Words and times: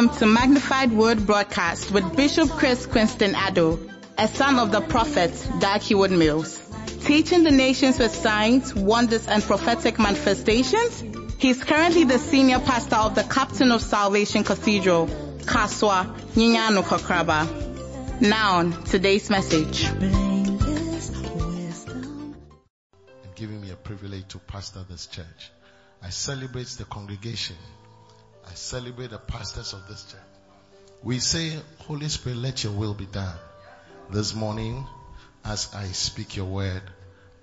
Welcome 0.00 0.18
to 0.20 0.26
Magnified 0.26 0.92
Word 0.92 1.26
Broadcast 1.26 1.90
with 1.90 2.16
Bishop 2.16 2.48
Chris 2.48 2.86
Quinston 2.86 3.34
Addo, 3.34 3.92
a 4.16 4.28
son 4.28 4.58
of 4.58 4.72
the 4.72 4.80
prophet 4.80 5.30
Heward 5.82 6.10
Mills. 6.10 6.58
Teaching 7.04 7.44
the 7.44 7.50
nations 7.50 7.98
with 7.98 8.14
signs, 8.14 8.74
wonders, 8.74 9.28
and 9.28 9.42
prophetic 9.42 9.98
manifestations, 9.98 11.04
he's 11.38 11.62
currently 11.62 12.04
the 12.04 12.18
senior 12.18 12.60
pastor 12.60 12.96
of 12.96 13.14
the 13.14 13.24
Captain 13.24 13.70
of 13.72 13.82
Salvation 13.82 14.42
Cathedral, 14.42 15.06
Kasoa 15.40 16.06
Nyanyano 16.32 16.82
Kokraba. 16.82 18.22
Now, 18.22 18.70
today's 18.84 19.28
message. 19.28 19.84
And 19.84 20.58
giving 23.34 23.60
me 23.60 23.70
a 23.70 23.76
privilege 23.76 24.28
to 24.28 24.38
pastor 24.38 24.82
this 24.88 25.08
church. 25.08 25.50
I 26.02 26.08
celebrate 26.08 26.68
the 26.68 26.84
congregation. 26.84 27.56
I 28.50 28.54
celebrate 28.54 29.10
the 29.10 29.18
pastors 29.18 29.74
of 29.74 29.86
this 29.86 30.04
church. 30.10 30.20
We 31.04 31.20
say, 31.20 31.56
Holy 31.86 32.08
Spirit, 32.08 32.38
let 32.38 32.64
your 32.64 32.72
will 32.72 32.94
be 32.94 33.06
done. 33.06 33.36
This 34.10 34.34
morning, 34.34 34.84
as 35.44 35.72
I 35.72 35.84
speak 35.86 36.34
your 36.34 36.46
word, 36.46 36.82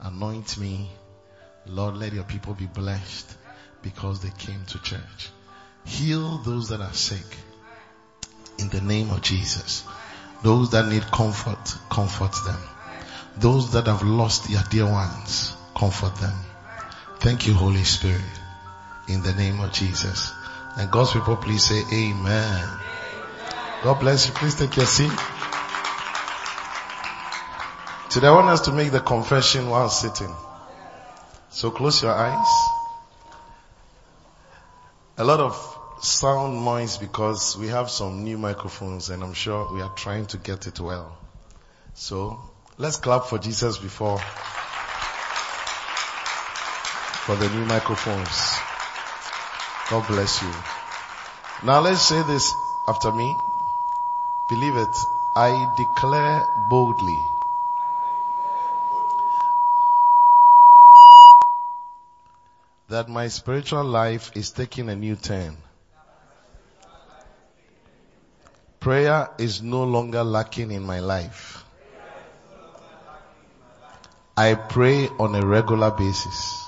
anoint 0.01 0.57
me. 0.57 0.89
Lord, 1.65 1.95
let 1.95 2.11
your 2.11 2.25
people 2.25 2.55
be 2.55 2.65
blessed 2.65 3.33
because 3.81 4.21
they 4.21 4.31
came 4.37 4.65
to 4.65 4.79
church. 4.79 5.29
Heal 5.85 6.39
those 6.39 6.69
that 6.69 6.81
are 6.81 6.93
sick 6.93 7.25
in 8.57 8.67
the 8.67 8.81
name 8.81 9.09
of 9.09 9.21
Jesus. 9.21 9.85
Those 10.43 10.71
that 10.71 10.89
need 10.89 11.03
comfort, 11.03 11.73
comfort 11.89 12.33
them. 12.45 12.59
Those 13.37 13.71
that 13.71 13.87
have 13.87 14.03
lost 14.03 14.49
their 14.49 14.63
dear 14.69 14.91
ones, 14.91 15.53
comfort 15.73 16.15
them. 16.17 16.35
Thank 17.19 17.47
you, 17.47 17.53
Holy 17.53 17.85
Spirit, 17.85 18.21
in 19.07 19.23
the 19.23 19.33
name 19.33 19.61
of 19.61 19.71
Jesus. 19.71 20.33
And 20.77 20.91
God's 20.91 21.13
people, 21.13 21.35
please 21.37 21.63
say 21.65 21.83
amen. 21.91 22.69
God 23.83 23.99
bless 23.99 24.27
you. 24.27 24.33
Please 24.33 24.53
take 24.53 24.75
your 24.77 24.85
seat. 24.85 25.11
Today 28.09 28.27
I 28.27 28.31
want 28.31 28.47
us 28.47 28.61
to 28.61 28.71
make 28.71 28.91
the 28.91 28.99
confession 28.99 29.69
while 29.69 29.89
sitting. 29.89 30.33
So 31.49 31.71
close 31.71 32.03
your 32.03 32.13
eyes. 32.13 32.47
A 35.17 35.23
lot 35.23 35.39
of 35.39 35.55
sound 35.99 36.63
noise 36.63 36.97
because 36.97 37.57
we 37.57 37.69
have 37.69 37.89
some 37.89 38.23
new 38.23 38.37
microphones 38.37 39.09
and 39.09 39.23
I'm 39.23 39.33
sure 39.33 39.73
we 39.73 39.81
are 39.81 39.93
trying 39.95 40.27
to 40.27 40.37
get 40.37 40.67
it 40.67 40.79
well. 40.79 41.17
So 41.95 42.39
let's 42.77 42.97
clap 42.97 43.25
for 43.25 43.39
Jesus 43.39 43.79
before 43.79 44.19
for 47.25 47.35
the 47.35 47.49
new 47.49 47.65
microphones. 47.65 48.66
God 49.89 50.05
bless 50.07 50.41
you. 50.41 50.51
Now 51.63 51.79
let's 51.79 52.01
say 52.01 52.21
this 52.23 52.53
after 52.87 53.11
me. 53.11 53.35
Believe 54.49 54.75
it. 54.75 54.97
I 55.33 55.73
declare 55.77 56.45
boldly 56.69 57.17
that 62.89 63.07
my 63.07 63.29
spiritual 63.29 63.85
life 63.85 64.31
is 64.35 64.51
taking 64.51 64.89
a 64.89 64.95
new 64.95 65.15
turn. 65.15 65.55
Prayer 68.81 69.29
is 69.37 69.61
no 69.61 69.83
longer 69.83 70.23
lacking 70.23 70.71
in 70.71 70.83
my 70.83 70.99
life. 70.99 71.63
I 74.35 74.55
pray 74.55 75.07
on 75.19 75.33
a 75.35 75.45
regular 75.45 75.91
basis. 75.91 76.66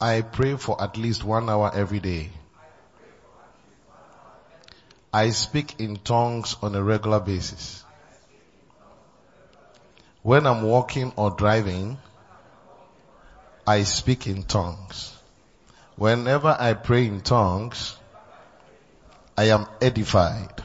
I 0.00 0.20
pray 0.20 0.56
for 0.56 0.80
at 0.80 0.96
least 0.96 1.24
one 1.24 1.50
hour 1.50 1.72
every 1.74 1.98
day. 1.98 2.30
I 5.12 5.30
speak 5.30 5.80
in 5.80 5.96
tongues 5.96 6.54
on 6.62 6.76
a 6.76 6.82
regular 6.82 7.18
basis. 7.18 7.84
When 10.22 10.46
I'm 10.46 10.62
walking 10.62 11.12
or 11.16 11.30
driving, 11.30 11.98
I 13.66 13.82
speak 13.82 14.26
in 14.26 14.44
tongues. 14.44 15.16
Whenever 15.96 16.56
I 16.58 16.74
pray 16.74 17.06
in 17.06 17.20
tongues, 17.20 17.96
I 19.36 19.44
am 19.44 19.66
edified. 19.80 20.62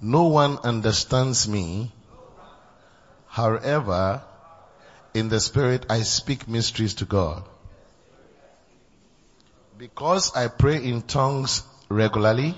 No 0.00 0.24
one 0.24 0.58
understands 0.58 1.48
me. 1.48 1.92
However, 3.26 4.22
in 5.14 5.28
the 5.28 5.40
spirit, 5.40 5.86
I 5.88 6.02
speak 6.02 6.46
mysteries 6.46 6.94
to 6.94 7.06
God. 7.06 7.48
Because 9.78 10.34
I 10.34 10.48
pray 10.48 10.82
in 10.82 11.02
tongues 11.02 11.62
regularly, 11.88 12.56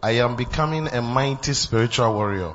I 0.00 0.12
am 0.12 0.36
becoming 0.36 0.86
a 0.86 1.02
mighty 1.02 1.54
spiritual 1.54 2.14
warrior. 2.14 2.54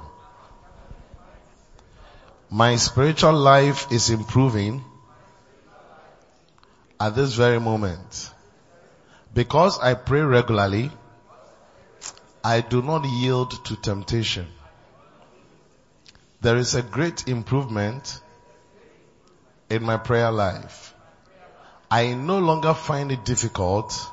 My 2.49 2.77
spiritual 2.77 3.33
life 3.33 3.91
is 3.91 4.09
improving 4.09 4.81
at 7.01 7.15
this 7.15 7.33
very 7.33 7.59
moment. 7.59 8.31
Because 9.33 9.77
I 9.79 9.95
pray 9.95 10.21
regularly, 10.21 10.89
I 12.45 12.61
do 12.61 12.81
not 12.81 13.03
yield 13.03 13.65
to 13.65 13.75
temptation. 13.75 14.47
There 16.39 16.55
is 16.55 16.75
a 16.75 16.81
great 16.81 17.27
improvement 17.27 18.21
in 19.69 19.83
my 19.83 19.97
prayer 19.97 20.31
life. 20.31 20.90
I 21.93 22.13
no 22.13 22.39
longer 22.39 22.73
find 22.73 23.11
it 23.11 23.25
difficult 23.25 24.09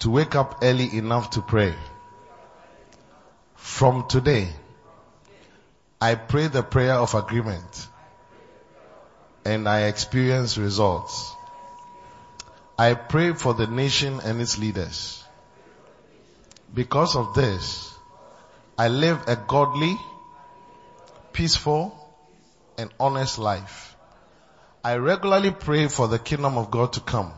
to 0.00 0.10
wake 0.10 0.34
up 0.34 0.58
early 0.62 0.96
enough 0.96 1.30
to 1.30 1.42
pray. 1.42 1.76
From 3.54 4.08
today, 4.08 4.48
I 6.00 6.16
pray 6.16 6.48
the 6.48 6.64
prayer 6.64 6.94
of 6.94 7.14
agreement 7.14 7.86
and 9.44 9.68
I 9.68 9.82
experience 9.82 10.58
results. 10.58 11.32
I 12.76 12.94
pray 12.94 13.32
for 13.32 13.54
the 13.54 13.68
nation 13.68 14.18
and 14.24 14.40
its 14.40 14.58
leaders. 14.58 15.22
Because 16.74 17.14
of 17.14 17.34
this, 17.34 17.94
I 18.76 18.88
live 18.88 19.22
a 19.28 19.36
godly, 19.36 19.96
peaceful, 21.32 21.94
and 22.76 22.90
honest 22.98 23.38
life. 23.38 23.89
I 24.82 24.96
regularly 24.96 25.50
pray 25.50 25.88
for 25.88 26.08
the 26.08 26.18
kingdom 26.18 26.56
of 26.56 26.70
God 26.70 26.94
to 26.94 27.00
come. 27.00 27.32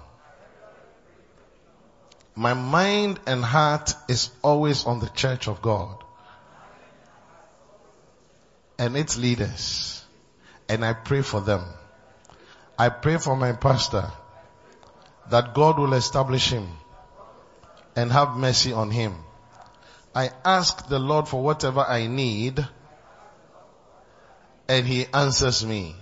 My 2.35 2.55
mind 2.55 3.21
and 3.27 3.45
heart 3.45 3.95
is 4.09 4.31
always 4.43 4.87
on 4.87 5.01
the 5.01 5.09
church 5.09 5.49
of 5.49 5.61
God 5.61 6.03
and 8.79 8.97
its 8.97 9.19
leaders. 9.19 10.05
And 10.69 10.85
I 10.85 10.93
pray 10.93 11.23
for 11.23 11.41
them. 11.41 11.65
I 12.79 12.89
pray 12.89 13.19
for 13.19 13.37
my 13.37 13.53
pastor 13.53 14.11
that 15.31 15.55
God 15.55 15.79
will 15.79 15.93
establish 15.95 16.49
him 16.49 16.69
and 17.97 18.11
have 18.11 18.37
mercy 18.37 18.73
on 18.73 18.91
him. 18.91 19.15
I 20.15 20.31
ask 20.45 20.89
the 20.89 20.99
Lord 20.99 21.29
for 21.29 21.43
whatever 21.43 21.81
I 21.81 22.07
need 22.07 22.67
and 24.69 24.87
he 24.87 25.07
answers 25.13 25.65
me. 25.65 25.97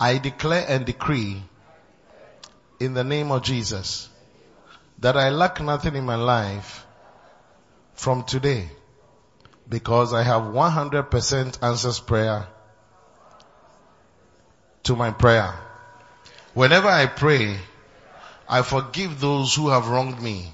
I 0.00 0.16
declare 0.16 0.64
and 0.66 0.86
decree 0.86 1.42
in 2.80 2.94
the 2.94 3.04
name 3.04 3.30
of 3.30 3.42
Jesus 3.42 4.08
that 4.98 5.16
I 5.16 5.28
lack 5.28 5.60
nothing 5.60 5.94
in 5.94 6.06
my 6.06 6.14
life 6.14 6.86
from 7.92 8.24
today 8.24 8.70
because 9.68 10.14
I 10.14 10.22
have 10.22 10.42
100% 10.42 11.62
answers 11.62 12.00
prayer 12.00 12.48
to 14.84 14.96
my 14.96 15.10
prayer. 15.10 15.54
Whenever 16.54 16.88
I 16.88 17.04
pray, 17.06 17.58
I 18.48 18.62
forgive 18.62 19.20
those 19.20 19.54
who 19.54 19.68
have 19.68 19.88
wronged 19.88 20.20
me. 20.20 20.52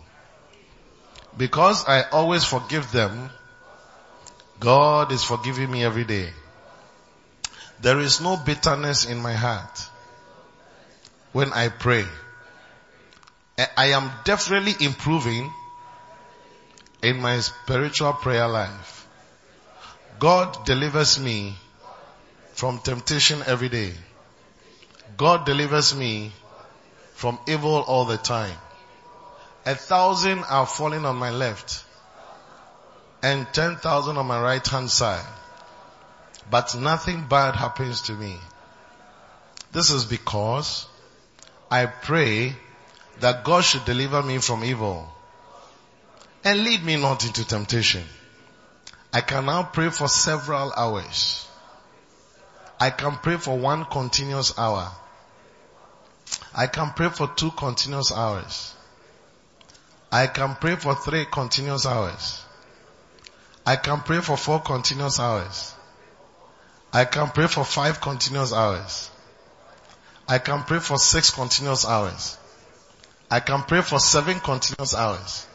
Because 1.37 1.87
I 1.87 2.03
always 2.11 2.45
forgive 2.45 2.91
them, 2.93 3.31
God 4.59 5.13
is 5.13 5.23
forgiving 5.23 5.71
me 5.71 5.85
every 5.85 6.05
day. 6.05 6.31
There 7.81 8.01
is 8.01 8.21
no 8.21 8.37
bitterness 8.37 9.05
in 9.05 9.19
my 9.19 9.35
heart 9.35 9.89
when 11.33 11.53
I 11.53 11.69
pray. 11.69 12.05
Eh, 13.59 13.67
I 13.77 13.87
am 13.93 14.11
definitely 14.25 14.75
improving 14.85 15.53
in 17.03 17.21
my 17.21 17.41
spiritual 17.41 18.15
prayer 18.15 18.49
life. 18.49 19.07
God 20.19 20.65
delivers 20.65 21.19
me 21.19 21.57
from 22.55 22.79
temptation 22.79 23.43
every 23.47 23.69
day. 23.69 23.93
God 25.17 25.45
delivers 25.45 25.95
me 25.95 26.33
from 27.15 27.39
evil 27.47 27.83
all 27.87 28.07
the 28.07 28.17
time. 28.17 28.57
A 29.67 29.75
thousand 29.75 30.45
are 30.45 30.67
falling 30.67 31.05
on 31.05 31.17
my 31.17 31.31
left 31.31 31.85
and 33.23 33.47
ten 33.53 33.77
thousand 33.77 34.17
on 34.17 34.27
my 34.27 34.41
right 34.41 34.67
hand 34.67 34.91
side. 34.91 35.25
But 36.51 36.75
nothing 36.77 37.27
bad 37.27 37.57
happens 37.57 38.03
to 38.03 38.13
me. 38.13 38.39
This 39.73 39.91
is 39.91 40.05
because 40.05 40.87
I 41.71 41.87
pray 41.87 42.57
that 43.21 43.45
God 43.45 43.65
should 43.65 43.85
deliver 43.85 44.23
me 44.23 44.39
from 44.39 44.65
evil 44.65 45.13
and 46.45 46.63
lead 46.63 46.85
me 46.85 46.97
not 46.97 47.25
into 47.25 47.45
temptation. 47.47 48.05
I 49.13 49.21
can 49.21 49.47
now 49.47 49.65
pray 49.65 49.91
for 49.91 50.09
several 50.09 50.73
hours. 50.73 51.49
I 52.79 52.91
can 52.91 53.17
pray 53.17 53.37
for 53.37 53.59
one 53.59 53.85
continuous 53.87 54.57
hour. 54.59 54.93
I 56.55 56.67
can 56.67 56.93
pray 56.93 57.09
for 57.09 57.27
two 57.29 57.51
continuous 57.51 58.13
hours. 58.13 58.75
I 60.13 60.27
can 60.27 60.55
pray 60.55 60.77
for 60.77 60.95
three 60.95 61.25
continuous 61.25 61.87
hours. 61.87 62.43
I 63.65 63.77
can 63.77 64.01
pray 64.01 64.21
for 64.21 64.37
four 64.37 64.61
continuous 64.61 65.19
hours. 65.19 65.75
I 66.93 67.05
can 67.05 67.29
pray 67.29 67.47
for 67.47 67.65
five 67.65 68.01
continuous 68.01 68.53
hours. 68.53 69.11
I 70.29 70.39
can 70.39 70.63
pray 70.63 70.79
for 70.81 70.99
six 70.99 71.31
continuous 71.31 71.87
hours. 71.87 72.37
I 73.31 73.41
can 73.41 73.63
pray 73.63 73.83
for 73.83 73.99
seven 73.99 74.41
continuous 74.41 74.95
hours. 74.95 75.47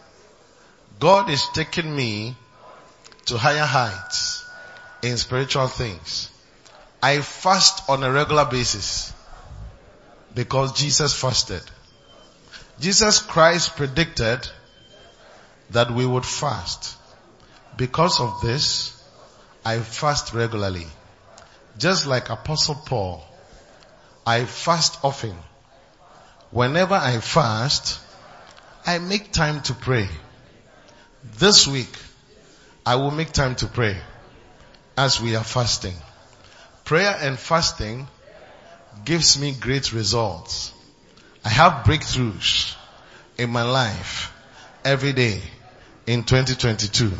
God 1.00 1.30
is 1.30 1.48
taking 1.54 1.96
me 1.96 2.36
to 3.26 3.38
higher 3.38 3.66
heights 3.66 4.46
in 5.02 5.18
spiritual 5.18 5.68
things. 5.68 6.30
I 7.02 7.22
fast 7.22 7.90
on 7.90 8.04
a 8.04 8.12
regular 8.12 8.46
basis 8.46 9.14
because 10.36 10.74
Jesus 10.74 11.20
fasted. 11.20 11.64
Jesus 12.80 13.20
Christ 13.20 13.76
predicted 13.76 14.48
that 15.72 15.92
we 15.92 16.06
would 16.06 16.26
fast. 16.26 16.98
Because 17.78 18.20
of 18.20 18.42
this, 18.42 19.02
I 19.66 19.80
fast 19.80 20.34
regularly. 20.34 20.88
Just 21.78 22.06
like 22.08 22.30
Apostle 22.30 22.76
Paul, 22.76 23.24
I 24.26 24.46
fast 24.46 25.00
often. 25.04 25.36
Whenever 26.52 26.96
I 26.96 27.20
fast, 27.20 28.00
I 28.86 29.00
make 29.00 29.32
time 29.32 29.62
to 29.64 29.74
pray. 29.74 30.08
This 31.38 31.68
week, 31.68 31.96
I 32.86 32.96
will 32.96 33.12
make 33.12 33.32
time 33.32 33.56
to 33.56 33.68
pray 33.68 33.98
as 34.98 35.22
we 35.22 35.36
are 35.36 35.44
fasting. 35.44 35.96
Prayer 36.84 37.16
and 37.22 37.38
fasting 37.38 38.08
gives 39.06 39.40
me 39.40 39.54
great 39.54 39.94
results. 39.94 40.74
I 41.46 41.50
have 41.50 41.86
breakthroughs 41.86 42.76
in 43.38 43.50
my 43.50 43.64
life 43.64 44.34
every 44.84 45.14
day 45.14 45.42
in 46.06 46.24
2022 46.24 47.12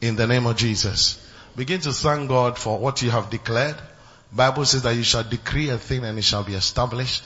in 0.00 0.16
the 0.16 0.26
name 0.26 0.46
of 0.46 0.56
Jesus. 0.56 1.23
Begin 1.56 1.80
to 1.82 1.92
thank 1.92 2.28
God 2.28 2.58
for 2.58 2.78
what 2.78 3.02
you 3.02 3.10
have 3.10 3.30
declared. 3.30 3.76
Bible 4.32 4.64
says 4.64 4.82
that 4.82 4.96
you 4.96 5.04
shall 5.04 5.22
decree 5.22 5.68
a 5.68 5.78
thing 5.78 6.04
and 6.04 6.18
it 6.18 6.22
shall 6.22 6.42
be 6.42 6.54
established. 6.54 7.22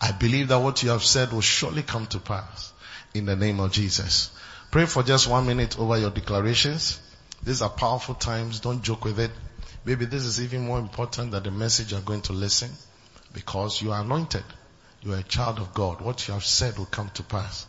I 0.00 0.12
believe 0.12 0.48
that 0.48 0.58
what 0.58 0.82
you 0.82 0.90
have 0.90 1.04
said 1.04 1.32
will 1.32 1.40
surely 1.40 1.82
come 1.82 2.06
to 2.08 2.18
pass 2.18 2.72
in 3.14 3.26
the 3.26 3.36
name 3.36 3.60
of 3.60 3.72
Jesus. 3.72 4.30
Pray 4.70 4.86
for 4.86 5.02
just 5.02 5.28
one 5.28 5.46
minute 5.46 5.78
over 5.78 5.96
your 5.98 6.10
declarations. 6.10 7.00
These 7.42 7.62
are 7.62 7.70
powerful 7.70 8.14
times. 8.14 8.60
Don't 8.60 8.82
joke 8.82 9.04
with 9.04 9.20
it. 9.20 9.30
Maybe 9.84 10.04
this 10.04 10.24
is 10.24 10.42
even 10.42 10.66
more 10.66 10.78
important 10.78 11.30
than 11.30 11.44
the 11.44 11.50
message 11.50 11.92
you're 11.92 12.00
going 12.00 12.22
to 12.22 12.32
listen 12.32 12.70
because 13.32 13.80
you 13.80 13.92
are 13.92 14.02
anointed. 14.02 14.44
You 15.02 15.14
are 15.14 15.18
a 15.18 15.22
child 15.22 15.58
of 15.58 15.72
God. 15.72 16.00
What 16.00 16.26
you 16.26 16.34
have 16.34 16.44
said 16.44 16.76
will 16.76 16.86
come 16.86 17.10
to 17.10 17.22
pass. 17.22 17.66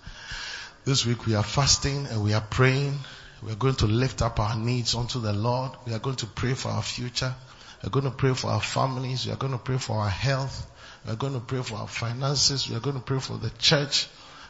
This 0.85 1.05
week 1.05 1.25
we 1.27 1.35
are 1.35 1.44
fasting 1.44 2.07
and 2.07 2.23
we 2.23 2.33
are 2.33 2.41
praying. 2.41 2.97
We 3.41 3.51
are 3.51 3.56
going 3.56 3.75
to 3.75 3.86
lift 3.88 4.21
up 4.21 4.39
our 4.39 4.56
needs 4.56 4.95
unto 4.95 5.19
the 5.19 5.33
Lord. 5.33 5.71
We 5.86 5.94
are 5.94 6.00
going 6.00 6.18
to 6.18 6.25
pray 6.25 6.53
for 6.53 6.69
our 6.69 6.81
future. 6.81 7.33
We 7.81 7.88
are 7.88 7.89
going 7.89 8.06
to 8.06 8.12
pray 8.12 8.33
for 8.33 8.47
our 8.50 8.62
families. 8.62 9.25
We 9.25 9.31
are 9.31 9.38
going 9.38 9.53
to 9.53 9.59
pray 9.59 9.77
for 9.77 9.97
our 9.97 10.09
health. 10.09 10.69
We 11.06 11.13
are 11.13 11.15
going 11.15 11.33
to 11.33 11.39
pray 11.39 11.62
for 11.62 11.75
our 11.75 11.88
finances. 11.88 12.69
We 12.69 12.75
are 12.75 12.81
going 12.81 12.97
to 12.97 13.01
pray 13.01 13.19
for 13.19 13.38
the 13.38 13.50
church. 13.51 14.07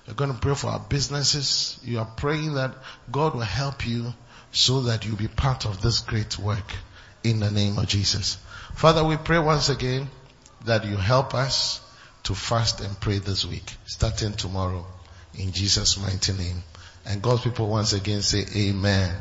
We 0.07 0.11
are 0.11 0.15
going 0.15 0.33
to 0.33 0.39
pray 0.39 0.55
for 0.55 0.67
our 0.67 0.79
businesses. 0.79 1.79
You 1.83 1.99
are 1.99 2.05
praying 2.05 2.55
that 2.55 2.75
God 3.11 3.35
will 3.35 3.41
help 3.41 3.85
you 3.85 4.13
so 4.51 4.81
that 4.81 5.05
you 5.05 5.15
be 5.15 5.27
part 5.27 5.65
of 5.65 5.81
this 5.81 6.01
great 6.01 6.39
work 6.39 6.71
in 7.23 7.39
the 7.39 7.51
name 7.51 7.77
of 7.77 7.87
Jesus. 7.87 8.37
Father, 8.75 9.03
we 9.03 9.17
pray 9.17 9.37
once 9.37 9.69
again 9.69 10.09
that 10.65 10.85
you 10.85 10.95
help 10.95 11.35
us 11.35 11.81
to 12.23 12.33
fast 12.33 12.81
and 12.81 12.99
pray 12.99 13.19
this 13.19 13.45
week, 13.45 13.75
starting 13.85 14.33
tomorrow 14.33 14.85
in 15.37 15.51
Jesus' 15.51 15.97
mighty 15.97 16.33
name. 16.33 16.63
And 17.05 17.21
God's 17.21 17.41
people 17.41 17.67
once 17.67 17.93
again 17.93 18.21
say 18.21 18.45
amen. 18.55 19.09
amen. 19.09 19.15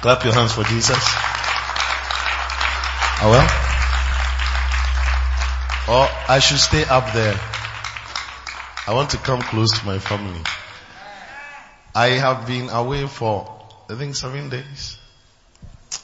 Clap 0.00 0.24
your 0.24 0.34
hands 0.34 0.52
for 0.52 0.64
Jesus. 0.64 0.98
Oh 3.18 3.30
well? 3.30 3.48
Or 5.88 6.08
I 6.28 6.38
should 6.40 6.58
stay 6.58 6.84
up 6.84 7.12
there. 7.12 7.38
I 8.86 8.94
want 8.94 9.10
to 9.10 9.16
come 9.16 9.40
close 9.40 9.78
to 9.78 9.86
my 9.86 9.98
family. 9.98 10.42
I 11.94 12.08
have 12.08 12.46
been 12.46 12.68
away 12.68 13.06
for, 13.06 13.64
I 13.88 13.94
think 13.94 14.14
seven 14.16 14.48
days 14.48 14.98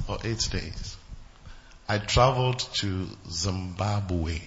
or 0.09 0.19
eight 0.25 0.49
days. 0.51 0.97
I 1.89 1.99
traveled 1.99 2.61
to 2.77 3.09
Zimbabwe. 3.31 4.41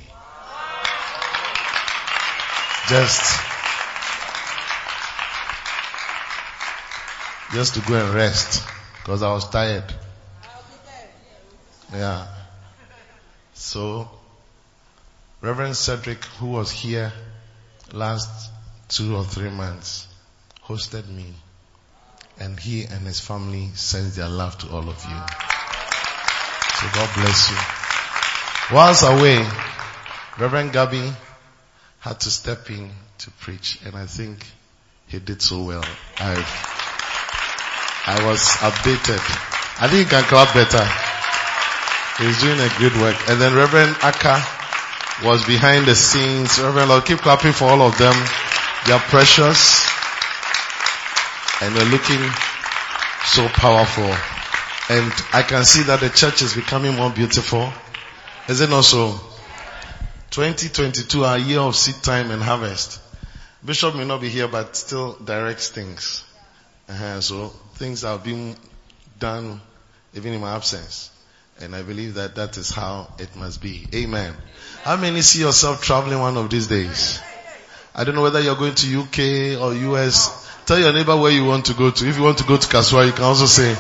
Just, 2.88 3.42
just 7.56 7.76
to 7.76 7.80
go 7.88 7.96
and 7.96 8.14
rest 8.14 8.68
because 8.98 9.24
I 9.24 9.32
was 9.32 9.50
tired. 9.50 9.86
Yeah. 11.94 12.28
So, 13.54 14.10
Reverend 15.40 15.78
Cedric, 15.78 16.22
who 16.40 16.48
was 16.48 16.70
here 16.70 17.14
last 17.94 18.52
two 18.90 19.16
or 19.16 19.24
three 19.24 19.50
months, 19.50 20.06
hosted 20.66 21.08
me 21.08 21.34
and 22.42 22.60
he 22.60 22.84
and 22.84 23.08
his 23.08 23.22
family 23.22 23.70
sends 23.74 24.18
their 24.18 24.28
love 24.28 24.58
to 24.58 24.70
all 24.72 24.90
of 24.90 25.06
you. 25.06 25.22
So 26.76 26.88
God 26.94 27.10
bless 27.16 27.52
you. 27.52 28.76
Whilst 28.76 29.04
away, 29.04 29.48
Reverend 30.38 30.74
Gabby 30.74 31.10
had 32.02 32.20
to 32.20 32.30
step 32.30 32.70
in 32.70 32.92
to 33.20 33.32
preach 33.32 33.80
and 33.86 33.96
I 33.96 34.08
think 34.08 34.46
he 35.08 35.20
did 35.20 35.42
so 35.42 35.64
well. 35.64 35.86
I, 36.18 36.84
I 38.08 38.24
was 38.26 38.40
updated. 38.62 39.20
I 39.82 39.88
think 39.90 40.06
he 40.06 40.10
can 40.10 40.24
clap 40.24 40.54
better. 40.54 40.86
He's 42.22 42.40
doing 42.40 42.60
a 42.60 42.70
good 42.78 42.96
work. 43.02 43.18
And 43.28 43.42
then 43.42 43.56
Reverend 43.56 43.98
Aka 44.04 44.42
was 45.24 45.44
behind 45.46 45.86
the 45.86 45.96
scenes. 45.96 46.60
Reverend 46.60 46.90
Lord, 46.90 47.06
keep 47.06 47.20
clapping 47.20 47.52
for 47.52 47.66
all 47.66 47.82
of 47.82 47.98
them. 47.98 48.14
They 48.86 48.94
are 48.94 49.00
precious 49.00 49.90
and 51.62 51.76
they're 51.76 51.90
looking 51.90 52.22
so 53.26 53.48
powerful. 53.48 54.14
And 54.88 55.12
I 55.34 55.42
can 55.42 55.64
see 55.66 55.84
that 55.84 56.00
the 56.00 56.10
church 56.10 56.42
is 56.44 56.54
becoming 56.54 56.96
more 56.96 57.10
beautiful. 57.10 57.72
Is 58.48 58.62
it 58.62 58.70
not 58.70 58.84
so? 58.86 59.20
2022, 60.30 61.24
our 61.24 61.40
year 61.40 61.60
of 61.60 61.76
seed 61.76 62.04
time 62.04 62.30
and 62.30 62.44
harvest. 62.44 63.02
Bishop 63.64 63.96
may 63.96 64.06
not 64.06 64.22
be 64.22 64.30
here, 64.30 64.48
but 64.48 64.76
still 64.76 65.14
directs 65.14 65.70
things. 65.70 66.24
Uh-huh. 66.88 67.20
So 67.22 67.54
things 67.76 68.04
are 68.04 68.18
being 68.18 68.56
done 69.20 69.62
even 70.14 70.34
in 70.34 70.42
my 70.42 70.56
absence. 70.56 71.12
And 71.62 71.76
I 71.76 71.84
believe 71.84 72.16
that 72.16 72.36
that 72.36 72.58
is 72.58 72.70
how 72.70 73.14
it 73.18 73.34
must 73.36 73.62
be. 73.62 73.86
Amen. 73.94 74.34
How 74.84 74.98
many 74.98 75.22
see 75.22 75.40
yourself 75.40 75.82
traveling 75.82 76.20
one 76.20 76.36
of 76.38 76.50
these 76.50 76.68
days? 76.68 77.20
I 77.94 78.04
don't 78.04 78.16
know 78.16 78.22
whether 78.24 78.42
you're 78.42 78.56
going 78.58 78.76
to 78.76 79.00
UK 79.02 79.62
or 79.62 79.74
US. 79.74 80.44
Tell 80.66 80.80
your 80.80 80.92
neighbor 80.92 81.16
where 81.16 81.32
you 81.32 81.46
want 81.46 81.66
to 81.68 81.74
go 81.74 81.92
to. 81.92 82.08
If 82.10 82.18
you 82.18 82.24
want 82.24 82.40
to 82.40 82.44
go 82.44 82.58
to 82.58 82.68
Kasoa, 82.68 83.06
you 83.06 83.14
can 83.14 83.24
also 83.24 83.46
say, 83.46 83.78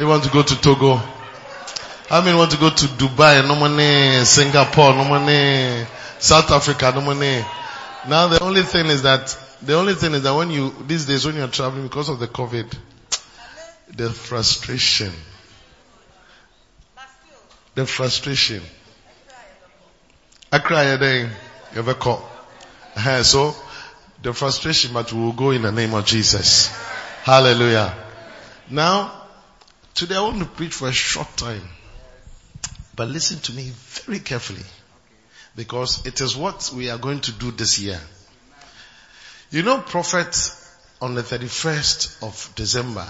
you 0.00 0.06
want 0.06 0.24
to 0.24 0.30
go 0.30 0.42
to 0.42 0.60
Togo. 0.60 0.96
How 2.08 2.22
many 2.22 2.38
want 2.38 2.52
to 2.52 2.56
go 2.58 2.70
to 2.70 2.86
Dubai, 2.86 3.46
no 3.46 3.56
money, 3.56 4.24
Singapore, 4.24 4.94
no 4.94 5.04
money, 5.04 5.84
South 6.20 6.50
Africa, 6.52 6.92
no 6.94 7.00
money. 7.00 7.44
Now 8.08 8.28
the 8.28 8.42
only 8.42 8.62
thing 8.62 8.86
is 8.86 9.02
that, 9.02 9.36
the 9.66 9.74
only 9.74 9.94
thing 9.94 10.14
is 10.14 10.22
that 10.22 10.34
when 10.34 10.50
you, 10.50 10.74
these 10.86 11.06
days 11.06 11.26
when 11.26 11.34
you're 11.36 11.48
traveling 11.48 11.82
because 11.82 12.08
of 12.08 12.18
the 12.20 12.28
COVID, 12.28 12.72
the 13.96 14.10
frustration, 14.10 15.12
the 17.74 17.86
frustration. 17.86 18.62
I 20.52 20.58
cry 20.60 20.84
a 20.84 20.98
day, 20.98 21.22
you 21.22 21.78
ever 21.78 21.94
call. 21.94 22.28
So, 23.22 23.54
the 24.22 24.32
frustration, 24.32 24.92
but 24.94 25.12
we 25.12 25.20
will 25.20 25.32
go 25.32 25.50
in 25.50 25.62
the 25.62 25.72
name 25.72 25.92
of 25.94 26.06
Jesus. 26.06 26.68
Hallelujah. 27.24 27.94
Now, 28.70 29.12
today 29.94 30.14
I 30.14 30.22
want 30.22 30.38
to 30.38 30.46
preach 30.46 30.72
for 30.72 30.88
a 30.88 30.92
short 30.92 31.36
time. 31.36 31.68
But 32.94 33.08
listen 33.08 33.40
to 33.40 33.52
me 33.52 33.72
very 33.74 34.20
carefully. 34.20 34.64
Because 35.54 36.06
it 36.06 36.20
is 36.20 36.36
what 36.36 36.72
we 36.74 36.88
are 36.88 36.98
going 36.98 37.20
to 37.22 37.32
do 37.32 37.50
this 37.50 37.78
year. 37.78 38.00
You 39.48 39.62
know, 39.62 39.78
Prophet 39.80 40.36
on 41.00 41.14
the 41.14 41.22
31st 41.22 42.26
of 42.26 42.52
December 42.56 43.06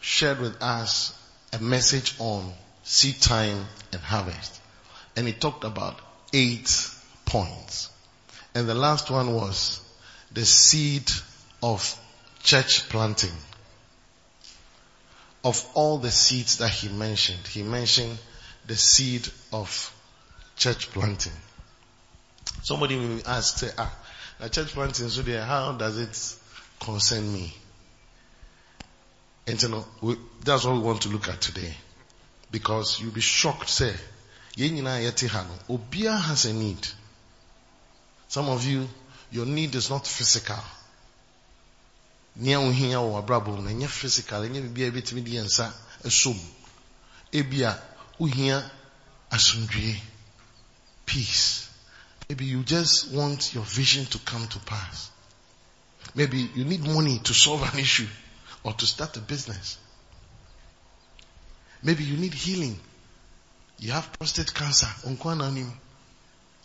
shared 0.00 0.38
with 0.38 0.62
us 0.62 1.18
a 1.54 1.58
message 1.60 2.14
on 2.18 2.52
seed 2.82 3.18
time 3.22 3.64
and 3.92 4.02
harvest. 4.02 4.60
And 5.16 5.26
he 5.26 5.32
talked 5.32 5.64
about 5.64 5.98
eight 6.34 6.90
points. 7.24 7.88
And 8.54 8.68
the 8.68 8.74
last 8.74 9.10
one 9.10 9.32
was 9.32 9.80
the 10.30 10.44
seed 10.44 11.10
of 11.62 11.98
church 12.42 12.86
planting. 12.90 13.32
Of 15.42 15.66
all 15.72 15.96
the 15.96 16.10
seeds 16.10 16.58
that 16.58 16.70
he 16.70 16.90
mentioned, 16.90 17.46
he 17.46 17.62
mentioned 17.62 18.18
the 18.66 18.76
seed 18.76 19.26
of 19.54 19.94
church 20.58 20.90
planting. 20.90 21.32
Somebody 22.62 22.96
will 22.98 23.22
ask, 23.26 23.64
ah, 23.78 23.90
the 24.40 24.48
church 24.48 24.68
planting, 24.68 25.08
so 25.08 25.22
there, 25.22 25.44
how 25.44 25.72
does 25.72 25.98
it 25.98 26.84
concern 26.84 27.32
me? 27.32 27.52
And 29.46 29.60
you 29.62 29.68
know, 29.68 29.84
that's 30.44 30.64
what 30.64 30.74
we 30.74 30.80
want 30.80 31.02
to 31.02 31.08
look 31.08 31.28
at 31.28 31.40
today. 31.40 31.74
Because 32.50 33.00
you'll 33.00 33.12
be 33.12 33.20
shocked, 33.20 33.80
no, 33.80 33.86
obiara 34.56 36.20
has 36.20 36.44
a 36.46 36.52
need. 36.52 36.86
Some 38.28 38.48
of 38.48 38.64
you, 38.64 38.88
your 39.30 39.46
need 39.46 39.74
is 39.74 39.90
not 39.90 40.06
physical. 40.06 40.62
Nea 42.36 42.60
ohia 42.60 42.98
wɔ 42.98 43.18
abrabɔ 43.24 43.56
mu 43.56 43.62
no, 43.62 43.70
ɛnyɛ 43.70 43.88
physical, 43.88 44.42
ɛnyɛ 44.42 44.72
biribi 44.72 44.86
a 44.86 44.90
ebetumi 44.92 45.24
de 45.24 45.30
yɛn 45.32 45.46
nsa 45.46 45.72
ɛsom. 46.04 46.38
Ebia, 47.32 47.76
ohia 48.20 48.70
asomdwie, 49.30 49.98
peace. 51.04 51.67
Maybe 52.28 52.44
you 52.44 52.62
just 52.62 53.12
want 53.12 53.54
your 53.54 53.64
vision 53.64 54.04
to 54.06 54.18
come 54.18 54.46
to 54.48 54.58
pass. 54.60 55.10
Maybe 56.14 56.38
you 56.54 56.64
need 56.64 56.84
money 56.86 57.18
to 57.20 57.34
solve 57.34 57.62
an 57.72 57.78
issue 57.78 58.06
or 58.64 58.72
to 58.72 58.86
start 58.86 59.16
a 59.16 59.20
business. 59.20 59.78
Maybe 61.82 62.04
you 62.04 62.16
need 62.16 62.34
healing. 62.34 62.78
You 63.78 63.92
have 63.92 64.12
prostate 64.12 64.52
cancer, 64.52 64.88
unkwana 65.06 65.70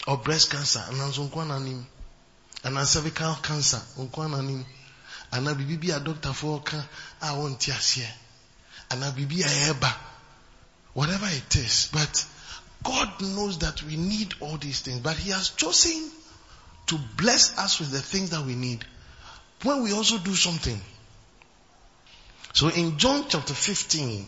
or 0.08 0.18
breast 0.18 0.52
cancer, 0.52 0.80
unkwana 0.80 1.86
and 2.64 2.88
cervical 2.88 3.36
cancer, 3.36 3.82
unkwana 3.98 4.66
and 5.32 5.48
a 5.48 5.56
bibi 5.56 5.92
a 5.92 6.00
doctor 6.00 6.34
for 6.34 6.62
I 7.22 7.38
want 7.38 7.64
here, 7.64 8.08
and 8.92 9.04
a 9.04 9.12
bibi 9.12 9.42
a 9.42 9.46
eba, 9.46 9.94
whatever 10.94 11.28
it 11.28 11.56
is. 11.56 11.90
But 11.92 12.26
God 12.84 13.22
knows 13.22 13.60
that 13.60 13.82
we 13.84 13.96
need 13.96 14.34
all 14.40 14.58
these 14.58 14.82
things, 14.82 15.00
but 15.00 15.16
He 15.16 15.32
has 15.32 15.50
chosen 15.50 16.12
to 16.88 17.00
bless 17.18 17.58
us 17.58 17.80
with 17.80 17.92
the 17.92 18.02
things 18.02 18.32
that 18.32 18.46
we 18.46 18.56
need 18.56 18.84
when 19.64 19.84
we 19.84 19.94
also 19.94 20.18
do 20.18 20.36
something. 20.36 20.80
So 22.54 22.68
in 22.68 22.98
John 22.98 23.26
chapter 23.30 23.54
15, 23.54 24.26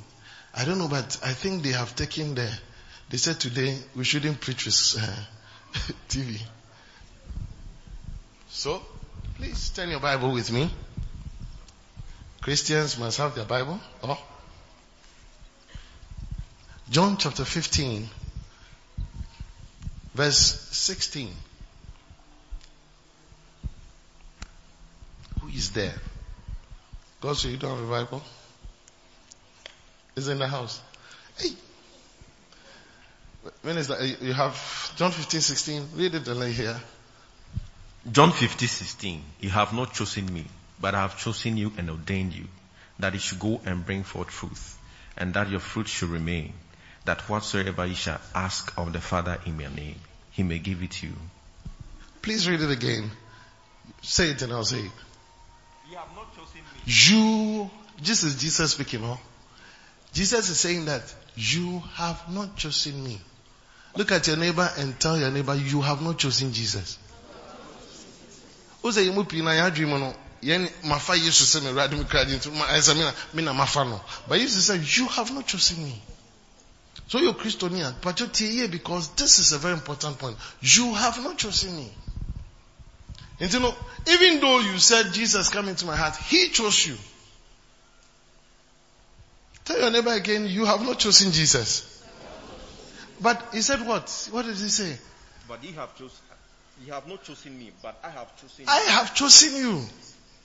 I 0.56 0.66
don't 0.66 0.78
know, 0.78 0.88
but 0.88 1.20
I 1.24 1.34
think 1.34 1.64
they 1.64 1.74
have 1.74 1.96
taken 1.96 2.36
the, 2.36 2.50
they 3.10 3.18
said 3.18 3.40
today 3.40 3.78
we 3.96 4.04
shouldn't 4.04 4.40
preach 4.40 4.66
with 4.66 4.96
uh, 5.00 5.94
TV. 6.10 6.42
So, 8.50 8.82
please 9.36 9.70
turn 9.72 9.90
your 9.90 10.00
Bible 10.00 10.32
with 10.32 10.52
me. 10.52 10.72
Christians 12.42 12.98
must 12.98 13.18
have 13.18 13.36
their 13.36 13.44
Bible. 13.44 13.80
Oh. 14.02 14.18
John 16.90 17.18
chapter 17.18 17.44
15, 17.44 18.08
verse 20.16 20.70
16. 20.72 21.30
Who 25.42 25.50
is 25.50 25.72
there? 25.72 25.94
God, 27.20 27.38
said, 27.38 27.52
you 27.52 27.58
don't 27.58 27.78
have 27.78 27.88
a 27.88 27.92
Bible? 27.92 28.24
Is 30.16 30.30
in 30.30 30.40
the 30.40 30.48
house. 30.48 30.82
Hey. 31.38 31.50
When 33.62 33.78
is 33.78 33.90
that? 33.90 34.22
You 34.22 34.34
have 34.34 34.94
John 34.96 35.12
15, 35.12 35.42
16. 35.42 35.88
Read 35.96 36.16
it 36.16 36.28
and 36.28 36.40
lay 36.40 36.54
here. 36.54 36.80
John 38.10 38.32
15, 38.32 38.68
16. 38.68 39.22
You 39.42 39.50
have 39.50 39.74
not 39.74 39.94
chosen 39.94 40.34
me, 40.34 40.46
but 40.80 40.96
I 40.96 41.02
have 41.02 41.18
chosen 41.18 41.58
you 41.58 41.74
and 41.78 41.90
ordained 41.90 42.34
you, 42.34 42.46
that 43.00 43.14
you 43.14 43.20
should 43.20 43.40
go 43.40 43.60
and 43.66 43.86
bring 43.86 44.04
forth 44.04 44.30
fruit, 44.32 44.58
and 45.18 45.34
that 45.34 45.50
your 45.50 45.60
fruit 45.60 45.88
should 45.90 46.10
remain, 46.10 46.54
that 47.06 47.22
whatsoever 47.30 47.86
you 47.86 47.96
shall 47.96 48.20
ask 48.34 48.74
of 48.78 48.92
the 48.94 49.02
Father 49.02 49.40
in 49.46 49.58
my 49.58 49.74
name, 49.74 49.96
he 50.32 50.44
may 50.44 50.60
give 50.60 50.82
it 50.84 50.92
to 50.92 51.08
you. 51.08 51.14
Please 52.22 52.50
read 52.50 52.62
it 52.62 52.72
again. 52.72 53.12
Say 54.02 54.32
it 54.32 54.42
and 54.42 54.52
I'll 54.52 54.64
say 54.64 54.80
it. 54.80 54.92
You 55.90 55.98
have 55.98 56.10
not 56.16 56.36
chosen 56.36 56.62
me. 56.62 56.82
You, 56.86 57.70
this 58.02 58.24
is 58.24 58.36
Jesus 58.42 58.72
speaking, 58.72 59.02
huh? 59.02 59.18
Jesus 60.14 60.50
is 60.50 60.60
saying 60.60 60.86
that 60.86 61.04
you 61.36 61.80
have 61.94 62.32
not 62.32 62.56
chosen 62.56 63.04
me. 63.04 63.20
Look 63.96 64.12
at 64.12 64.28
your 64.28 64.38
neighbor 64.38 64.70
and 64.78 65.00
tell 65.00 65.18
your 65.18 65.32
neighbor 65.32 65.56
you 65.56 65.82
have 65.82 66.02
not 66.02 66.18
chosen 66.18 66.52
Jesus. 66.52 66.98
Who 68.82 68.92
say 68.92 69.04
you 69.04 69.24
pii 69.24 69.42
na 69.42 69.52
ya 69.52 69.70
dream 69.70 69.90
no 69.90 70.14
yen 70.42 70.68
mafa 70.84 71.14
yesu 71.14 71.44
say 71.44 71.60
me 71.60 71.72
radi 71.72 71.98
me 71.98 72.04
kradi 72.04 72.36
nti 72.36 72.52
ma 72.52 72.66
esa 72.76 72.94
me 72.94 73.02
na 73.02 73.12
me 73.34 73.44
na 73.44 73.54
mafa 73.54 73.84
no. 73.84 74.00
But 74.28 74.40
Jesus 74.40 74.66
said 74.66 74.82
you 74.98 75.08
have 75.08 75.34
not 75.34 75.48
chosen 75.48 75.84
me. 75.84 76.02
So 77.08 77.20
you're 77.20 77.34
Christian 77.34 77.80
but 78.02 78.20
you're 78.20 78.30
here 78.30 78.68
because 78.68 79.10
this 79.16 79.40
is 79.40 79.52
a 79.52 79.58
very 79.60 79.74
important 79.74 80.18
point. 80.18 80.38
You 80.62 80.94
have 80.94 81.24
not 81.24 81.38
chosen 81.38 81.76
me. 81.76 81.92
And 83.40 83.54
you 83.54 83.60
know, 83.60 83.76
even 84.08 84.40
though 84.40 84.60
you 84.60 84.78
said 84.80 85.14
Jesus 85.14 85.50
come 85.50 85.68
into 85.68 85.86
my 85.86 85.96
heart, 85.96 86.16
He 86.16 86.50
chose 86.50 86.88
you. 86.88 86.96
Tell 89.66 89.80
your 89.80 89.92
neighbor 89.92 90.14
again, 90.14 90.46
you 90.48 90.66
have 90.66 90.82
not 90.82 91.00
chosen 91.00 91.32
Jesus. 91.32 91.92
But 93.20 93.42
he 93.52 93.62
said 93.62 93.86
what? 93.86 94.28
What 94.32 94.46
did 94.46 94.56
he 94.58 94.70
say? 94.70 94.98
But 95.48 95.64
ye 95.64 95.72
have 95.72 95.96
chosen, 95.98 96.18
ye 96.84 96.92
have 96.92 97.08
not 97.08 97.24
chosen 97.24 97.58
me, 97.58 97.72
but 97.82 97.98
I 98.04 98.10
have 98.10 98.36
chosen 98.40 98.66
I 98.68 98.80
have 98.92 99.16
chosen 99.16 99.56
you 99.56 99.70
you 99.78 99.86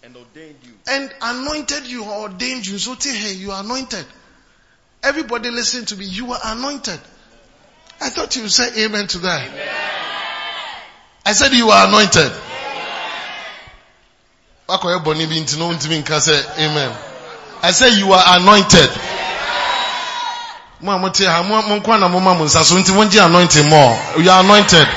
and 0.03 0.17
ordained 0.17 0.57
you. 0.63 0.73
and 0.89 1.13
anointed 1.21 1.87
you 1.87 2.05
or 2.05 2.23
ordained 2.31 2.67
you. 2.67 2.79
So 2.79 2.95
tell 2.95 3.15
you 3.15 3.51
are 3.53 3.63
anointed. 3.63 4.07
Everybody 5.03 5.51
listen 5.51 5.85
to 5.87 5.97
me. 5.97 6.05
You 6.05 6.33
are 6.33 6.41
anointed. 6.45 7.01
I 8.01 8.09
thought 8.11 8.37
you 8.37 8.43
would 8.43 8.53
say 8.53 8.85
amen 8.85 9.07
to 9.09 9.19
that. 9.19 9.49
I 11.25 11.33
said 11.33 11.53
you 11.53 11.69
are 11.71 11.87
anointed. 11.87 12.33
Wakɔyɛ 14.69 15.05
bɔnne 15.05 15.29
bi 15.29 15.41
nti 15.41 15.59
na 15.59 15.65
wontumi 15.67 16.03
nka 16.03 16.17
sɛ 16.19 16.59
amen. 16.59 16.97
I 17.63 17.73
said 17.73 17.93
you 17.99 18.13
are 18.13 18.39
anointed. 18.39 18.91
Mo 20.81 20.93
a 20.93 20.99
mote 20.99 21.25
ha, 21.25 21.43
mo 21.43 21.61
mo 21.63 21.81
nkwa 21.81 22.01
na 22.01 22.09
mo 22.09 22.21
ma 22.21 22.35
mo 22.35 22.45
nsa 22.45 22.63
so 22.63 22.75
nti 22.77 22.91
wongye 22.93 23.25
anointing 23.25 23.69
more. 23.69 23.99
You 24.17 24.31
are 24.31 24.43
anointed. 24.43 24.89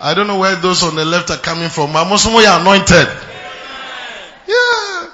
I 0.00 0.14
don't 0.14 0.26
know 0.26 0.38
where 0.38 0.54
those 0.56 0.82
on 0.82 0.94
the 0.94 1.04
left 1.04 1.30
are 1.30 1.38
coming 1.38 1.68
from, 1.70 1.92
but 1.92 2.04
most 2.04 2.26
of 2.26 2.32
you 2.32 2.38
are 2.38 2.60
anointed. 2.60 3.08
Yeah. 4.46 5.08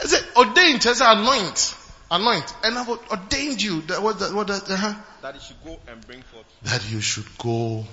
I 0.00 0.04
said 0.04 0.24
ordained, 0.36 0.86
I 0.86 0.92
said 0.92 1.18
anoint. 1.18 1.74
Anoint. 2.14 2.54
And 2.62 2.78
I've 2.78 2.88
ordained 2.88 3.60
you. 3.60 3.80
That, 3.82 4.00
what, 4.00 4.20
that, 4.20 4.32
what, 4.32 4.46
that, 4.46 4.70
uh-huh. 4.70 4.94
That 5.22 5.34
you 5.34 5.40
should 5.40 5.64
go 5.64 5.80
and 5.88 6.06
bring 6.06 6.22
forth 6.22 6.44
that 6.62 6.90
you 6.90 7.00
should 7.00 7.26
go 7.38 7.84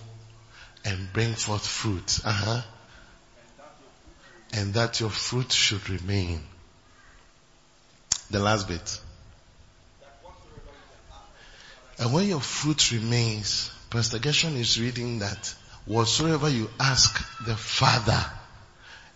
and 0.86 1.12
bring 1.12 1.34
forth 1.34 1.66
fruit. 1.66 2.20
Uh-huh. 2.24 2.62
And 4.54 4.76
that 4.76 5.00
your 5.00 5.10
fruit 5.10 5.52
should 5.52 5.90
remain. 5.90 6.42
The 8.30 8.40
last 8.40 8.68
bit. 8.68 9.00
And 11.98 12.14
when 12.14 12.28
your 12.28 12.42
fruit 12.42 12.92
remains, 12.92 13.72
Pastor 13.90 14.20
Gershon 14.20 14.56
is 14.56 14.80
reading 14.80 15.20
that 15.20 15.56
whatsoever 15.86 16.48
you 16.48 16.70
ask 16.80 17.44
the 17.46 17.56
Father, 17.56 18.24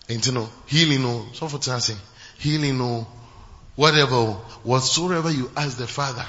and 0.10 0.26
you 0.26 0.32
know, 0.32 0.50
healing, 0.66 1.04
no, 1.04 1.28
so 1.34 1.48
for 1.48 1.62
saying, 1.62 2.00
healing, 2.38 2.78
no, 2.78 3.08
whatever, 3.76 4.34
whatsoever 4.64 5.32
you 5.32 5.50
ask 5.56 5.78
the 5.78 5.88
Father, 5.88 6.26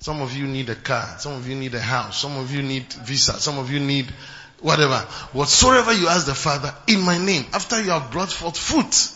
some 0.00 0.22
of 0.22 0.34
you 0.34 0.46
need 0.46 0.70
a 0.70 0.74
car. 0.74 1.18
Some 1.18 1.34
of 1.34 1.46
you 1.46 1.54
need 1.54 1.74
a 1.74 1.80
house. 1.80 2.20
Some 2.20 2.38
of 2.38 2.50
you 2.52 2.62
need 2.62 2.90
visa. 2.92 3.34
Some 3.34 3.58
of 3.58 3.70
you 3.70 3.80
need 3.80 4.10
whatever. 4.60 4.98
Whatsoever 5.32 5.92
you 5.92 6.08
ask 6.08 6.24
the 6.24 6.34
Father 6.34 6.74
in 6.86 7.00
my 7.02 7.18
name, 7.18 7.44
after 7.52 7.82
you 7.82 7.90
have 7.90 8.10
brought 8.10 8.30
forth 8.30 8.56
fruit. 8.56 9.12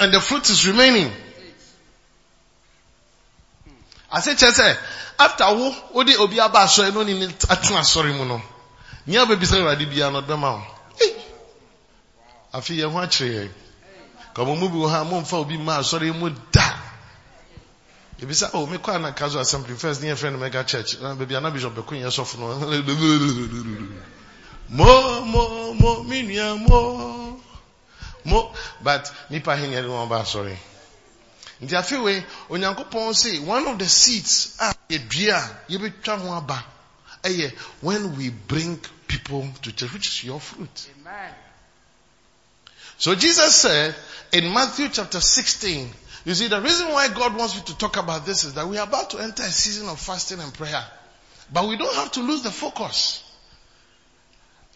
And 0.00 0.12
the 0.12 0.20
fruit 0.20 0.48
is 0.50 0.66
remaining. 0.66 1.10
I 4.12 4.20
say, 4.20 4.34
say, 4.34 4.74
after 5.18 5.44
wo, 5.44 6.02
de 6.04 6.16
obi 6.18 6.40
aba 6.40 6.58
asɔre 6.64 6.92
no 6.92 7.02
ne 7.02 7.26
atena 7.26 7.80
asɔre 7.80 8.16
mu 8.16 8.24
no. 8.24 8.42
Ni 9.06 9.16
abebi 9.16 9.46
sɛ 9.46 9.60
Awurade 9.60 9.88
bia 9.88 10.10
no. 10.10 10.20
Kɔmɔ 14.34 14.58
mu 14.58 14.68
bi 14.68 14.88
ha, 14.88 15.04
momfa 15.04 15.36
obi 15.36 15.56
da. 16.52 16.76
oh 18.52 18.66
me 18.66 18.76
kɔ 18.76 18.94
anaka 18.94 19.30
so 19.30 19.38
assembly 19.38 19.74
first 19.74 20.02
mega 20.02 20.64
church 20.64 21.00
na 21.00 21.14
baabi 21.14 21.36
ana 21.36 21.50
bishop 21.50 21.74
no 22.38 22.50
Mo, 24.72 25.24
mo, 25.24 25.74
mo, 25.74 26.04
minia, 26.04 26.56
mo. 26.68 27.40
Mo, 28.24 28.52
but 28.80 29.10
nipa 29.28 29.56
hin 29.56 29.72
ba. 30.08 30.24
Nti 31.60 33.44
one 33.44 33.66
of 33.66 33.78
the 33.78 33.88
seeds 33.88 34.56
a 34.60 34.72
ho 36.16 36.32
aba 36.32 36.64
when 37.80 38.16
we 38.16 38.30
bring 38.30 38.78
people 39.08 39.48
to 39.62 39.72
church, 39.72 39.92
which 39.92 40.06
is 40.06 40.24
your 40.24 40.40
fruit. 40.40 40.88
So 43.00 43.14
Jesus 43.14 43.56
said 43.56 43.94
in 44.30 44.52
Matthew 44.52 44.90
chapter 44.90 45.22
16, 45.22 45.88
you 46.26 46.34
see, 46.34 46.48
the 46.48 46.60
reason 46.60 46.88
why 46.88 47.08
God 47.08 47.34
wants 47.34 47.56
you 47.56 47.62
to 47.62 47.78
talk 47.78 47.96
about 47.96 48.26
this 48.26 48.44
is 48.44 48.52
that 48.54 48.68
we 48.68 48.76
are 48.76 48.86
about 48.86 49.08
to 49.10 49.18
enter 49.20 49.42
a 49.42 49.46
season 49.46 49.88
of 49.88 49.98
fasting 49.98 50.38
and 50.38 50.52
prayer. 50.52 50.84
But 51.50 51.66
we 51.66 51.78
don't 51.78 51.94
have 51.94 52.12
to 52.12 52.20
lose 52.20 52.42
the 52.42 52.50
focus. 52.50 53.24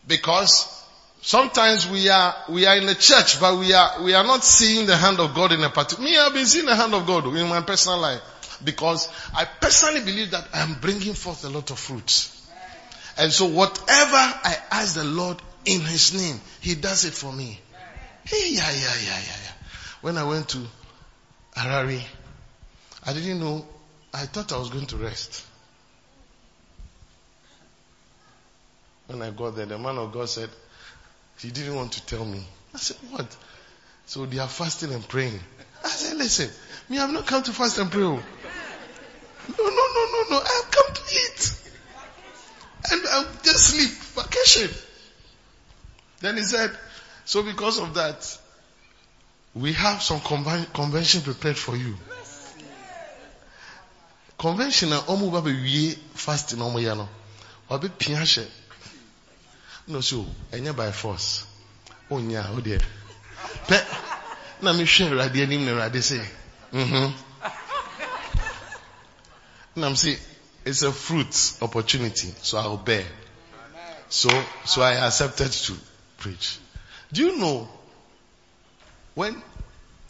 Because 0.08 0.86
sometimes 1.20 1.86
we 1.86 2.08
are, 2.08 2.34
we 2.48 2.64
are 2.64 2.78
in 2.78 2.86
the 2.86 2.94
church, 2.94 3.38
but 3.40 3.58
we 3.58 3.74
are, 3.74 4.02
we 4.02 4.14
are 4.14 4.24
not 4.24 4.42
seeing 4.42 4.86
the 4.86 4.96
hand 4.96 5.20
of 5.20 5.34
God 5.34 5.52
in 5.52 5.62
a 5.62 5.68
particular, 5.68 6.08
me, 6.08 6.16
I've 6.16 6.32
been 6.32 6.46
seeing 6.46 6.64
the 6.64 6.74
hand 6.74 6.94
of 6.94 7.06
God 7.06 7.26
in 7.26 7.46
my 7.46 7.60
personal 7.60 7.98
life. 7.98 8.22
Because 8.64 9.10
I 9.34 9.44
personally 9.44 10.02
believe 10.02 10.30
that 10.30 10.48
I'm 10.54 10.80
bringing 10.80 11.12
forth 11.12 11.44
a 11.44 11.50
lot 11.50 11.70
of 11.70 11.78
fruits. 11.78 12.30
And 13.18 13.30
so 13.30 13.44
whatever 13.44 14.16
I 14.16 14.56
ask 14.70 14.94
the 14.94 15.04
Lord 15.04 15.36
in 15.66 15.82
His 15.82 16.14
name, 16.14 16.40
He 16.62 16.74
does 16.74 17.04
it 17.04 17.12
for 17.12 17.30
me. 17.30 17.60
Hey, 18.24 18.50
yeah, 18.52 18.70
yeah, 18.70 18.94
yeah, 19.04 19.18
yeah, 19.18 19.36
yeah. 19.44 19.52
When 20.00 20.16
I 20.16 20.24
went 20.24 20.48
to 20.50 20.58
Harare, 21.56 22.02
I 23.06 23.12
didn't 23.12 23.40
know, 23.40 23.66
I 24.12 24.24
thought 24.26 24.52
I 24.52 24.58
was 24.58 24.70
going 24.70 24.86
to 24.86 24.96
rest. 24.96 25.44
When 29.06 29.20
I 29.20 29.30
got 29.30 29.56
there, 29.56 29.66
the 29.66 29.78
man 29.78 29.98
of 29.98 30.12
God 30.12 30.28
said, 30.28 30.48
he 31.38 31.50
didn't 31.50 31.74
want 31.74 31.92
to 31.92 32.06
tell 32.06 32.24
me. 32.24 32.42
I 32.74 32.78
said, 32.78 32.96
what? 33.10 33.36
So 34.06 34.24
they 34.24 34.38
are 34.38 34.48
fasting 34.48 34.92
and 34.92 35.06
praying. 35.06 35.38
I 35.84 35.88
said, 35.88 36.16
listen, 36.16 36.48
me, 36.88 36.98
I've 36.98 37.12
not 37.12 37.26
come 37.26 37.42
to 37.42 37.52
fast 37.52 37.78
and 37.78 37.90
pray. 37.90 38.02
oh. 38.02 38.22
No, 39.46 39.64
no, 39.64 39.68
no, 39.68 40.06
no, 40.12 40.24
no. 40.30 40.38
I've 40.38 40.70
come 40.70 40.94
to 40.94 41.02
eat. 41.12 41.60
And 42.90 43.02
I'll 43.10 43.28
just 43.42 43.66
sleep. 43.68 43.90
Vacation. 44.24 44.70
Then 46.20 46.36
he 46.36 46.42
said, 46.42 46.70
so 47.24 47.42
because 47.42 47.78
of 47.78 47.94
that, 47.94 48.38
we 49.54 49.72
have 49.72 50.02
some 50.02 50.20
conven- 50.20 50.72
convention 50.72 51.22
prepared 51.22 51.56
for 51.56 51.76
you. 51.76 51.96
Convention 54.38 54.90
na 54.90 55.00
ọmụ 55.02 55.30
ba 55.32 55.40
bɛwie 55.40 55.96
fasting 56.14 56.58
ọmụ 56.60 56.80
ya 56.82 56.94
no, 56.94 57.08
ọbɛ 57.70 57.88
pia 57.98 58.18
hyɛ. 58.18 58.46
No 59.86 60.00
so, 60.00 60.26
ɛnyɛ 60.52 60.74
by 60.76 60.90
force. 60.92 61.44
Onya, 62.10 62.48
o 62.52 62.60
deɛ. 62.60 62.82
Pɛ, 63.68 63.84
na 64.62 64.72
mehwɛ 64.72 65.08
Awurade 65.08 65.42
anim 65.42 65.64
na 65.64 65.72
Awurade 65.72 66.00
sɛ, 66.02 66.24
mhm. 66.72 67.14
Na 69.76 69.88
m 69.88 69.96
say, 69.96 70.18
it's 70.64 70.82
a 70.82 70.92
fruit 70.92 71.52
opportunity, 71.60 72.32
so 72.42 72.58
I'll 72.58 72.76
bear. 72.76 73.04
So, 74.08 74.28
so 74.64 74.82
I 74.82 74.92
accepted 75.06 75.50
to 75.50 75.74
preach. 76.18 76.58
Do 77.14 77.23
you 77.23 77.38
know 77.38 77.68
when 79.14 79.40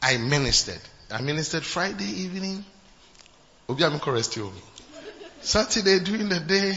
I 0.03 0.17
ministered, 0.17 0.81
I 1.11 1.21
ministered 1.21 1.63
Friday 1.63 2.07
evening. 2.07 2.65
Saturday 5.43 5.99
during 5.99 6.31
the 6.31 6.41
day, 6.41 6.75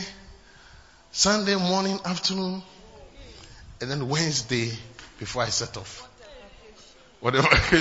Sunday 1.13 1.55
morning, 1.55 1.97
afternoon, 2.03 2.61
and 3.79 3.89
then 3.89 4.09
Wednesday 4.09 4.73
before 5.17 5.43
I 5.43 5.47
set 5.47 5.77
off. 5.77 6.05
Whatever. 7.21 7.47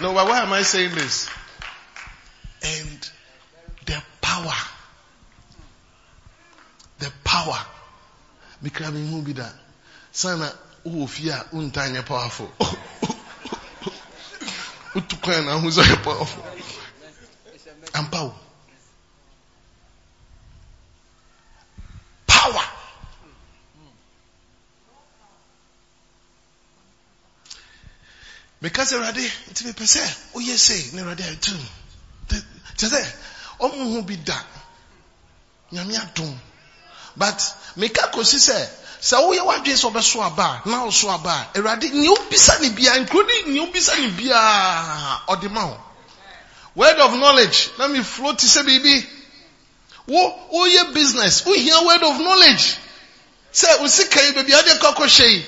no, 0.00 0.14
but 0.14 0.26
why 0.26 0.40
am 0.40 0.54
I 0.54 0.62
saying 0.62 0.94
this? 0.94 1.28
And 2.64 3.10
the 3.84 4.02
power, 4.22 4.54
the 6.98 7.12
power, 7.24 7.58
mikra 8.62 8.90
mi 8.90 9.08
hu 9.10 9.22
bi 9.22 9.32
da, 9.34 9.52
sana 10.12 10.52
wowɔ 10.84 11.08
fie 11.08 11.30
a 11.32 11.46
wontaa 11.52 11.88
nyɛ 11.88 12.04
powerful. 12.04 12.50
Wotu 14.94 15.16
kwan 15.20 15.44
na 15.44 15.52
ahu 15.52 15.68
sɛ 15.70 15.82
ɔyɛ 15.82 16.02
powerful. 16.02 16.44
Ampa 17.94 18.22
wo. 18.24 18.34
Power. 22.26 22.64
Meka 28.62 28.82
sɛ 28.84 28.94
awurade 28.96 29.24
nti 29.50 29.64
mepɛ 29.66 29.84
sɛ 29.86 30.02
woyɛ 30.34 30.56
sei 30.58 30.90
na 30.92 31.02
awurade 31.02 31.24
atum 31.32 31.60
kyɛ 32.76 32.88
sɛ 32.88 33.00
ɔmo 33.60 33.94
ho 33.94 34.02
bi 34.02 34.16
da. 34.16 34.38
Nyame 35.72 35.94
adom 35.96 36.47
but 37.16 37.38
meka 37.76 38.10
kɔsi 38.12 38.38
sɛ 38.38 38.68
sɛ 39.00 39.16
woyɛ 39.26 39.42
w'adwene 39.44 39.76
sɛ 39.76 39.90
ɔbɛso 39.92 40.26
aba 40.26 40.62
a 40.64 40.68
na 40.68 40.84
ɔso 40.86 41.12
aba 41.14 41.30
a 41.54 41.58
awurade 41.58 41.92
nea 41.92 42.10
wobisa 42.10 42.60
ne 42.60 42.70
biara 42.70 42.98
ne 43.00 43.52
nea 43.52 43.62
wobisa 43.66 43.96
ne 43.98 44.08
biara 44.08 45.20
ɔde 45.28 45.50
ma 45.50 45.66
wo 45.66 45.78
word 46.74 46.98
of 46.98 47.12
knowledge 47.18 47.70
na 47.78 47.88
me 47.88 48.02
flow 48.02 48.32
te 48.34 48.46
sɛ 48.46 48.64
biribi 48.64 49.06
wo 50.08 50.34
woyɛ 50.52 50.92
business 50.94 51.42
wohia 51.42 51.84
word 51.86 52.02
of 52.02 52.20
knowledge. 52.20 52.76
Sɛ 53.52 53.80
wo 53.80 53.86
sika 53.86 54.20
yi 54.22 54.32
baabi 54.32 54.54
ade 54.54 54.78
kɔkɔ 54.80 55.04
hyɛ 55.06 55.28
yi 55.30 55.46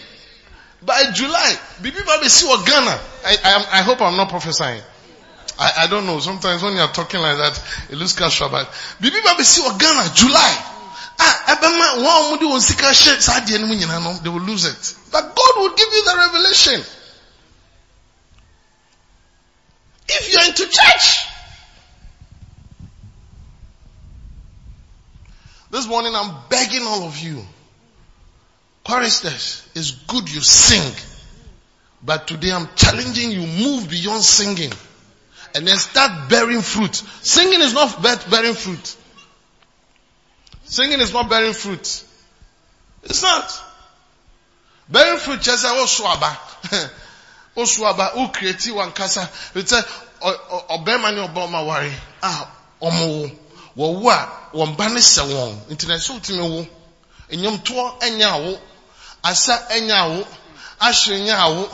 by 0.83 1.11
july 1.13 1.59
biribi 1.83 2.05
ba 2.05 2.19
bɛsi 2.19 2.45
wɔ 2.45 2.67
ghana. 2.67 3.01
I, 3.25 3.37
I, 3.45 3.67
I 3.79 3.83
hope 3.83 4.01
i'm 4.03 4.17
not 4.17 4.29
prophesying. 4.29 4.83
I, 5.59 5.73
I 5.79 5.87
don't 5.89 6.07
know. 6.07 6.21
Sometimes 6.21 6.63
when 6.63 6.75
you're 6.75 6.89
talking 6.89 7.21
like 7.21 7.37
that 7.37 7.63
it 7.91 7.97
looks 7.97 8.15
casual 8.15 8.49
but 8.51 8.71
biribi 9.01 9.23
ba 9.25 9.35
bɛsi 9.41 9.61
wɔ 9.61 9.79
ghana 9.79 10.11
july 10.15 10.65
Ah, 11.23 11.55
ɛbɛma 11.55 11.87
wɔn 12.03 12.17
a 12.17 12.23
wɔde 12.31 12.47
wɔn 12.49 12.61
sika 12.61 14.01
no, 14.01 14.13
they 14.23 14.29
will 14.31 14.41
lose 14.41 14.65
it. 14.65 14.95
But 15.13 15.35
God 15.37 15.53
will 15.57 15.75
give 15.77 15.93
you 15.93 16.05
the 16.05 16.17
revelation. 16.17 16.85
If 20.09 20.33
you're 20.33 20.45
into 20.45 20.67
church. 20.67 21.27
This 25.71 25.87
morning 25.87 26.15
I'm 26.17 26.35
begging 26.49 26.83
all 26.83 27.05
of 27.05 27.19
you. 27.19 27.47
Choristers, 28.85 29.63
it's 29.75 29.91
good 29.91 30.29
you 30.33 30.41
sing. 30.41 30.93
But 32.03 32.27
today 32.27 32.51
I'm 32.51 32.69
challenging 32.75 33.31
you, 33.31 33.41
move 33.47 33.91
beyond 33.91 34.23
singing. 34.23 34.73
And 35.55 35.67
then 35.69 35.77
start 35.77 36.31
bearing 36.31 36.63
fruit. 36.63 36.95
Singing 36.95 37.61
is 37.61 37.75
not 37.75 38.03
bearing 38.03 38.55
fruit. 38.55 38.97
Singing 40.71 41.01
is 41.01 41.13
not 41.13 41.29
bearing 41.29 41.53
fruit. 41.53 42.05
It's 43.03 43.23
not. 43.25 43.61
Bearing 44.89 45.19
fruit 45.19 45.41
just 45.41 45.63
say, 45.63 45.69
oh, 45.73 45.85
swaba. 45.85 46.37
Oh, 47.57 47.63
swaba. 47.65 48.11
Oh, 48.15 48.29
creative 48.33 48.77
one 48.77 48.93
kasa. 48.93 49.29
It's 49.57 49.73
a, 49.73 49.83
ọbẹ̀rẹ̀mà 50.23 51.11
ni 51.15 51.21
ọba 51.27 51.41
ọma 51.49 51.67
wari. 51.67 51.93
Ah, 52.23 52.47
ọmọ 52.81 53.07
wo. 53.09 53.31
Wọ 53.77 54.01
wo 54.01 54.11
a, 54.11 54.29
wọn 54.55 54.77
ba 54.77 54.89
ne 54.89 55.01
sẹ 55.01 55.23
wọn. 55.23 55.57
Nti 55.71 55.87
na 55.89 55.95
ẹsẹ 55.97 56.13
otimi 56.15 56.39
wo. 56.41 56.67
Asa 59.23 59.55
ẹnya 59.71 59.97
awo. 59.99 60.27
Ahyere 60.81 61.19
nya 61.25 61.37
awo. 61.39 61.69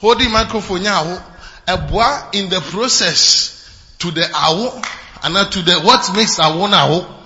Holding 0.00 0.30
microphone 0.30 0.82
nya 0.82 0.92
awo. 1.00 1.22
Ẹboa 1.66 2.34
in 2.34 2.50
the 2.50 2.60
process 2.60 3.66
to 3.98 4.10
the 4.10 4.22
awo. 4.22 4.84
And 5.22 5.50
to 5.52 5.62
the, 5.62 5.80
what 5.80 6.14
makes 6.14 6.38
awo 6.38 6.68
na 6.68 6.86
awo. 6.86 7.21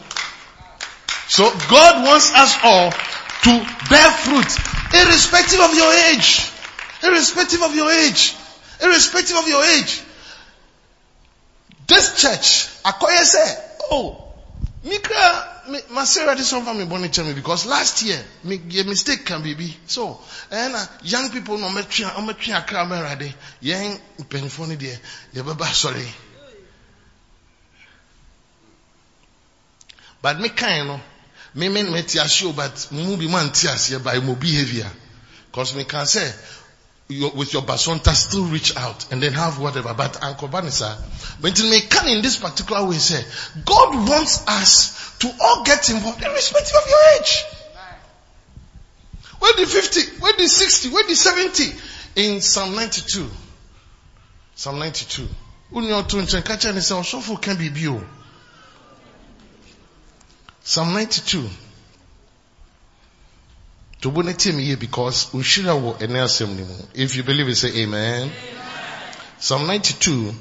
So 1.28 1.50
God 1.68 2.04
wants 2.04 2.32
us 2.34 2.56
all 2.62 2.90
to 2.90 3.66
bear 3.90 4.10
fruit, 4.12 4.50
irrespective 4.94 5.60
of 5.60 5.74
your 5.74 5.92
age. 6.12 6.50
Irrespective 7.02 7.62
of 7.62 7.74
your 7.74 7.90
age. 7.90 8.34
Irrespective 8.82 9.36
of 9.36 9.48
your 9.48 9.64
age. 9.64 10.02
This 11.86 12.20
church, 12.20 12.82
Akoya 12.84 13.22
oh, 13.90 14.26
Mikra, 14.84 16.04
Sarah 16.04 16.36
did 16.36 16.44
something 16.44 16.78
me 16.78 16.84
bonnet 16.84 17.16
me 17.18 17.32
because 17.32 17.66
last 17.66 18.02
year, 18.02 18.18
a 18.44 18.84
mistake 18.84 19.24
can 19.24 19.42
be. 19.42 19.76
So, 19.86 20.20
and 20.50 20.74
young 21.02 21.30
people 21.30 21.58
no 21.58 21.68
metri, 21.68 22.02
no 22.02 22.12
oh, 22.16 22.20
metri 22.22 22.54
akra 22.54 22.86
me 22.86 23.00
rade, 23.00 23.34
young 23.60 23.98
penifoni 24.28 24.78
there, 24.78 24.98
you 25.32 25.42
baba 25.42 25.66
sorry. 25.66 26.06
But 30.22 30.40
me 30.40 30.48
kind 30.50 30.88
no, 30.88 31.00
me 31.57 31.69
me 31.69 31.83
me 31.83 32.03
ti 32.03 32.19
asio 32.19 32.55
but 32.55 32.88
mu 32.92 33.16
bi 33.16 33.27
man 33.27 33.51
ti 33.51 33.69
asie 33.69 33.99
by 33.99 34.21
mo 34.21 34.35
behavior. 34.35 34.90
Cause 35.53 35.75
me 35.75 35.85
can 35.85 36.05
say, 36.05 36.31
your, 37.09 37.31
with 37.31 37.53
your 37.55 37.62
basonta 37.62 38.12
still 38.14 38.45
reach 38.45 38.77
out 38.77 39.11
and 39.11 39.23
then 39.23 39.33
have 39.33 39.59
whatever. 39.59 39.95
But 39.95 40.23
Uncle 40.23 40.49
Banisa, 40.49 40.97
but 41.40 41.59
may 41.62 41.81
come 41.88 42.09
in 42.09 42.21
this 42.21 42.37
particular 42.37 42.87
way 42.87 42.97
say, 42.97 43.25
God 43.64 44.09
wants 44.09 44.47
us 44.47 45.16
to 45.21 45.33
all 45.40 45.64
get 45.64 45.88
involved 45.88 46.23
irrespective 46.23 46.77
of 46.77 46.88
your 46.90 46.99
age. 47.19 47.45
Where 49.38 49.53
the 49.55 49.66
50, 49.66 50.21
where 50.21 50.33
the 50.35 50.47
60, 50.49 50.88
where 50.90 51.05
the 51.05 51.14
70 51.14 51.64
in 52.16 52.40
Psalm 52.40 52.75
92. 52.75 53.31
Psalm 54.55 54.79
92. 54.79 55.29
Unyo 55.73 56.07
to 56.07 56.42
kacha 56.42 56.73
ni 56.75 56.81
sa 56.81 56.97
osofo 56.97 57.40
kan 57.40 57.57
bibi 57.57 57.88
o. 57.88 58.03
Psalm 60.66 60.94
92. 60.94 61.48
To 64.00 64.11
bo 64.11 64.22
team 64.33 64.59
here 64.59 64.76
because 64.76 65.31
ushira 65.31 65.81
wo 65.81 65.96
ene 66.00 66.18
asem 66.18 66.57
ni. 66.57 66.64
If 66.94 67.14
you 67.14 67.22
believe 67.22 67.48
it 67.48 67.55
say 67.55 67.68
amen. 67.83 68.22
amen. 68.24 68.33
Psalm 69.38 69.68
92 69.68 70.35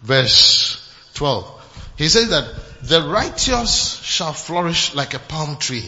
verse 0.00 0.90
12. 1.12 1.92
He 1.98 2.08
says 2.08 2.30
that 2.30 2.48
the 2.82 3.02
righteous 3.02 4.00
shall 4.02 4.32
flourish 4.32 4.94
like 4.94 5.12
a 5.12 5.18
palm 5.18 5.58
tree. 5.58 5.84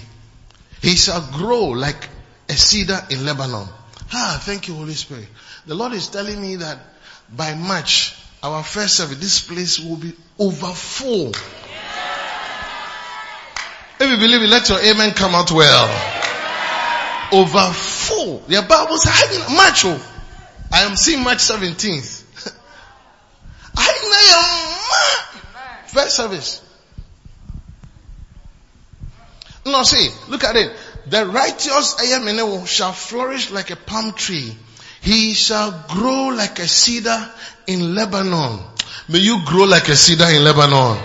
He 0.82 0.94
shall 0.94 1.22
grow 1.32 1.68
like 1.68 2.06
a 2.50 2.52
cedar 2.52 3.00
in 3.08 3.24
Lebanon. 3.24 3.66
Ah, 4.12 4.38
thank 4.44 4.68
you 4.68 4.74
Holy 4.74 4.92
Spirit. 4.92 5.28
The 5.64 5.74
Lord 5.74 5.94
is 5.94 6.08
telling 6.08 6.38
me 6.38 6.56
that 6.56 6.78
by 7.34 7.54
March, 7.54 8.14
our 8.42 8.62
first 8.62 8.96
service, 8.96 9.18
this 9.18 9.40
place 9.40 9.80
will 9.80 9.96
be 9.96 10.12
over 10.38 10.66
full. 10.66 11.32
If 14.00 14.10
you 14.10 14.16
believe 14.16 14.42
it, 14.42 14.48
let 14.48 14.68
your 14.70 14.80
amen 14.80 15.12
come 15.12 15.34
out 15.34 15.52
well 15.52 16.20
over 17.32 17.72
full. 17.72 18.42
Your 18.48 18.62
Bible 18.62 18.96
says, 18.96 19.12
I 19.14 19.54
March. 19.54 19.84
Oh, 19.84 20.10
I 20.72 20.82
am 20.82 20.96
seeing 20.96 21.22
March 21.22 21.38
17th. 21.38 22.24
I 23.76 23.86
know 24.10 24.20
your 24.30 25.82
am 25.82 25.86
first 25.86 26.16
service. 26.16 26.62
No, 29.66 29.82
see, 29.82 30.08
look 30.28 30.44
at 30.44 30.56
it. 30.56 30.74
The 31.06 31.26
righteous 31.26 31.96
Ayamenewo 31.96 32.66
shall 32.66 32.92
flourish 32.92 33.50
like 33.50 33.70
a 33.70 33.76
palm 33.76 34.12
tree. 34.12 34.56
He 35.02 35.34
shall 35.34 35.84
grow 35.88 36.28
like 36.28 36.58
a 36.58 36.66
cedar 36.66 37.30
in 37.66 37.94
Lebanon. 37.94 38.60
May 39.08 39.18
you 39.18 39.42
grow 39.44 39.64
like 39.64 39.88
a 39.88 39.96
cedar 39.96 40.28
in 40.30 40.44
Lebanon. 40.44 40.98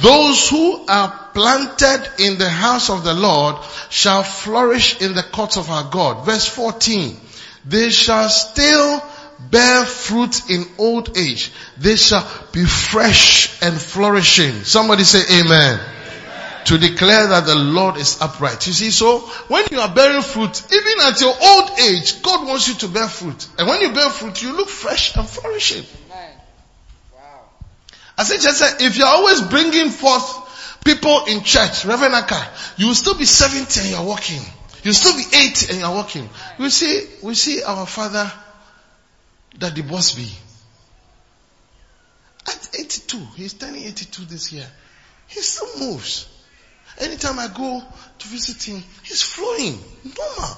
Those 0.00 0.48
who 0.48 0.86
are 0.86 1.19
planted 1.34 2.08
in 2.18 2.38
the 2.38 2.48
house 2.48 2.90
of 2.90 3.04
the 3.04 3.14
Lord 3.14 3.56
shall 3.88 4.22
flourish 4.22 5.00
in 5.00 5.14
the 5.14 5.22
courts 5.22 5.56
of 5.56 5.70
our 5.70 5.90
God. 5.90 6.24
Verse 6.24 6.46
14. 6.46 7.16
They 7.64 7.90
shall 7.90 8.28
still 8.28 9.02
bear 9.50 9.84
fruit 9.84 10.50
in 10.50 10.66
old 10.78 11.16
age. 11.16 11.52
They 11.78 11.96
shall 11.96 12.26
be 12.52 12.64
fresh 12.64 13.62
and 13.62 13.80
flourishing. 13.80 14.64
Somebody 14.64 15.04
say 15.04 15.40
amen. 15.40 15.80
amen. 15.80 16.64
To 16.66 16.78
declare 16.78 17.28
that 17.28 17.46
the 17.46 17.54
Lord 17.54 17.96
is 17.96 18.20
upright. 18.20 18.66
You 18.66 18.72
see, 18.72 18.90
so 18.90 19.20
when 19.48 19.64
you 19.70 19.80
are 19.80 19.92
bearing 19.92 20.22
fruit, 20.22 20.62
even 20.72 20.92
at 21.02 21.20
your 21.20 21.34
old 21.40 21.78
age, 21.80 22.22
God 22.22 22.46
wants 22.46 22.68
you 22.68 22.74
to 22.74 22.88
bear 22.88 23.08
fruit. 23.08 23.48
And 23.58 23.68
when 23.68 23.80
you 23.80 23.92
bear 23.92 24.10
fruit, 24.10 24.42
you 24.42 24.56
look 24.56 24.68
fresh 24.68 25.16
and 25.16 25.28
flourishing. 25.28 25.84
Wow. 26.08 27.40
I 28.18 28.24
said, 28.24 28.40
just 28.40 28.82
if 28.82 28.96
you're 28.96 29.06
always 29.06 29.40
bringing 29.42 29.88
forth 29.88 30.49
people 30.84 31.24
in 31.26 31.42
church, 31.42 31.84
Reverend 31.84 32.14
Aka, 32.14 32.48
you 32.76 32.88
will 32.88 32.94
still 32.94 33.16
be 33.16 33.24
70 33.24 33.80
and 33.80 33.90
you're 33.90 34.04
walking. 34.04 34.40
You'll 34.82 34.94
still 34.94 35.16
be 35.16 35.24
80 35.36 35.72
and 35.72 35.80
you're 35.80 35.90
walking. 35.90 36.28
We 36.58 36.70
see, 36.70 37.06
we 37.22 37.34
see 37.34 37.62
our 37.62 37.86
father, 37.86 38.30
Daddy 39.58 39.82
Bosby. 39.82 40.30
At 42.46 42.70
82, 42.78 43.18
he's 43.36 43.54
turning 43.54 43.84
82 43.84 44.24
this 44.24 44.52
year. 44.52 44.66
He 45.28 45.40
still 45.40 45.68
moves. 45.78 46.28
Anytime 46.98 47.38
I 47.38 47.48
go 47.48 47.82
to 48.18 48.28
visit 48.28 48.62
him, 48.62 48.82
he's 49.04 49.22
flowing. 49.22 49.78
Normal. 50.04 50.56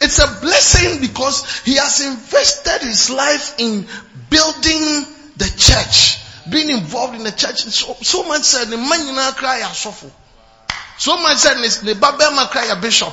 It's 0.00 0.18
a 0.18 0.40
blessing 0.40 1.00
because 1.00 1.60
he 1.60 1.76
has 1.76 2.00
invested 2.00 2.86
his 2.86 3.10
life 3.10 3.54
in 3.58 3.86
building 4.30 5.06
the 5.36 5.52
church, 5.56 6.19
being 6.50 6.70
involved 6.70 7.14
in 7.14 7.24
the 7.24 7.32
church. 7.32 7.60
So, 7.60 8.24
much 8.24 8.42
said 8.42 8.68
the 8.68 8.76
man 8.76 9.06
you 9.06 9.12
know 9.12 9.30
cry 9.34 9.60
suffer. 9.72 10.10
So 10.98 11.16
much 11.16 11.38
said 11.38 11.54
the 11.56 11.94
Babema 11.94 12.50
cry 12.50 12.66
a 12.66 12.80
bishop. 12.80 13.12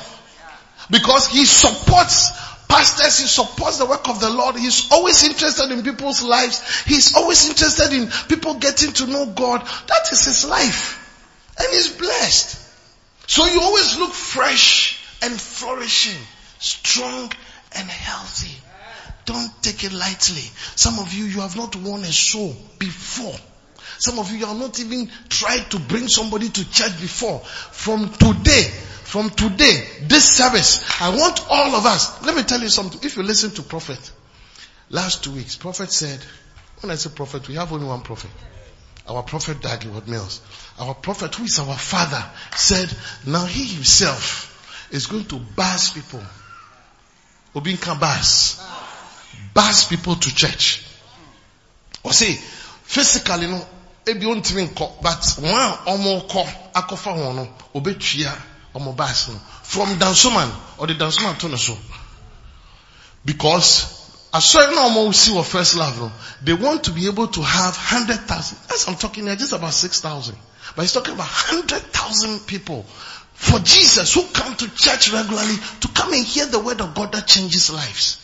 Because 0.90 1.26
he 1.28 1.44
supports 1.44 2.30
pastors, 2.68 3.18
he 3.18 3.26
supports 3.26 3.78
the 3.78 3.86
work 3.86 4.08
of 4.08 4.20
the 4.20 4.30
Lord. 4.30 4.56
He's 4.56 4.90
always 4.92 5.24
interested 5.24 5.70
in 5.70 5.82
people's 5.82 6.22
lives. 6.22 6.84
He's 6.84 7.16
always 7.16 7.48
interested 7.48 7.92
in 7.92 8.10
people 8.28 8.54
getting 8.54 8.92
to 8.92 9.06
know 9.06 9.26
God. 9.26 9.62
That 9.62 10.12
is 10.12 10.24
his 10.24 10.44
life. 10.48 11.04
And 11.58 11.68
he's 11.72 11.96
blessed. 11.96 12.66
So 13.26 13.46
you 13.46 13.60
always 13.60 13.98
look 13.98 14.12
fresh 14.12 15.02
and 15.22 15.38
flourishing, 15.38 16.20
strong 16.58 17.32
and 17.72 17.88
healthy. 17.88 18.56
Don't 19.28 19.62
take 19.62 19.84
it 19.84 19.92
lightly. 19.92 20.40
Some 20.74 20.98
of 20.98 21.12
you, 21.12 21.26
you 21.26 21.40
have 21.40 21.54
not 21.54 21.76
won 21.76 22.00
a 22.00 22.12
soul 22.12 22.56
before. 22.78 23.36
Some 23.98 24.18
of 24.18 24.30
you, 24.30 24.38
you 24.38 24.46
have 24.46 24.56
not 24.56 24.80
even 24.80 25.10
tried 25.28 25.70
to 25.72 25.78
bring 25.78 26.08
somebody 26.08 26.48
to 26.48 26.70
church 26.70 26.98
before. 26.98 27.40
From 27.40 28.08
today, 28.08 28.62
from 28.62 29.28
today, 29.28 29.84
this 30.04 30.24
service, 30.24 30.82
I 31.02 31.10
want 31.10 31.44
all 31.50 31.74
of 31.74 31.84
us. 31.84 32.24
Let 32.24 32.36
me 32.36 32.42
tell 32.42 32.62
you 32.62 32.70
something. 32.70 33.00
If 33.02 33.18
you 33.18 33.22
listen 33.22 33.50
to 33.50 33.62
prophet, 33.62 34.00
last 34.88 35.24
two 35.24 35.32
weeks, 35.32 35.56
prophet 35.56 35.92
said, 35.92 36.20
when 36.80 36.90
I 36.90 36.94
say 36.94 37.10
prophet, 37.14 37.46
we 37.48 37.56
have 37.56 37.70
only 37.70 37.86
one 37.86 38.00
prophet. 38.00 38.30
Our 39.06 39.22
prophet 39.22 39.60
Daddy 39.60 39.88
Ward 39.88 40.08
Mills. 40.08 40.40
Our 40.78 40.94
prophet, 40.94 41.34
who 41.34 41.44
is 41.44 41.58
our 41.58 41.76
father, 41.76 42.24
said, 42.56 42.90
now 43.26 43.44
he 43.44 43.64
himself 43.64 44.88
is 44.90 45.06
going 45.06 45.26
to 45.26 45.36
bus 45.36 45.90
people. 45.92 46.22
Obinka 47.54 48.00
bus 48.00 48.77
bus 49.58 49.88
people 49.88 50.14
to 50.14 50.32
church. 50.32 50.84
Or 52.04 52.12
say, 52.12 52.32
physically 52.84 53.48
no, 53.48 53.66
ebi 54.06 54.24
ontimi 54.24 54.68
nkɔ, 54.68 55.02
but 55.02 55.20
wɔn 55.42 55.78
a 55.84 55.96
wɔn 55.98 56.28
kɔ 56.30 56.46
akɔfa 56.74 57.10
wɔn 57.18 57.34
no, 57.34 57.48
obetua 57.74 58.32
wɔn 58.72 58.94
bus 58.96 59.28
no 59.28 59.40
from 59.64 59.98
dansoman 59.98 60.48
or 60.78 60.86
the 60.86 60.94
dansoman 60.94 61.36
to 61.38 61.48
ne. 61.48 61.78
Because 63.24 63.82
asɔre 64.32 64.76
na 64.76 64.90
wɔn 64.94 65.12
si 65.12 65.32
wɔ 65.32 65.44
first 65.44 65.74
level, 65.74 66.12
they 66.40 66.52
want 66.52 66.84
to 66.84 66.92
be 66.92 67.08
able 67.08 67.26
to 67.26 67.42
have 67.42 67.76
hundred 67.76 68.28
thousand. 68.28 68.58
As 68.72 68.86
I'm 68.86 68.94
talking 68.94 69.26
here, 69.26 69.34
just 69.34 69.52
about 69.52 69.74
six 69.74 70.00
thousand. 70.00 70.38
But 70.76 70.82
he's 70.82 70.92
talking 70.92 71.14
about 71.14 71.26
hundred 71.26 71.82
thousand 71.92 72.46
people 72.46 72.84
for 73.34 73.58
Jesus 73.58 74.14
who 74.14 74.22
come 74.32 74.54
to 74.54 74.72
church 74.76 75.12
regularly 75.12 75.56
to 75.80 75.88
come 75.88 76.12
and 76.12 76.24
hear 76.24 76.46
the 76.46 76.60
word 76.60 76.80
of 76.80 76.94
God 76.94 77.10
that 77.10 77.26
changes 77.26 77.70
lives. 77.72 78.18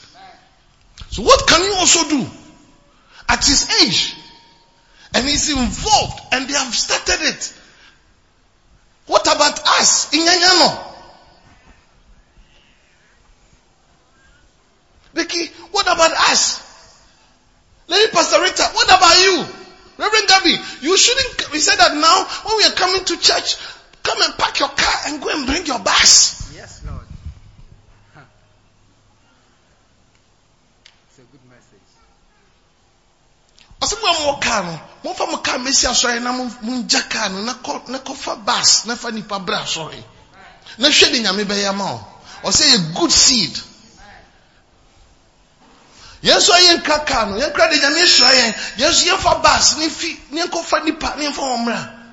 So 1.14 1.22
what 1.22 1.46
can 1.46 1.62
you 1.62 1.74
also 1.76 2.08
do? 2.08 2.26
At 3.28 3.46
his 3.46 3.70
age. 3.84 4.16
And 5.14 5.24
he's 5.24 5.48
involved 5.48 6.20
and 6.32 6.48
they 6.48 6.54
have 6.54 6.74
started 6.74 7.22
it. 7.22 7.54
What 9.06 9.22
about 9.22 9.60
us 9.78 10.12
in 10.12 10.26
Yanyano? 10.26 10.76
Becky, 15.14 15.46
what 15.70 15.86
about 15.86 16.10
us? 16.32 16.60
Lady 17.86 18.10
Pastor 18.10 18.42
Rita, 18.42 18.64
what 18.72 18.88
about 18.88 19.16
you? 19.16 19.46
Reverend 19.96 20.26
Gabby, 20.26 20.56
you 20.80 20.96
shouldn't, 20.96 21.52
we 21.52 21.60
said 21.60 21.76
that 21.76 21.94
now 21.94 22.24
when 22.44 22.56
we 22.56 22.64
are 22.64 22.72
coming 22.74 23.04
to 23.04 23.16
church, 23.20 23.54
come 24.02 24.20
and 24.20 24.34
pack 24.36 24.58
your 24.58 24.70
car 24.70 24.94
and 25.06 25.22
go 25.22 25.28
and 25.28 25.46
bring 25.46 25.64
your 25.64 25.78
bags. 25.78 26.43
Ɔsɛ 33.80 33.94
mo 34.00 34.08
a 34.08 34.20
mo 34.24 34.38
kaa 34.40 34.62
no 34.62 34.80
momfa 35.04 35.26
mo 35.30 35.36
kaa 35.38 35.58
mesi 35.58 35.86
asɔre 35.86 36.20
na 36.22 36.32
mongya 36.32 37.08
kaa 37.08 37.28
no 37.28 37.42
na 37.42 37.52
kɔfa 37.98 38.44
bus 38.44 38.84
na 38.86 38.94
fa 38.96 39.10
nipa 39.10 39.38
brɛ 39.38 39.62
asɔre. 39.62 40.02
Na 40.78 40.88
hwɛ 40.88 41.12
de 41.12 41.18
nyame 41.20 41.44
bɛyɛ 41.44 41.74
ma 41.74 41.84
wo. 41.92 42.06
Ɔsɛ 42.44 42.64
yɛ 42.72 42.94
good 42.94 43.12
seed. 43.12 43.60
Yɛn 46.22 46.36
nso 46.38 46.52
yɛnkra 46.54 47.06
kaa 47.06 47.24
no 47.26 47.36
yɛnkra 47.38 47.70
de 47.70 47.76
nyame 47.78 48.00
hyira 48.00 48.30
yɛn. 48.32 48.54
Yɛn 48.78 48.90
nso 48.90 49.04
yɛmfa 49.10 49.42
bus 49.42 49.76
ne 49.76 49.88
fi 49.88 50.20
ne 50.30 50.42
yɛnkɔfa 50.42 50.84
nipa 50.84 51.14
ne 51.16 51.28
yɛmfa 51.28 51.42
wɔn 51.42 51.58
mmra 51.64 52.03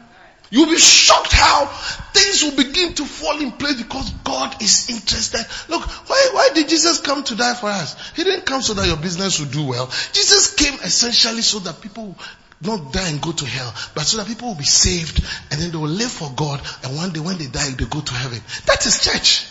You'll 0.52 0.68
be 0.68 0.78
shocked 0.78 1.32
how 1.32 1.66
things 2.14 2.44
will 2.44 2.58
begin 2.58 2.94
to 2.96 3.06
fall 3.06 3.40
in 3.40 3.54
place 3.54 3.82
because 3.82 4.12
God 4.26 4.62
is 4.62 4.90
interested. 4.90 5.46
Look, 5.70 5.82
why, 6.10 6.30
why 6.34 6.50
did 6.54 6.68
Jesus 6.68 7.00
come 7.00 7.24
to 7.24 7.36
die 7.36 7.54
for 7.54 7.68
us? 7.68 7.96
He 8.16 8.26
didn't 8.26 8.46
come 8.46 8.62
so 8.62 8.74
that 8.74 8.86
your 8.86 8.98
business 8.98 9.40
would 9.40 9.52
do 9.52 9.66
well. 9.66 9.88
Jesus 10.12 10.54
came 10.54 10.74
essentially 10.74 11.42
so 11.42 11.60
that 11.60 11.80
people 11.80 12.18
not 12.62 12.92
die 12.92 13.08
and 13.08 13.22
go 13.22 13.32
to 13.32 13.46
hell, 13.46 13.74
but 13.96 14.04
so 14.04 14.18
that 14.18 14.28
people 14.28 14.50
will 14.50 14.56
be 14.56 14.66
saved 14.66 15.24
and 15.52 15.62
then 15.62 15.72
they 15.72 15.78
will 15.78 15.88
live 15.88 16.12
for 16.12 16.30
God 16.36 16.62
and 16.84 16.98
one 16.98 17.14
day 17.14 17.22
when 17.22 17.38
they 17.38 17.48
die, 17.48 17.70
they 17.70 17.86
go 17.86 18.02
to 18.02 18.14
heaven. 18.14 18.42
That 18.66 18.86
is 18.86 19.06
church. 19.06 19.48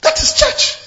That 0.00 0.18
is 0.18 0.32
church. 0.32 0.85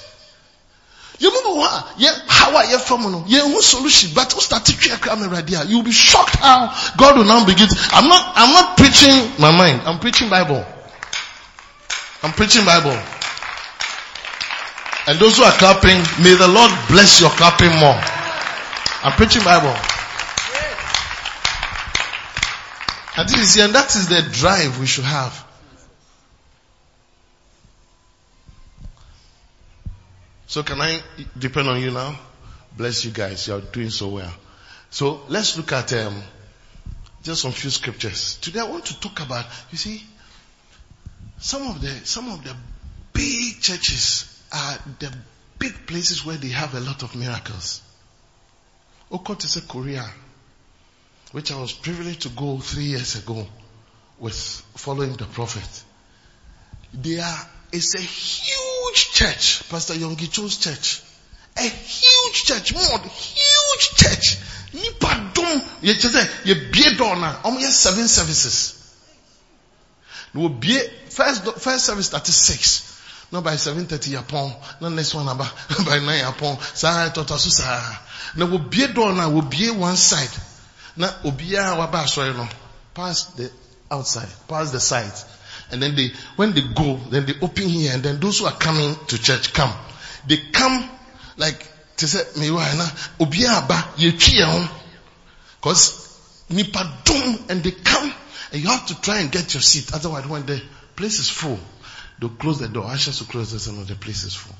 Wɔ 1.27 1.41
hɔ 1.43 1.63
a 1.65 1.85
yɛ 1.99 2.09
how 2.27 2.57
a 2.57 2.63
yɛfa 2.63 2.99
mu 2.99 3.09
no 3.09 3.25
yɛn 3.27 3.61
solution 3.61 4.11
but 4.13 4.33
o 4.35 4.39
start 4.39 4.63
twɛ 4.65 4.99
kra 4.99 5.15
mi 5.17 5.27
awurade 5.27 5.61
a 5.61 5.65
you 5.65 5.77
will 5.77 5.83
be 5.83 5.91
shocked 5.91 6.35
how 6.37 6.73
God 6.97 7.17
will 7.17 7.25
now 7.25 7.43
begin. 7.45 7.67
I'm 7.91 8.07
not 8.07 8.33
I'm 8.35 8.53
not 8.53 8.77
preaching 8.77 9.31
my 9.37 9.51
mind. 9.51 9.81
I'm 9.85 9.99
preaching 9.99 10.29
Bible. 10.29 10.65
I'm 12.23 12.31
preaching 12.31 12.65
Bible. 12.65 12.97
And 15.07 15.17
those 15.17 15.37
who 15.37 15.43
are 15.43 15.51
clapping, 15.53 15.97
may 16.23 16.35
the 16.35 16.47
Lord 16.47 16.71
bless 16.87 17.19
your 17.19 17.31
clapping 17.31 17.71
more. 17.79 17.97
I'm 19.01 19.13
preaching 19.13 19.43
Bible. 19.43 19.75
And 23.17 23.27
this 23.27 23.57
is, 23.57 23.63
and 23.63 23.73
that 23.73 23.95
is 23.95 24.07
the 24.07 24.21
drive 24.21 24.79
we 24.79 24.85
should 24.85 25.05
have. 25.05 25.33
So 30.49 30.63
can 30.63 30.81
I 30.81 30.99
depend 31.37 31.69
on 31.69 31.79
you 31.79 31.91
now? 31.91 32.19
Bless 32.75 33.05
you 33.05 33.11
guys. 33.11 33.47
You 33.47 33.53
are 33.53 33.61
doing 33.61 33.91
so 33.91 34.07
well. 34.07 34.33
So 34.89 35.21
let's 35.27 35.55
look 35.57 35.71
at 35.73 35.93
um, 35.93 36.23
just 37.21 37.43
some 37.43 37.51
few 37.51 37.69
scriptures. 37.69 38.39
Today 38.41 38.61
I 38.61 38.63
want 38.63 38.85
to 38.85 38.99
talk 38.99 39.19
about, 39.19 39.45
you 39.69 39.77
see, 39.77 40.03
some 41.37 41.67
of 41.67 41.79
the 41.79 41.89
some 42.03 42.29
of 42.31 42.43
the 42.43 42.55
big 43.13 43.61
churches 43.61 44.43
are 44.51 44.79
the 44.97 45.13
big 45.59 45.85
places 45.85 46.25
where 46.25 46.37
they 46.37 46.49
have 46.49 46.73
a 46.73 46.79
lot 46.79 47.03
of 47.03 47.15
miracles. 47.15 47.83
Okot 49.11 49.45
is 49.45 49.55
a 49.57 49.61
Korea, 49.61 50.09
which 51.31 51.51
I 51.51 51.61
was 51.61 51.73
privileged 51.73 52.21
to 52.21 52.29
go 52.29 52.57
three 52.57 52.85
years 52.85 53.15
ago 53.17 53.45
with 54.17 54.35
following 54.75 55.13
the 55.15 55.25
prophet. 55.25 55.83
They 56.91 57.19
are, 57.19 57.49
it's 57.71 57.95
a 57.95 58.01
huge 58.01 59.11
church, 59.11 59.69
Pastor 59.69 59.93
Yonggi 59.93 60.31
Cho's 60.31 60.57
church. 60.57 61.01
A 61.57 61.61
huge 61.61 62.43
church, 62.43 62.73
more 62.73 62.99
huge 62.99 63.89
church. 63.95 64.37
Nipa 64.73 65.31
dom, 65.33 65.61
ye 65.81 65.93
just 65.93 66.45
ye 66.45 66.53
bie 66.71 66.95
door 66.95 67.15
na, 67.15 67.41
omo 67.43 67.59
ye 67.59 67.65
seven 67.65 68.07
services. 68.07 68.75
No 70.33 70.49
bie, 70.49 70.79
first, 71.09 71.43
first 71.59 71.85
service 71.85 72.05
started 72.05 72.31
six. 72.31 72.85
No 73.31 73.41
by 73.41 73.53
7.30 73.53 74.15
yapon, 74.15 74.81
no 74.81 74.89
next 74.89 75.13
one 75.13 75.27
about, 75.27 75.53
by 75.85 75.99
9 75.99 76.19
yapon, 76.19 76.59
saa 76.75 77.09
tota 77.09 77.37
so 77.37 77.49
saa. 77.49 77.99
Na 78.35 78.45
wo 78.45 78.57
bie 78.57 78.87
door 78.87 79.13
na, 79.13 79.29
wo 79.29 79.41
bie 79.41 79.69
one 79.69 79.97
side. 79.97 80.31
Na 80.97 81.07
obiya 81.23 81.77
waba 81.77 82.03
asɔre 82.03 82.35
no, 82.35 82.47
pass 82.93 83.25
the 83.35 83.51
outside, 83.91 84.29
pass 84.47 84.71
the 84.71 84.79
side. 84.79 85.13
And 85.71 85.81
then 85.81 85.95
they, 85.95 86.11
when 86.35 86.53
they 86.53 86.61
go, 86.61 86.95
then 87.09 87.25
they 87.25 87.33
open 87.41 87.69
here 87.69 87.93
and 87.93 88.01
then 88.01 88.19
those 88.19 88.39
who 88.39 88.45
are 88.45 88.55
coming 88.55 88.95
to 89.07 89.21
church 89.21 89.53
come. 89.53 89.71
They 90.27 90.37
come 90.51 90.89
like, 91.37 91.59
te 91.95 92.05
sɛ, 92.05 92.37
mewa 92.37 92.75
na, 92.75 92.85
obiya 93.19 93.63
aba. 93.63 94.69
Cause 95.61 96.45
nipa 96.49 97.01
dom 97.03 97.45
and 97.49 97.63
they 97.63 97.71
come 97.71 98.13
and 98.51 98.61
you 98.61 98.67
have 98.69 98.85
to 98.87 98.99
try 99.01 99.19
and 99.19 99.31
get 99.31 99.53
your 99.53 99.61
seat. 99.61 99.93
Otherwise 99.93 100.27
when 100.27 100.45
the 100.45 100.61
place 100.95 101.19
is 101.19 101.29
full, 101.29 101.59
they'll 102.19 102.29
close 102.29 102.59
the 102.59 102.67
door. 102.67 102.85
Ushers 102.85 103.19
will 103.19 103.27
close 103.27 103.51
the 103.51 103.71
door. 103.71 103.83
The 103.83 103.95
place 103.95 104.23
is 104.23 104.35
full. 104.35 104.55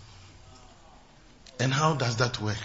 And 1.59 1.73
how 1.73 1.95
does 1.95 2.17
that 2.17 2.39
work? 2.41 2.61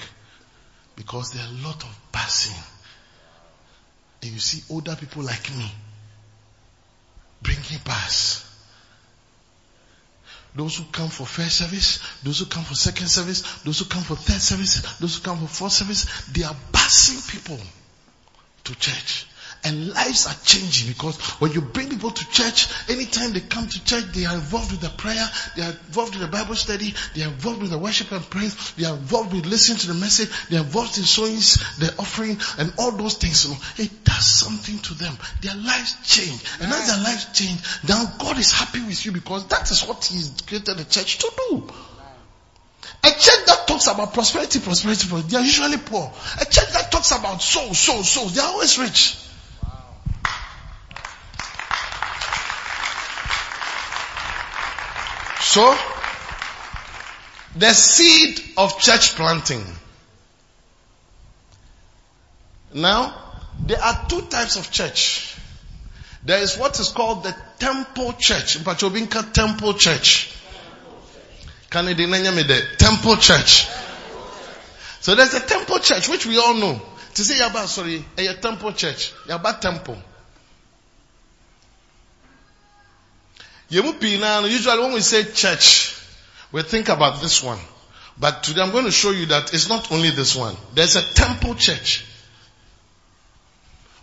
Because 0.97 1.33
there 1.33 1.43
are 1.43 1.49
a 1.49 1.67
lot 1.67 1.83
of 1.83 1.99
passing. 2.13 2.57
And 4.23 4.33
you 4.33 4.39
see 4.39 4.63
older 4.73 4.97
people 4.97 5.23
like 5.23 5.51
me 5.57 5.71
bringing 7.45 7.79
pass. 7.85 8.41
Those 10.57 10.77
who 10.79 10.85
come 10.93 11.09
for 11.09 11.27
first 11.27 11.59
service, 11.59 12.01
those 12.23 12.39
who 12.39 12.47
come 12.47 12.65
for 12.65 12.75
second 12.75 13.09
service, 13.09 13.43
those 13.63 13.81
who 13.81 13.85
come 13.87 14.03
for 14.03 14.17
third 14.17 14.41
service, 14.41 14.99
those 14.99 15.17
who 15.17 15.23
come 15.23 15.39
for 15.39 15.47
fourth 15.47 15.73
service, 15.73 16.05
they 16.33 16.45
are 16.45 16.57
passing 16.73 17.21
people 17.31 17.59
to 18.65 18.75
church. 18.77 19.27
And 19.65 19.95
lives 19.95 20.27
are 20.27 20.37
changing 20.45 20.89
because 20.89 21.17
when 21.41 21.53
you 21.53 21.63
bring 21.63 21.89
people 21.89 22.11
to 22.11 22.31
church, 22.31 22.69
anytime 22.91 23.33
they 23.33 23.41
come 23.41 23.67
to 23.67 23.85
church, 23.85 24.05
they 24.13 24.27
are 24.27 24.35
involved 24.35 24.73
with 24.73 24.83
the 24.83 24.91
prayer, 24.91 25.27
they 25.57 25.63
are 25.63 25.71
involved 25.71 26.15
with 26.15 26.21
the 26.21 26.29
Bible 26.29 26.55
study, 26.55 26.95
they 27.15 27.23
are 27.23 27.29
involved 27.29 27.63
with 27.63 27.71
the 27.71 27.79
worship 27.79 28.13
and 28.13 28.29
praise, 28.29 28.73
they 28.73 28.85
are 28.85 28.95
involved 28.95 29.33
with 29.33 29.47
listening 29.47 29.79
to 29.79 29.87
the 29.89 29.95
message, 29.95 30.29
they 30.51 30.59
are 30.59 30.65
involved 30.65 30.99
in 30.99 31.05
sowing 31.05 31.37
the 31.81 31.95
offering 31.99 32.37
and 32.59 32.75
all 32.79 32.93
those 32.93 33.17
things. 33.17 33.47
You 33.47 33.53
know, 33.53 33.61
it 33.79 34.05
does 34.05 34.27
something 34.27 34.79
to 34.81 34.95
them. 34.95 35.17
Their 35.41 35.55
lives 35.55 35.97
change. 36.05 36.45
And 36.61 36.71
as 36.71 36.87
their 36.87 37.03
lives 37.03 37.33
change, 37.33 37.61
then 37.85 38.07
God 38.19 38.39
is 38.39 38.53
happy 38.53 38.85
with 38.85 39.05
you 39.07 39.13
because 39.13 39.47
that 39.49 39.71
is 39.71 39.83
what 39.87 40.05
He's 40.05 40.29
created 40.47 40.77
the 40.77 40.85
church 40.85 41.19
to 41.19 41.33
do. 41.49 41.73
A 43.03 43.11
church 43.11 43.47
that 43.47 43.65
talks 43.67 43.87
about 43.87 44.13
prosperity, 44.13 44.61
prosperity, 44.61 45.09
prosperity, 45.09 45.29
they 45.29 45.37
are 45.39 45.45
usually 45.45 45.79
poor. 45.79 46.13
A 46.41 46.45
church 46.45 46.73
that 46.73 46.91
talks 46.91 47.11
about 47.13 47.41
souls, 47.41 47.79
souls, 47.79 48.11
souls, 48.11 48.35
they 48.35 48.41
are 48.41 48.49
always 48.49 48.79
rich. 48.79 49.17
So, 55.55 55.79
the 57.55 57.73
seed 57.73 58.43
of 58.57 58.77
church 58.81 59.15
planting. 59.15 59.65
Now, 62.75 63.15
there 63.65 63.81
are 63.81 64.05
two 64.09 64.23
types 64.23 64.57
of 64.57 64.73
church. 64.73 65.39
There 66.25 66.41
is 66.43 66.59
what 66.59 66.81
is 66.81 66.89
called 66.89 67.23
the 67.23 67.37
temple 67.61 68.15
church. 68.15 68.59
Mpachobinka 68.59 69.33
temple 69.33 69.75
church. 69.75 70.37
Can 71.71 71.87
you 71.87 71.95
deny 71.95 72.19
me 72.33 72.43
the 72.43 72.61
temple 72.77 73.15
church? 73.15 73.69
So 75.03 75.15
there's 75.15 75.35
a 75.35 75.47
temple 75.47 75.79
church 75.79 76.09
which 76.09 76.27
we 76.27 76.37
all 76.37 76.55
know. 76.55 76.83
To 77.15 77.23
say 77.23 77.37
Yaba, 77.37 77.67
sorry, 77.67 78.05
a 78.19 78.35
temple 78.35 78.73
church. 78.73 79.13
Yaba 79.29 79.61
temple. 79.61 79.99
Usually 83.69 84.81
when 84.81 84.93
we 84.93 85.01
say 85.01 85.25
church, 85.25 85.97
we 86.53 86.63
think 86.63 86.89
about 86.89 87.21
this 87.21 87.43
one. 87.43 87.59
But 88.19 88.43
today 88.45 88.63
I'm 88.63 88.71
going 88.71 88.85
to 88.85 88.93
show 88.93 89.11
you 89.11 89.27
that 89.27 89.53
it's 89.53 89.69
not 89.69 89.91
only 89.91 90.11
this 90.11 90.37
one. 90.37 90.57
There's 90.75 90.97
a 90.97 91.03
temple 91.03 91.55
church. 91.57 92.07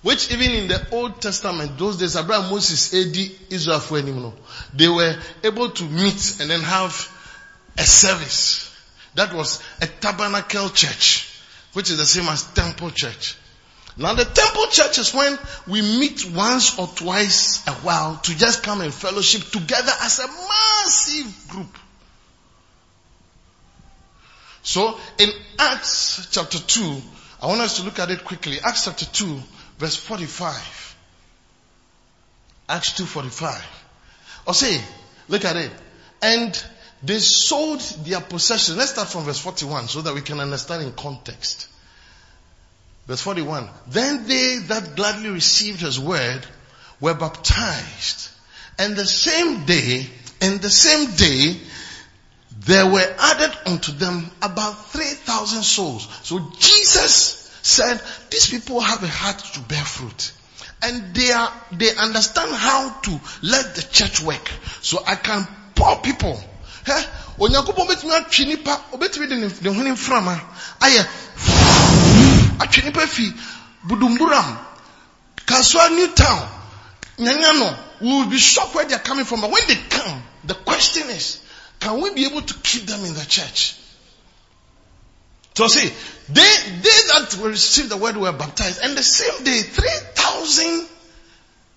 Which 0.02 0.32
even 0.32 0.52
in 0.52 0.68
the 0.68 0.88
Old 0.92 1.22
Testament, 1.22 1.78
those 1.78 1.98
days, 1.98 2.16
Abraham, 2.16 2.50
Moses, 2.50 2.94
AD, 2.94 3.16
Israel, 3.52 3.80
for 3.80 4.02
they 4.74 4.88
were 4.88 5.16
able 5.44 5.70
to 5.70 5.84
meet 5.84 6.40
and 6.42 6.50
then 6.50 6.62
have 6.62 7.08
a 7.78 7.84
service. 7.84 8.76
That 9.14 9.34
was 9.34 9.62
a 9.80 9.88
tabernacle 9.88 10.70
church, 10.70 11.30
which 11.74 11.92
is 11.92 11.98
the 11.98 12.06
same 12.06 12.28
as 12.30 12.44
temple 12.44 12.90
church. 12.92 13.36
Now 13.98 14.14
the 14.14 14.26
temple 14.26 14.68
church 14.68 14.98
is 15.00 15.14
when 15.14 15.38
we 15.68 15.82
meet 15.82 16.26
once 16.32 16.80
or 16.80 16.88
twice 16.88 17.66
a 17.68 17.72
while 17.72 18.18
to 18.18 18.38
just 18.38 18.64
come 18.64 18.82
and 18.82 18.94
fellowship 18.94 19.44
together 19.44 19.92
as 20.02 20.20
a 20.20 20.28
massive 20.28 21.48
group. 21.50 21.78
So 24.64 24.98
in 25.18 25.30
Acts 25.60 26.28
chapter 26.32 26.60
2, 26.60 27.02
I 27.42 27.48
want 27.48 27.62
us 27.62 27.78
to 27.78 27.84
look 27.84 28.00
at 28.00 28.12
it 28.12 28.24
quickly. 28.24 28.60
Acts 28.64 28.86
chapter 28.86 29.06
2 29.06 29.42
verse 29.78 29.96
45. 29.96 30.96
Acts 32.70 32.92
2.45. 32.92 33.62
Or 34.48 34.54
say, 34.54 34.82
look 35.28 35.44
at 35.44 35.58
it. 35.58 35.72
And 36.22 36.64
they 37.04 37.20
sold 37.20 37.82
their 38.06 38.22
possession. 38.22 38.78
Let's 38.78 38.92
start 38.92 39.10
from 39.10 39.26
verse 39.26 39.40
41 39.40 39.88
so 39.88 40.02
that 40.02 40.14
we 40.14 40.22
can 40.22 40.40
understand 40.40 40.84
in 40.84 40.94
context. 40.94 41.68
Verse 43.12 43.24
41. 43.24 43.68
Then 43.90 44.26
they 44.26 44.60
that 44.70 44.96
gladly 44.96 45.32
received 45.32 45.82
his 45.82 46.00
word 46.00 46.48
were 47.02 47.14
baptized. 47.14 48.30
And 48.80 48.96
the 48.96 49.06
same 49.06 49.66
day, 49.66 50.08
and 50.40 50.62
the 50.62 50.70
same 50.70 51.12
day, 51.18 51.60
there 52.60 52.90
were 52.90 53.16
added 53.20 53.52
unto 53.66 53.92
them 53.92 54.32
about 54.42 54.92
3,000 54.94 55.62
souls. 55.62 56.08
So 56.24 56.40
Jesus 56.58 57.52
said, 57.64 58.02
these 58.30 58.50
people 58.50 58.80
have 58.80 59.04
a 59.04 59.08
heart 59.08 59.40
to 59.56 59.60
bear 59.60 59.84
fruit. 59.84 60.32
And 60.82 61.14
they 61.14 61.34
are, 61.34 61.52
they 61.74 61.94
understand 61.94 62.54
how 62.54 62.98
to 63.02 63.20
let 63.42 63.76
the 63.76 63.82
church 63.92 64.22
work. 64.22 64.50
So 64.82 65.04
I 65.06 65.16
can 65.16 65.46
pour 65.76 65.98
people. 65.98 66.42
Ayɛ 70.82 71.06
atwe 72.62 72.84
nipa 72.84 73.08
fi 73.08 73.34
Buduburam 73.88 74.58
Kasoa 75.46 75.90
new 75.90 76.08
town 76.08 76.50
nyanyano 77.20 77.78
we 78.02 78.08
will 78.08 78.30
be 78.30 78.38
shocked 78.38 78.76
where 78.76 78.86
they 78.86 78.96
are 78.96 79.04
coming 79.04 79.26
from 79.26 79.42
but 79.42 79.52
when 79.52 79.68
they 79.68 79.76
come 79.90 80.24
the 80.46 80.54
question 80.54 81.10
is 81.10 81.40
can 81.80 82.00
we 82.02 82.14
be 82.14 82.26
able 82.26 82.42
to 82.42 82.54
keep 82.64 82.86
them 82.86 83.04
in 83.06 83.14
the 83.14 83.26
church 83.26 83.76
so 85.54 85.68
see, 85.68 85.90
they, 86.30 86.56
they 86.82 87.00
that 87.12 87.38
will 87.42 87.50
receive 87.50 87.90
the 87.90 87.98
word 87.98 88.16
were 88.16 88.32
baptized 88.32 88.80
and 88.84 88.98
the 88.98 89.04
same 89.04 89.44
day 89.44 89.60
3,000 89.62 90.88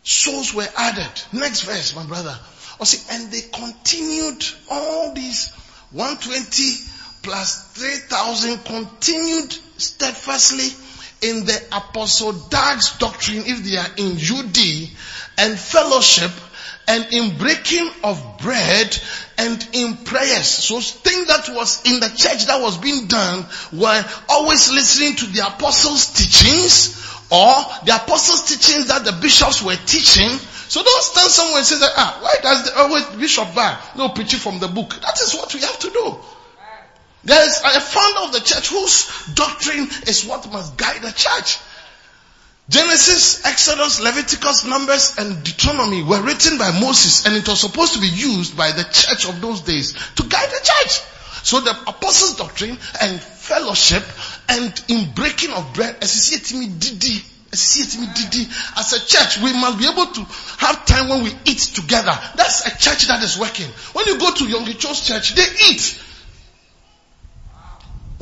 souls 0.05 0.55
were 0.55 0.68
added. 0.77 1.11
Next 1.33 1.62
verse, 1.62 1.97
my 1.97 2.05
brother. 2.05 2.38
Oh 2.81 2.85
see, 2.85 3.03
and 3.11 3.33
they 3.33 3.40
continued 3.40 4.44
all 4.70 5.12
these 5.12 5.53
120 5.90 6.94
plus 7.25 7.65
3,000 7.73 8.65
continued 8.65 9.53
steadfastly 9.79 10.69
in 11.23 11.45
the 11.47 11.63
apostle 11.73 12.33
Dag's 12.33 12.99
doctrine 12.99 13.43
if 13.47 13.65
they 13.65 13.77
are 13.77 13.89
in 13.97 14.13
UD 14.13 14.59
and 15.39 15.59
fellowship 15.59 16.31
and 16.87 17.07
in 17.13 17.39
breaking 17.39 17.89
of 18.05 18.39
bread 18.43 18.99
and 19.39 19.69
in 19.73 19.97
prayers. 20.05 20.47
So 20.47 20.81
things 20.81 21.27
that 21.29 21.49
was 21.49 21.83
in 21.87 21.99
the 21.99 22.09
church 22.09 22.45
that 22.47 22.61
was 22.61 22.77
being 22.77 23.07
done 23.07 23.47
were 23.73 24.05
always 24.29 24.71
listening 24.71 25.17
to 25.17 25.27
the 25.27 25.47
apostles' 25.47 26.09
teachings 26.13 27.01
or 27.31 27.55
the 27.87 27.97
apostles' 27.97 28.43
teachings 28.45 28.89
that 28.89 29.07
the 29.07 29.13
bishops 29.13 29.63
were 29.63 29.77
teaching. 29.87 30.29
So 30.69 30.83
don't 30.83 31.03
stand 31.03 31.31
somewhere 31.31 31.59
and 31.59 31.67
say 31.67 31.79
that, 31.79 31.93
ah, 31.97 32.19
why 32.21 32.35
does 32.43 32.65
the 32.67 32.79
always 32.79 33.05
bishop 33.17 33.55
bar 33.55 33.81
no 33.97 34.11
preaching 34.11 34.41
from 34.41 34.59
the 34.59 34.69
book? 34.69 34.91
That 35.01 35.19
is 35.21 35.35
what 35.35 35.55
we 35.55 35.61
have 35.61 35.79
to 35.79 35.91
do. 35.91 36.19
There 37.25 37.47
is 37.47 37.63
a 37.63 37.81
founder 37.81 38.21
of 38.21 38.33
the 38.33 38.41
church 38.41 38.69
whose 38.69 39.35
doctrine 39.35 39.89
is 40.07 40.25
what 40.27 40.51
must 40.53 40.77
guide 40.77 41.03
the 41.03 41.13
church. 41.13 41.59
Genesis, 42.69 43.45
Exodus, 43.45 44.01
Leviticus, 44.01 44.65
Numbers, 44.65 45.17
and 45.19 45.43
Deuteronomy 45.45 46.03
were 46.03 46.23
written 46.23 46.57
by 46.57 46.71
Moses 46.81 47.27
and 47.27 47.37
it 47.37 47.47
was 47.47 47.61
supposed 47.61 47.95
to 47.95 48.01
be 48.01 48.09
used 48.09 48.57
by 48.57 48.73
the 48.73 48.85
church 48.85 49.29
of 49.29 49.41
those 49.41 49.61
days 49.61 49.93
to 50.17 50.23
guide 50.23 50.49
the 50.49 50.61
church. 50.63 51.01
So 51.45 51.61
the 51.61 51.73
apostles' 51.87 52.37
doctrine 52.37 52.79
and 53.03 53.21
fellowship 53.21 54.03
and 54.49 54.73
in 54.89 55.11
breaking 55.13 55.51
of 55.51 55.75
bread, 55.75 55.97
as 56.01 56.41
a 58.93 59.01
church, 59.07 59.39
we 59.43 59.53
must 59.53 59.79
be 59.79 59.87
able 59.87 60.07
to 60.07 60.25
have 60.59 60.87
time 60.87 61.11
when 61.11 61.23
we 61.23 61.33
eat 61.45 61.59
together. 61.59 62.19
That's 62.37 62.67
a 62.67 62.71
church 62.79 63.09
that 63.09 63.23
is 63.23 63.39
working. 63.39 63.69
When 63.93 64.07
you 64.07 64.19
go 64.19 64.33
to 64.33 64.45
Yonggi 64.45 64.79
Cho's 64.79 65.07
church, 65.07 65.35
they 65.35 65.45
eat. 65.69 66.01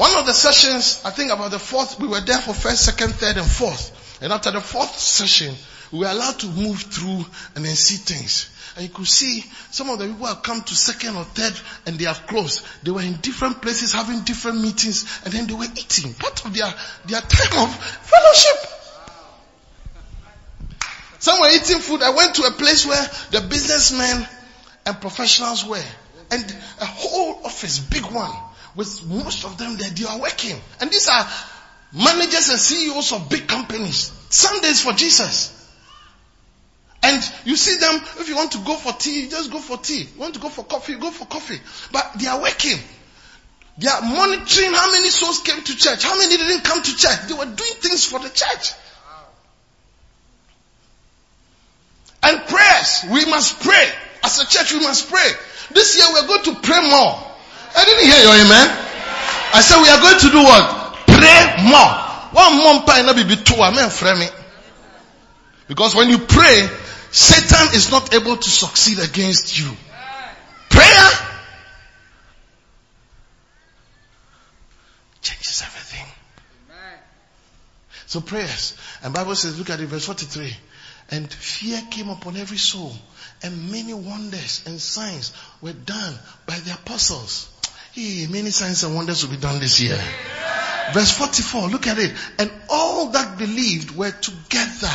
One 0.03 0.17
of 0.17 0.27
the 0.27 0.35
sessions, 0.35 1.01
I 1.05 1.11
think 1.11 1.31
about 1.31 1.53
the 1.53 1.61
fourth, 1.61 2.01
we 2.01 2.09
were 2.09 2.21
there 2.21 2.39
for 2.39 2.53
first, 2.53 2.87
second, 2.87 3.15
third, 3.15 3.37
and 3.37 3.49
fourth. 3.49 4.19
And 4.21 4.33
after 4.33 4.51
the 4.51 4.61
fourth 4.61 4.99
session, 4.99 5.55
we 5.93 6.01
were 6.01 6.09
allowed 6.11 6.41
to 6.41 6.49
move 6.49 6.81
through 6.81 7.25
and 7.55 7.65
then 7.65 7.77
see 7.77 7.99
things. 7.99 8.51
And 8.75 8.85
you 8.85 8.91
could 8.91 9.07
see 9.07 9.45
some 9.71 9.91
of 9.91 10.01
the 10.01 10.09
people 10.09 10.27
have 10.27 10.43
come 10.43 10.61
to 10.61 10.75
second 10.75 11.15
or 11.15 11.23
third 11.23 11.55
and 11.87 12.01
they 12.01 12.07
have 12.07 12.27
closed. 12.27 12.67
They 12.83 12.91
were 12.91 13.03
in 13.03 13.19
different 13.19 13.63
places 13.63 13.93
having 13.93 14.23
different 14.23 14.61
meetings 14.61 15.07
and 15.25 15.33
then 15.33 15.47
they 15.47 15.55
were 15.55 15.71
eating. 15.71 16.15
Part 16.15 16.47
of 16.47 16.53
their, 16.53 16.75
their 17.07 17.21
time 17.21 17.63
of 17.63 17.73
fellowship. 18.03 18.71
Some 21.21 21.39
were 21.39 21.51
eating 21.51 21.79
food. 21.79 22.03
I 22.03 22.11
went 22.11 22.35
to 22.35 22.43
a 22.43 22.51
place 22.51 22.85
where 22.85 23.07
the 23.31 23.41
businessmen 23.49 24.27
and 24.85 25.01
professionals 25.01 25.65
were. 25.65 25.85
And 26.33 26.57
a 26.81 26.87
whole 26.87 27.43
office, 27.45 27.79
big 27.79 28.05
one, 28.07 28.33
with 28.75 29.07
most 29.07 29.45
of 29.45 29.59
them 29.59 29.77
there, 29.77 29.91
they 29.91 30.05
are 30.05 30.21
working. 30.21 30.59
And 30.81 30.91
these 30.91 31.09
are 31.09 31.27
managers 31.93 32.49
and 32.49 32.59
CEOs 32.59 33.13
of 33.13 33.29
big 33.29 33.47
companies. 33.47 34.13
Sundays 34.31 34.83
for 34.83 34.93
Jesus. 34.93 35.59
And 37.03 37.23
you 37.45 37.57
see 37.57 37.79
them, 37.79 37.97
if 38.19 38.29
you 38.29 38.37
want 38.37 38.53
to 38.53 38.59
go 38.59 38.77
for 38.77 38.93
tea, 38.93 39.29
just 39.29 39.51
go 39.51 39.59
for 39.59 39.77
tea. 39.77 40.09
You 40.15 40.21
want 40.21 40.35
to 40.35 40.41
go 40.41 40.49
for 40.49 40.65
coffee, 40.65 40.95
go 40.95 41.11
for 41.11 41.27
coffee. 41.27 41.61
But 41.91 42.13
they 42.19 42.29
are 42.29 42.41
working. 42.41 42.79
They 43.79 43.89
are 43.89 44.03
monitoring 44.03 44.73
how 44.73 44.93
many 44.93 45.09
souls 45.09 45.41
came 45.41 45.63
to 45.63 45.77
church, 45.77 46.05
how 46.05 46.17
many 46.17 46.37
didn't 46.37 46.63
come 46.63 46.83
to 46.83 46.97
church. 46.97 47.27
They 47.27 47.35
were 47.35 47.47
doing 47.47 47.75
things 47.81 48.05
for 48.05 48.21
the 48.21 48.29
church. 48.29 48.73
And 52.23 52.41
prayers, 52.47 53.05
we 53.11 53.25
must 53.27 53.61
pray. 53.61 53.91
As 54.23 54.39
a 54.39 54.47
church, 54.47 54.73
we 54.73 54.81
must 54.81 55.11
pray. 55.11 55.29
This 55.73 55.97
year 55.97 56.07
we're 56.13 56.29
going 56.29 56.45
to 56.45 56.55
pray 56.61 56.89
more. 56.89 57.32
I 57.75 57.85
didn't 57.85 58.05
hear 58.05 58.21
you, 58.23 58.31
amen. 58.45 58.69
I 59.55 59.61
said 59.61 59.81
we 59.83 59.89
are 59.89 60.01
going 60.01 60.19
to 60.21 60.31
do 60.31 60.43
what? 60.43 60.83
pray 61.23 61.65
more. 61.69 61.93
One 62.33 62.57
more 62.57 62.83
pie 62.87 63.03
not 63.03 63.17
be 63.17 63.37
two 63.37 63.61
amen 63.61 63.91
Because 65.69 65.95
when 65.95 66.09
you 66.09 66.19
pray, 66.19 66.69
Satan 67.11 67.75
is 67.75 67.91
not 67.91 68.15
able 68.15 68.37
to 68.37 68.51
succeed 68.51 68.99
against 68.99 69.59
you. 69.59 69.71
Prayer 70.71 71.11
changes 75.21 75.63
everything. 75.63 76.07
So 78.07 78.21
prayers. 78.21 78.77
And 79.03 79.13
Bible 79.15 79.35
says, 79.35 79.59
look 79.59 79.71
at 79.71 79.81
it, 79.81 79.87
verse 79.87 80.07
43. 80.07 80.57
And 81.11 81.31
fear 81.31 81.83
came 81.91 82.09
upon 82.09 82.37
every 82.37 82.57
soul, 82.57 82.93
and 83.43 83.71
many 83.71 83.93
wonders 83.93 84.63
and 84.67 84.81
signs 84.81 85.35
were 85.61 85.75
done 85.75 86.15
by 86.47 86.59
the 86.61 86.73
apostles. 86.73 87.52
Hey, 87.93 88.27
many 88.27 88.51
signs 88.51 88.85
and 88.85 88.95
wonders 88.95 89.23
will 89.23 89.35
be 89.35 89.41
done 89.41 89.61
this 89.61 89.79
year. 89.79 89.99
Verse 90.95 91.17
44, 91.17 91.69
look 91.69 91.87
at 91.87 91.99
it. 91.99 92.13
And 92.39 92.51
all 92.71 93.11
that 93.11 93.37
believed 93.37 93.95
were 93.95 94.11
together 94.11 94.91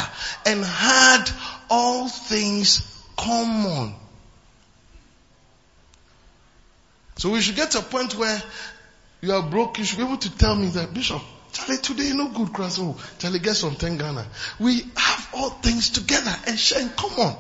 and 0.48 0.64
had 0.64 1.26
all 1.70 2.08
things 2.08 2.82
common. 3.16 3.94
So 7.18 7.30
we 7.30 7.42
should 7.42 7.56
get 7.56 7.72
to 7.72 7.80
a 7.80 7.84
point 7.84 8.16
where 8.16 8.42
you 9.22 9.32
are 9.32 9.48
broke. 9.48 9.78
You 9.78 9.86
should 9.86 9.98
be 10.00 10.06
able 10.06 10.18
to 10.18 10.38
tell 10.38 10.56
me 10.56 10.68
that, 10.70 10.94
Bishop, 10.94 11.22
Charlie, 11.52 11.78
today 11.78 12.12
no 12.14 12.30
good 12.30 12.52
cross. 12.52 12.80
Oh, 12.80 13.00
Charlie, 13.20 13.40
get 13.40 13.56
some 13.56 13.76
10 13.76 13.98
Ghana. 13.98 14.26
We 14.60 14.82
have 14.96 15.30
all 15.34 15.50
things 15.50 15.90
together 15.90 16.34
and 16.48 16.58
share 16.58 16.82
in 16.82 16.90
common. 16.90 17.36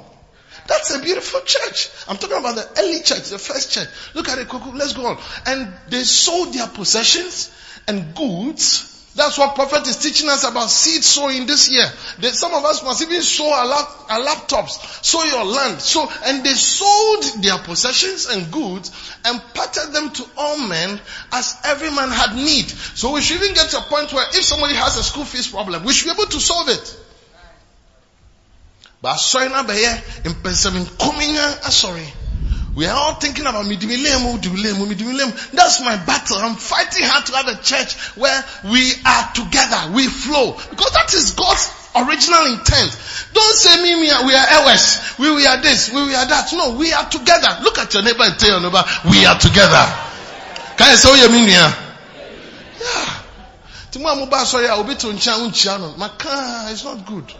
That's 0.67 0.93
a 0.93 0.99
beautiful 0.99 1.41
church. 1.41 1.89
I'm 2.07 2.17
talking 2.17 2.37
about 2.37 2.55
the 2.55 2.81
early 2.81 3.01
church, 3.01 3.29
the 3.29 3.39
first 3.39 3.71
church. 3.71 3.87
Look 4.13 4.29
at 4.29 4.37
it, 4.37 4.53
let's 4.73 4.93
go 4.93 5.05
on. 5.05 5.17
And 5.45 5.73
they 5.89 6.03
sold 6.03 6.53
their 6.53 6.67
possessions 6.67 7.51
and 7.87 8.13
goods. 8.13 8.93
That's 9.15 9.35
what 9.39 9.55
prophet 9.55 9.87
is 9.87 9.97
teaching 9.97 10.29
us 10.29 10.43
about 10.43 10.69
seed 10.69 11.03
sowing 11.03 11.47
this 11.47 11.71
year. 11.71 11.85
That 12.19 12.35
some 12.35 12.53
of 12.53 12.63
us 12.65 12.83
must 12.83 13.01
even 13.01 13.23
sow 13.23 13.51
our, 13.51 13.65
lap, 13.65 13.89
our 14.09 14.19
laptops, 14.19 15.03
sow 15.03 15.23
your 15.23 15.43
land. 15.43 15.81
So, 15.81 16.07
and 16.25 16.45
they 16.45 16.53
sold 16.53 17.23
their 17.41 17.57
possessions 17.57 18.27
and 18.27 18.51
goods 18.51 18.91
and 19.25 19.41
parted 19.55 19.91
them 19.91 20.11
to 20.11 20.25
all 20.37 20.59
men 20.59 20.99
as 21.31 21.57
every 21.65 21.89
man 21.89 22.09
had 22.09 22.35
need. 22.35 22.69
So 22.69 23.13
we 23.13 23.21
should 23.21 23.41
even 23.41 23.55
get 23.55 23.69
to 23.71 23.79
a 23.79 23.81
point 23.81 24.13
where 24.13 24.27
if 24.29 24.43
somebody 24.43 24.75
has 24.75 24.97
a 24.97 25.03
school 25.03 25.25
fees 25.25 25.47
problem, 25.47 25.83
we 25.83 25.93
should 25.93 26.05
be 26.05 26.21
able 26.21 26.29
to 26.29 26.39
solve 26.39 26.69
it. 26.69 26.97
Yeah, 29.07 30.01
in 30.25 30.33
Pennsylvania, 30.35 30.89
coming, 30.99 31.35
sorry. 31.71 32.07
We 32.75 32.85
are 32.85 32.93
all 32.95 33.15
thinking 33.15 33.47
about 33.47 33.65
midimilemu, 33.65 34.21
oh, 34.21 34.33
oh, 34.33 34.37
midimilemu, 34.37 34.85
midimilemu. 34.85 35.51
That's 35.51 35.81
my 35.81 35.95
battle. 35.97 36.37
I'm 36.37 36.55
fighting 36.55 37.07
hard 37.07 37.25
to 37.25 37.35
have 37.35 37.47
a 37.47 37.63
church 37.63 37.95
where 38.13 38.37
we 38.69 38.91
are 39.03 39.31
together, 39.33 39.93
we 39.95 40.05
flow. 40.05 40.53
Because 40.53 40.91
that 40.93 41.11
is 41.13 41.31
God's 41.33 41.73
original 41.95 42.53
intent. 42.53 42.93
Don't 43.33 43.55
say 43.55 43.81
me, 43.81 43.95
me, 43.95 44.13
we 44.27 44.35
are 44.35 44.47
LS, 44.61 45.17
we, 45.17 45.33
we 45.33 45.47
are 45.47 45.57
this, 45.57 45.89
we, 45.91 46.05
we 46.05 46.13
are 46.13 46.27
that. 46.27 46.53
No, 46.53 46.77
we 46.77 46.93
are 46.93 47.09
together. 47.09 47.49
Look 47.63 47.79
at 47.79 47.91
your 47.95 48.03
neighbor 48.03 48.21
and 48.29 48.37
tell 48.37 48.61
your 48.61 48.69
neighbor, 48.69 48.83
we 49.09 49.25
are 49.25 49.39
together. 49.39 49.85
Can 50.77 50.91
you 50.91 50.97
say 50.97 51.09
what 51.09 51.21
you 51.23 51.33
mean 51.33 51.49
here? 51.49 51.73
Yeah. 52.77 53.23
Timu 53.89 54.05
amuba 54.05 54.45
sorry, 54.45 54.67
I'll 54.67 54.83
be 54.83 54.93
to 54.93 55.07
ncha 55.07 55.97
Maka, 55.97 56.67
it's 56.69 56.83
not 56.83 57.03
good. 57.07 57.33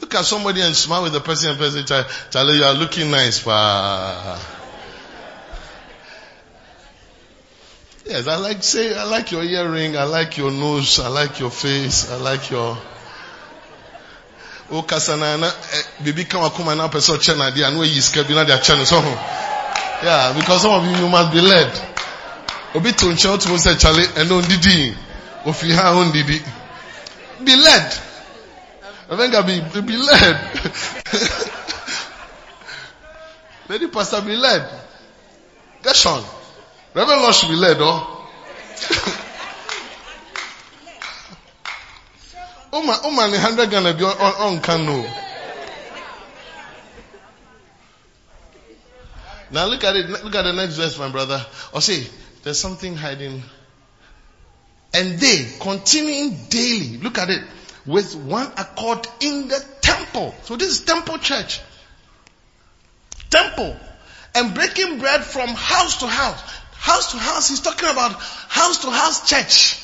Look 0.00 0.14
at 0.14 0.24
somebody 0.24 0.60
and 0.60 0.74
smile 0.76 1.02
with 1.04 1.12
the 1.12 1.20
person 1.20 1.50
and 1.50 1.58
person, 1.58 1.84
Charlie, 2.30 2.58
you 2.58 2.64
are 2.64 2.74
looking 2.74 3.10
nice. 3.10 3.44
Yes, 8.08 8.28
I 8.28 8.36
like 8.36 8.62
say, 8.62 8.94
I 8.96 9.02
like 9.04 9.32
your 9.32 9.42
earring, 9.42 9.96
I 9.96 10.04
like 10.04 10.36
your 10.36 10.52
nose, 10.52 11.00
I 11.00 11.08
like 11.08 11.40
your 11.40 11.50
face, 11.50 12.08
I 12.10 12.16
like 12.16 12.50
your. 12.50 12.78
Oh, 14.70 14.82
kasana 14.82 15.38
na 15.38 15.46
eh, 15.46 16.24
come 16.28 16.50
kuma 16.50 16.74
na 16.74 16.88
person 16.88 17.16
chena 17.18 17.52
dia 17.54 17.70
no 17.70 17.82
yi 17.82 18.00
scared 18.00 18.28
na 18.30 18.44
dia 18.44 18.58
channel 18.58 18.84
so. 18.84 19.00
Yeah, 19.00 20.34
because 20.36 20.62
some 20.62 20.72
of 20.72 20.84
you 20.84 21.04
you 21.04 21.08
must 21.10 21.32
be 21.32 21.40
led. 21.40 21.72
Obi 22.74 22.92
to 22.92 23.06
nche 23.06 23.40
to 23.42 23.58
say 23.58 23.74
Charlie 23.76 24.06
and 24.16 24.30
on 24.30 24.42
didi. 24.44 24.94
Ofi 25.44 25.74
ha 25.74 25.98
on 25.98 26.12
didi. 26.12 26.38
Be 27.44 27.56
led. 27.56 28.05
I 29.08 29.16
think 29.16 29.34
I'll 29.34 29.44
be, 29.46 29.60
be 29.82 29.96
led. 29.96 30.36
Lady 33.68 33.88
Pastor 33.88 34.20
be 34.22 34.36
led. 34.36 34.68
Get 35.82 36.06
on. 36.06 36.24
Reverend 36.94 37.22
Lord 37.22 37.34
should 37.34 37.48
be 37.50 37.56
led, 37.56 37.76
oh. 37.80 38.12
Oh 42.72 42.82
my, 42.82 42.98
oh 43.04 43.10
my, 43.10 43.28
hundred 43.38 43.70
gonna 43.70 43.94
be 43.94 44.04
on, 44.04 44.10
on, 44.12 44.60
canoe. 44.60 45.04
Now 49.50 49.66
look 49.66 49.84
at 49.84 49.94
it, 49.96 50.10
look 50.10 50.34
at 50.34 50.42
the 50.42 50.52
next 50.52 50.74
verse, 50.76 50.98
my 50.98 51.08
brother. 51.08 51.46
Or 51.72 51.80
see, 51.80 52.06
there's 52.42 52.58
something 52.58 52.96
hiding. 52.96 53.42
And 54.92 55.18
they, 55.18 55.46
continuing 55.60 56.36
daily, 56.50 56.98
look 56.98 57.18
at 57.18 57.30
it 57.30 57.42
with 57.86 58.14
one 58.16 58.46
accord 58.56 59.06
in 59.20 59.48
the 59.48 59.64
temple. 59.80 60.34
So 60.42 60.56
this 60.56 60.68
is 60.68 60.84
temple 60.84 61.18
church. 61.18 61.60
Temple. 63.30 63.76
And 64.34 64.54
breaking 64.54 64.98
bread 64.98 65.24
from 65.24 65.48
house 65.48 66.00
to 66.00 66.06
house. 66.06 66.40
house 66.72 67.12
to 67.12 67.18
house, 67.18 67.48
he's 67.48 67.60
talking 67.60 67.88
about 67.88 68.12
house 68.12 68.82
to 68.82 68.90
house 68.90 69.28
church. 69.28 69.82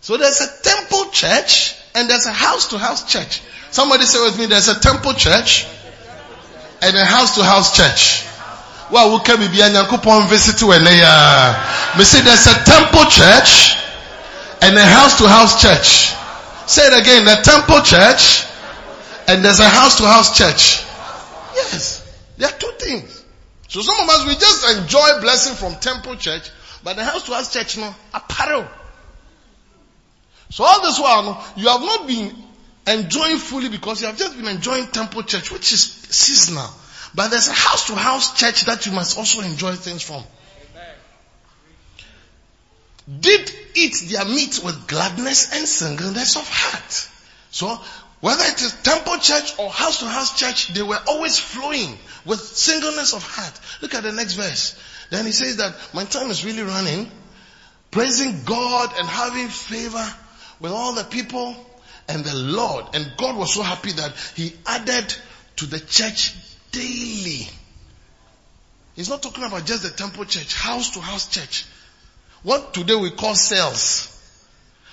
So 0.00 0.16
there's 0.16 0.40
a 0.40 0.62
temple 0.62 1.10
church 1.10 1.74
and 1.94 2.08
there's 2.08 2.26
a 2.26 2.32
house 2.32 2.68
to 2.68 2.78
house 2.78 3.10
church. 3.12 3.42
Somebody 3.70 4.04
say 4.04 4.22
with 4.22 4.38
me, 4.38 4.46
there's 4.46 4.68
a 4.68 4.78
temple 4.78 5.14
church 5.14 5.66
and 6.82 6.96
a 6.96 7.04
house 7.04 7.34
to 7.34 7.42
house 7.42 7.76
church. 7.76 8.24
Well, 8.90 9.18
we 9.18 9.24
can 9.24 9.38
be 9.38 9.58
nyankopon 9.58 10.28
visit 10.28 10.58
to 10.58 10.66
We 10.66 12.04
say 12.04 12.22
there's 12.22 12.46
a 12.46 12.54
temple 12.64 13.10
church 13.10 13.76
and 14.62 14.76
a 14.76 14.84
house 14.84 15.18
to 15.18 15.28
house 15.28 15.60
church. 15.60 16.14
Say 16.66 16.82
it 16.86 17.00
again, 17.00 17.24
the 17.24 17.36
temple 17.42 17.80
church 17.82 18.46
and 19.28 19.44
there's 19.44 19.60
a 19.60 19.68
house 19.68 19.98
to 19.98 20.06
house 20.06 20.36
church. 20.36 20.84
Yes. 21.54 22.02
There 22.36 22.48
are 22.48 22.58
two 22.58 22.72
things. 22.78 23.24
So 23.68 23.82
some 23.82 23.98
of 24.00 24.08
us, 24.08 24.26
we 24.26 24.34
just 24.34 24.78
enjoy 24.78 25.20
blessing 25.20 25.54
from 25.54 25.74
temple 25.80 26.16
church, 26.16 26.50
but 26.84 26.96
the 26.96 27.04
house 27.04 27.24
to 27.26 27.34
house 27.34 27.52
church, 27.52 27.76
no, 27.78 27.94
apparel. 28.14 28.66
So 30.50 30.64
all 30.64 30.82
this 30.82 31.00
while, 31.00 31.44
you 31.56 31.68
have 31.68 31.80
not 31.80 32.06
been 32.06 32.34
enjoying 32.86 33.38
fully 33.38 33.68
because 33.68 34.00
you 34.00 34.06
have 34.06 34.16
just 34.16 34.36
been 34.36 34.46
enjoying 34.46 34.86
temple 34.86 35.24
church, 35.24 35.50
which 35.50 35.72
is 35.72 35.82
seasonal. 35.82 36.68
But 37.14 37.28
there's 37.28 37.48
a 37.48 37.52
house 37.52 37.86
to 37.88 37.96
house 37.96 38.38
church 38.38 38.66
that 38.66 38.86
you 38.86 38.92
must 38.92 39.18
also 39.18 39.40
enjoy 39.40 39.72
things 39.72 40.02
from. 40.02 40.22
Did 43.08 43.52
eat 43.74 43.94
their 44.08 44.24
meat 44.24 44.60
with 44.64 44.88
gladness 44.88 45.52
and 45.52 45.68
singleness 45.68 46.36
of 46.36 46.48
heart. 46.48 47.08
So 47.50 47.80
whether 48.20 48.42
it 48.44 48.60
is 48.60 48.72
temple 48.82 49.18
church 49.18 49.58
or 49.58 49.70
house 49.70 50.00
to 50.00 50.06
house 50.06 50.38
church, 50.38 50.68
they 50.68 50.82
were 50.82 50.98
always 51.06 51.38
flowing 51.38 51.98
with 52.24 52.40
singleness 52.40 53.12
of 53.12 53.22
heart. 53.22 53.60
Look 53.80 53.94
at 53.94 54.02
the 54.02 54.12
next 54.12 54.32
verse. 54.34 54.76
Then 55.10 55.26
he 55.26 55.32
says 55.32 55.58
that 55.58 55.74
my 55.94 56.04
time 56.04 56.30
is 56.30 56.44
really 56.44 56.62
running, 56.62 57.10
praising 57.90 58.42
God 58.44 58.92
and 58.98 59.06
having 59.06 59.48
favor 59.48 60.14
with 60.58 60.72
all 60.72 60.94
the 60.94 61.04
people 61.04 61.54
and 62.08 62.24
the 62.24 62.34
Lord. 62.34 62.86
And 62.94 63.12
God 63.16 63.36
was 63.36 63.54
so 63.54 63.62
happy 63.62 63.92
that 63.92 64.12
he 64.34 64.52
added 64.66 65.14
to 65.56 65.66
the 65.66 65.78
church 65.78 66.34
daily. 66.72 67.48
He's 68.96 69.10
not 69.10 69.22
talking 69.22 69.44
about 69.44 69.66
just 69.66 69.82
the 69.82 69.90
temple 69.90 70.24
church, 70.24 70.54
house 70.54 70.90
to 70.94 71.00
house 71.00 71.28
church. 71.28 71.66
What 72.46 72.72
today 72.74 72.94
we 72.94 73.10
call 73.10 73.34
cells. 73.34 74.06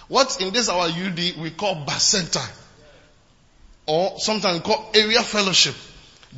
What 0.08 0.42
in 0.42 0.52
this 0.54 0.70
our 0.70 0.88
UD 0.88 1.38
we 1.38 1.52
call 1.52 1.76
bus 1.86 2.04
center 2.04 2.42
or 3.86 4.20
sometimes 4.20 4.62
called 4.62 4.96
area 4.96 5.22
fellowship. 5.22 5.76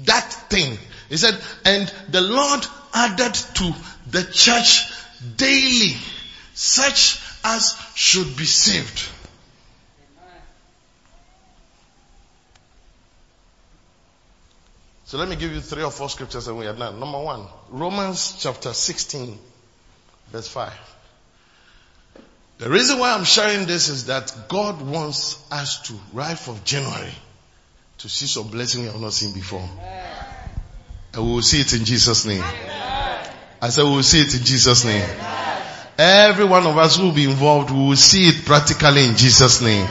That 0.03 0.29
thing. 0.49 0.77
He 1.07 1.15
said, 1.15 1.41
and 1.63 1.87
the 2.09 2.19
Lord 2.19 2.67
added 2.93 3.33
to 3.33 3.73
the 4.11 4.25
church 4.29 4.91
daily 5.37 5.95
such 6.53 7.21
as 7.45 7.81
should 7.95 8.35
be 8.35 8.43
saved. 8.43 9.07
So 15.05 15.17
let 15.17 15.29
me 15.29 15.37
give 15.37 15.53
you 15.53 15.61
three 15.61 15.83
or 15.83 15.91
four 15.91 16.09
scriptures 16.09 16.49
and 16.49 16.57
we 16.57 16.67
are 16.67 16.75
done. 16.75 16.99
Number 16.99 17.23
one, 17.23 17.45
Romans 17.69 18.35
chapter 18.37 18.73
16, 18.73 19.39
verse 20.33 20.49
5. 20.49 20.94
The 22.57 22.69
reason 22.69 22.99
why 22.99 23.11
I'm 23.11 23.25
sharing 23.25 23.65
this 23.65 23.89
is 23.89 24.05
that 24.05 24.33
God 24.47 24.81
wants 24.81 25.43
us 25.51 25.81
to, 25.83 25.93
right 26.13 26.37
from 26.39 26.57
January, 26.63 27.11
to 27.97 28.09
see 28.09 28.27
some 28.27 28.47
blessing 28.47 28.81
we 28.81 28.87
have 28.87 29.01
not 29.01 29.11
seen 29.11 29.33
before. 29.33 29.67
And 31.13 31.25
we 31.25 31.33
will 31.33 31.41
see 31.41 31.59
it 31.59 31.73
in 31.73 31.83
Jesus' 31.83 32.25
name. 32.25 32.43
I 33.61 33.69
said 33.69 33.83
we 33.83 33.95
will 33.95 34.03
see 34.03 34.21
it 34.21 34.33
in 34.35 34.43
Jesus' 34.43 34.85
name. 34.85 35.07
Every 35.97 36.45
one 36.45 36.65
of 36.65 36.77
us 36.77 36.97
who 36.97 37.05
will 37.05 37.13
be 37.13 37.25
involved, 37.25 37.71
we 37.71 37.87
will 37.87 37.95
see 37.95 38.27
it 38.27 38.45
practically 38.45 39.05
in 39.05 39.15
Jesus' 39.15 39.61
name. 39.61 39.87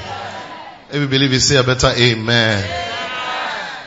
If 0.90 0.96
you 1.00 1.08
believe 1.08 1.32
it, 1.32 1.40
say 1.40 1.56
a 1.56 1.64
better 1.64 1.88
amen. 1.88 2.62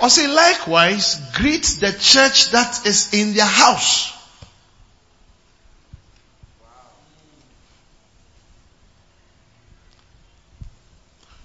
Or 0.02 0.10
say 0.10 0.28
likewise, 0.28 1.20
greet 1.34 1.64
the 1.80 1.92
church 1.94 2.52
that 2.52 2.86
is 2.86 3.14
in 3.14 3.34
their 3.34 3.46
house. 3.46 4.17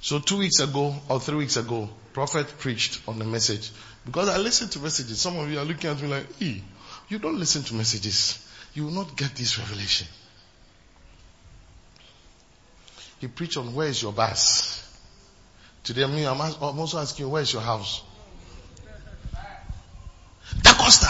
So 0.02 0.18
two 0.18 0.38
weeks 0.38 0.58
ago 0.58 0.96
or 1.08 1.20
three 1.20 1.36
weeks 1.36 1.56
ago, 1.56 1.88
prophet 2.12 2.58
preached 2.58 3.00
on 3.06 3.20
the 3.20 3.24
message. 3.24 3.70
Because 4.04 4.28
I 4.28 4.36
listen 4.36 4.68
to 4.70 4.80
messages. 4.80 5.20
Some 5.20 5.38
of 5.38 5.48
you 5.48 5.60
are 5.60 5.64
looking 5.64 5.88
at 5.90 6.02
me 6.02 6.08
like, 6.08 6.26
hey, 6.40 6.60
you 7.08 7.20
don't 7.20 7.38
listen 7.38 7.62
to 7.62 7.74
messages. 7.74 8.44
You 8.74 8.84
will 8.84 8.90
not 8.90 9.16
get 9.16 9.32
this 9.36 9.58
revelation. 9.60 10.08
He 13.20 13.28
preached 13.28 13.56
on 13.56 13.72
where 13.74 13.86
is 13.86 14.02
your 14.02 14.12
bus. 14.12 14.80
Today, 15.84 16.04
me, 16.06 16.26
I'm 16.26 16.40
also 16.40 16.98
asking 16.98 17.30
where 17.30 17.42
is 17.42 17.52
your 17.52 17.62
house? 17.62 18.02
Da 20.62 20.72
Costa, 20.74 21.06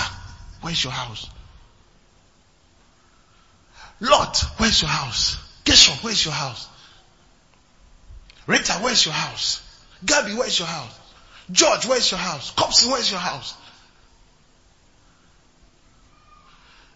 where's 0.61 0.85
your 0.85 0.93
house? 0.93 1.31
Lot, 4.01 4.37
where's 4.59 4.83
your 4.83 4.91
house? 4.91 5.39
Gershon, 5.65 5.95
where's 6.03 6.23
your 6.25 6.35
house? 6.35 6.69
Rita, 8.47 8.73
where's 8.75 9.05
your 9.05 9.15
house? 9.15 9.63
Gabby, 10.05 10.35
where's 10.35 10.59
your 10.59 10.69
house? 10.69 10.99
George, 11.51 11.87
where's 11.87 12.11
your 12.11 12.21
house? 12.21 12.51
Copson, 12.53 12.91
where's 12.91 13.11
your 13.11 13.21
house? 13.21 13.55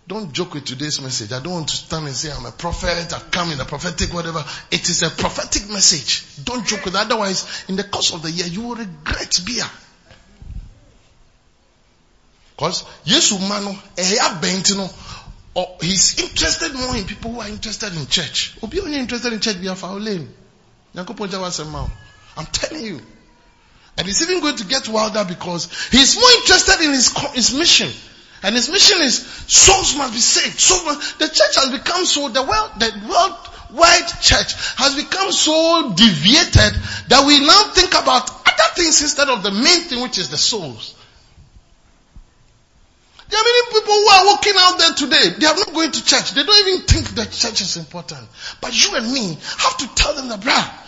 Don't 0.08 0.32
joke 0.32 0.54
with 0.54 0.64
today's 0.64 1.00
message. 1.00 1.32
I 1.32 1.42
don't 1.42 1.52
want 1.52 1.68
to 1.68 1.76
stand 1.76 2.06
and 2.06 2.14
say 2.14 2.30
I'm 2.30 2.46
a 2.46 2.52
prophet, 2.52 3.12
I 3.12 3.18
come 3.30 3.50
in 3.50 3.60
a 3.60 3.64
prophetic 3.64 4.14
whatever. 4.14 4.44
It 4.70 4.88
is 4.88 5.02
a 5.02 5.10
prophetic 5.10 5.68
message. 5.68 6.24
Don't 6.44 6.64
joke 6.64 6.84
with 6.84 6.94
it. 6.94 7.00
Otherwise, 7.00 7.64
in 7.68 7.74
the 7.74 7.82
course 7.82 8.14
of 8.14 8.22
the 8.22 8.30
year, 8.30 8.46
you 8.46 8.62
will 8.62 8.76
regret 8.76 9.40
beer. 9.44 9.64
Because 12.56 12.84
Yesu 13.04 13.38
Mano, 13.48 13.76
eh, 13.98 15.76
he's 15.82 16.18
interested 16.20 16.72
more 16.74 16.96
in 16.96 17.04
people 17.04 17.32
who 17.32 17.40
are 17.40 17.48
interested 17.48 17.94
in 17.94 18.06
church. 18.06 18.56
Obi 18.62 18.80
only 18.80 18.98
interested 18.98 19.32
in 19.32 19.40
church, 19.40 19.60
be 19.60 19.66
a 19.66 19.74
lane. 19.74 20.32
I'm 22.36 22.46
telling 22.46 22.84
you. 22.84 23.00
And 23.98 24.06
he's 24.06 24.22
even 24.22 24.40
going 24.40 24.56
to 24.56 24.66
get 24.66 24.88
wilder 24.88 25.24
because 25.26 25.72
he's 25.90 26.16
more 26.18 26.30
interested 26.30 26.84
in 26.84 26.90
his, 26.90 27.16
his 27.34 27.54
mission. 27.54 27.90
And 28.42 28.54
his 28.54 28.68
mission 28.68 29.00
is 29.00 29.26
souls 29.26 29.96
must 29.96 30.12
be 30.12 30.18
saved. 30.20 30.58
So 30.58 30.74
the 31.18 31.28
church 31.28 31.56
has 31.56 31.70
become 31.70 32.04
so, 32.04 32.28
the 32.28 32.42
world, 32.42 32.70
the 32.78 32.92
worldwide 33.08 34.08
church 34.20 34.54
has 34.76 34.94
become 34.94 35.32
so 35.32 35.94
deviated 35.94 36.80
that 37.08 37.24
we 37.26 37.40
now 37.40 37.64
think 37.72 37.90
about 37.90 38.30
other 38.46 38.74
things 38.74 39.00
instead 39.00 39.28
of 39.28 39.42
the 39.42 39.50
main 39.50 39.80
thing 39.82 40.02
which 40.02 40.18
is 40.18 40.28
the 40.28 40.36
souls. 40.36 40.94
There 43.28 43.40
are 43.40 43.44
many 43.44 43.62
people 43.72 43.94
who 43.94 44.08
are 44.08 44.26
walking 44.26 44.54
out 44.56 44.78
there 44.78 44.92
today. 44.94 45.38
They 45.38 45.46
are 45.46 45.56
not 45.56 45.72
going 45.72 45.90
to 45.90 46.04
church. 46.04 46.32
They 46.32 46.44
don't 46.44 46.68
even 46.68 46.86
think 46.86 47.08
that 47.16 47.32
church 47.32 47.60
is 47.60 47.76
important. 47.76 48.28
But 48.60 48.72
you 48.72 48.96
and 48.96 49.12
me 49.12 49.38
have 49.58 49.76
to 49.78 49.94
tell 49.94 50.14
them 50.14 50.28
that, 50.28 50.40
bruh, 50.40 50.86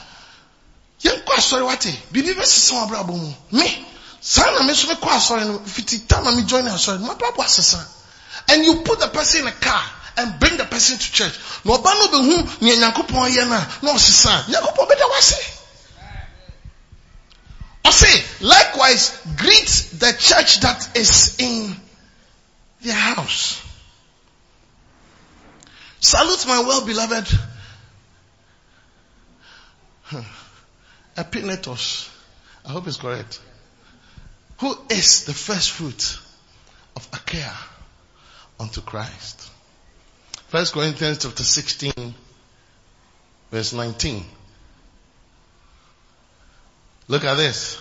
yɛnkɔ 1.02 1.32
asɔre 1.36 1.66
wate 1.66 1.92
biribi 2.12 2.34
bɛsesa 2.34 2.72
wɔ 2.74 2.82
abrabɔ 2.86 3.14
mu 3.14 3.34
me 3.52 3.86
saa 4.20 4.50
na 4.50 4.62
me 4.62 4.72
nso 4.72 4.86
mekɔ 4.88 5.08
asɔre 5.08 5.46
no 5.46 5.58
fiti 5.64 5.98
ta 6.00 6.20
na 6.20 6.30
me 6.32 6.42
join 6.42 6.64
asɔre 6.66 6.98
no 7.00 7.06
mabrabɔ 7.14 7.44
asesa 7.44 7.78
and 8.48 8.64
you 8.64 8.80
put 8.82 8.98
the 8.98 9.08
person 9.08 9.42
in 9.42 9.48
a 9.48 9.52
car 9.52 9.82
and 10.16 10.40
bring 10.40 10.56
the 10.56 10.64
person 10.64 10.98
to 10.98 11.12
church 11.12 11.34
na 11.64 11.76
ɔba 11.76 11.84
no 11.84 12.08
bɛhu 12.08 12.62
nea 12.62 12.76
nyankopɔn 12.76 13.30
yɛ 13.30 13.48
no 13.48 13.54
a 13.54 13.68
na 13.82 13.92
ɔsesa 13.92 14.46
nyankopɔn 14.48 14.88
bɛda 14.88 15.10
wase 15.10 15.38
ɔse 17.84 18.22
likewise 18.40 19.12
greet 19.36 19.84
the 19.98 20.12
church 20.14 20.60
that 20.60 20.96
is 20.96 21.36
in 21.38 21.80
their 22.82 22.94
house 22.94 23.62
salute 26.00 26.46
my 26.46 26.60
well 26.60 26.86
beloved 26.86 27.26
Epaenetus. 31.16 32.08
I 32.64 32.70
hope 32.70 32.86
it's 32.86 32.96
correct. 32.96 33.40
Who 34.60 34.76
is 34.88 35.24
the 35.24 35.34
first 35.34 35.72
fruit 35.72 36.18
of 36.96 37.08
Achaia 37.12 37.52
unto 38.60 38.80
Christ? 38.80 39.50
First 40.48 40.72
Corinthians 40.74 41.18
chapter 41.18 41.42
16 41.42 42.14
verse 43.50 43.72
19. 43.72 44.24
Look 47.08 47.24
at 47.24 47.34
this. 47.34 47.80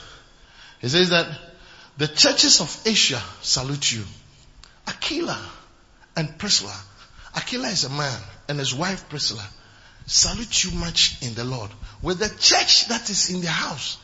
He 0.81 0.87
says 0.87 1.09
that 1.09 1.27
the 1.97 2.07
churches 2.07 2.61
of 2.61 2.81
Asia 2.85 3.21
salute 3.41 3.91
you. 3.91 4.03
Aquila 4.87 5.39
and 6.15 6.37
Priscilla. 6.37 6.75
Aquila 7.35 7.67
is 7.67 7.83
a 7.83 7.89
man 7.89 8.19
and 8.47 8.57
his 8.59 8.73
wife 8.73 9.07
Priscilla 9.09 9.47
salute 10.05 10.63
you 10.63 10.71
much 10.71 11.21
in 11.21 11.33
the 11.33 11.43
Lord 11.43 11.69
with 12.01 12.19
the 12.19 12.29
church 12.39 12.87
that 12.87 13.09
is 13.09 13.29
in 13.29 13.41
the 13.41 13.49
house. 13.49 13.97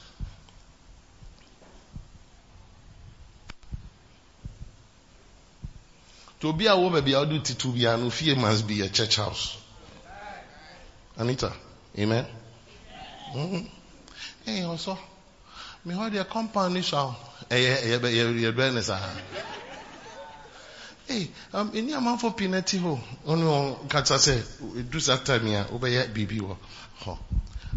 To 6.42 6.52
be 6.52 6.68
a 6.68 6.76
woman, 6.76 7.06
be 7.06 7.14
able 7.16 7.40
to 7.40 7.68
be 7.70 7.86
an 7.86 8.10
fear 8.10 8.36
must 8.36 8.68
be 8.68 8.82
a 8.82 8.90
church 8.90 9.16
house. 9.16 9.58
Anita, 11.16 11.54
amen. 11.98 12.26
Mm-hmm. 13.34 13.66
Hey, 14.46 14.64
also, 14.64 14.98
me 15.86 15.96
heard 15.96 16.14
your 16.14 16.26
compound 16.26 16.76
is. 16.76 16.94
ɛni 21.10 21.94
amanfo 21.94 22.32
pii 22.36 22.62
ti 22.66 22.78
hɔ 22.80 23.00
ɔno 23.26 23.88
kata 23.90 24.16
sɛ 24.18 24.34
edu 24.80 25.00
saa 25.00 25.18
time 25.18 25.56
ah, 25.56 25.62
a 25.62 25.72
wɔbɛyɛ 25.74 26.14
biribi 26.14 26.40
wɔ 26.40 26.58
hɔ 27.04 27.18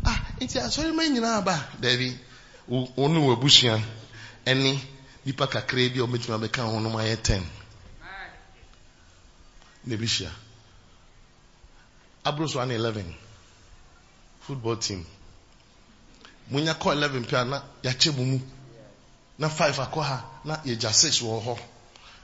ah 0.05 0.19
nti 0.41 0.59
asɔrima 0.59 1.03
nyinaa 1.09 1.43
ba 1.45 1.55
dɛbi 1.81 2.17
ɔno 2.97 3.19
wɔ 3.27 3.33
abusua 3.33 3.81
ɛne 4.47 4.79
nipa 5.25 5.47
kakra 5.47 5.89
bi 5.93 5.99
a 6.01 6.05
wɔbɛtumi 6.07 6.35
abɛka 6.35 6.63
wɔn 6.71 6.83
nom 6.83 6.95
ayɛ 6.97 7.23
ten. 7.23 7.43
Na 9.87 9.97
hyia 9.97 10.31
aburo 12.25 12.49
so 12.49 12.59
ano 12.61 12.75
eleven. 12.75 13.15
Football 14.41 14.77
team. 14.77 15.07
Mo 16.51 16.59
nya 16.61 16.75
kɔ 16.75 16.93
eleven 16.93 17.25
pia 17.25 17.45
na 17.45 17.63
yakyɛ 17.83 18.17
mo 18.17 18.25
mu 18.25 18.41
na 19.39 19.49
five 19.49 19.77
akɔ 19.79 20.03
ha 20.03 20.25
na 20.45 20.57
yɛgya 20.65 20.93
six 20.93 21.21
wɔ 21.21 21.43
hɔ 21.45 21.59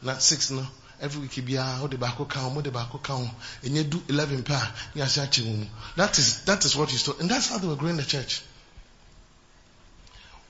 na 0.02 0.18
six 0.18 0.50
no. 0.50 0.66
Every 1.02 1.22
week 1.22 1.44
biara 1.44 1.80
wode 1.80 1.96
baako 1.96 2.24
ka 2.28 2.40
ho 2.40 2.50
mode 2.50 2.70
baako 2.70 2.98
ka 3.02 3.14
ho 3.14 3.30
ɛnyɛ 3.64 3.90
du 3.90 4.02
11 4.08 4.42
pɛ 4.44 4.54
a 4.54 5.02
ase 5.02 5.18
akyɛ 5.18 5.44
mu 5.44 5.56
mu 5.56 5.66
that 5.96 6.16
is 6.18 6.42
that 6.44 6.64
is 6.64 6.76
what 6.76 6.90
he 6.90 6.98
told 6.98 7.20
and 7.20 7.28
that's 7.28 7.48
how 7.48 7.58
they 7.58 7.66
were 7.66 7.76
growing 7.76 7.96
the 7.96 8.04
church. 8.04 8.42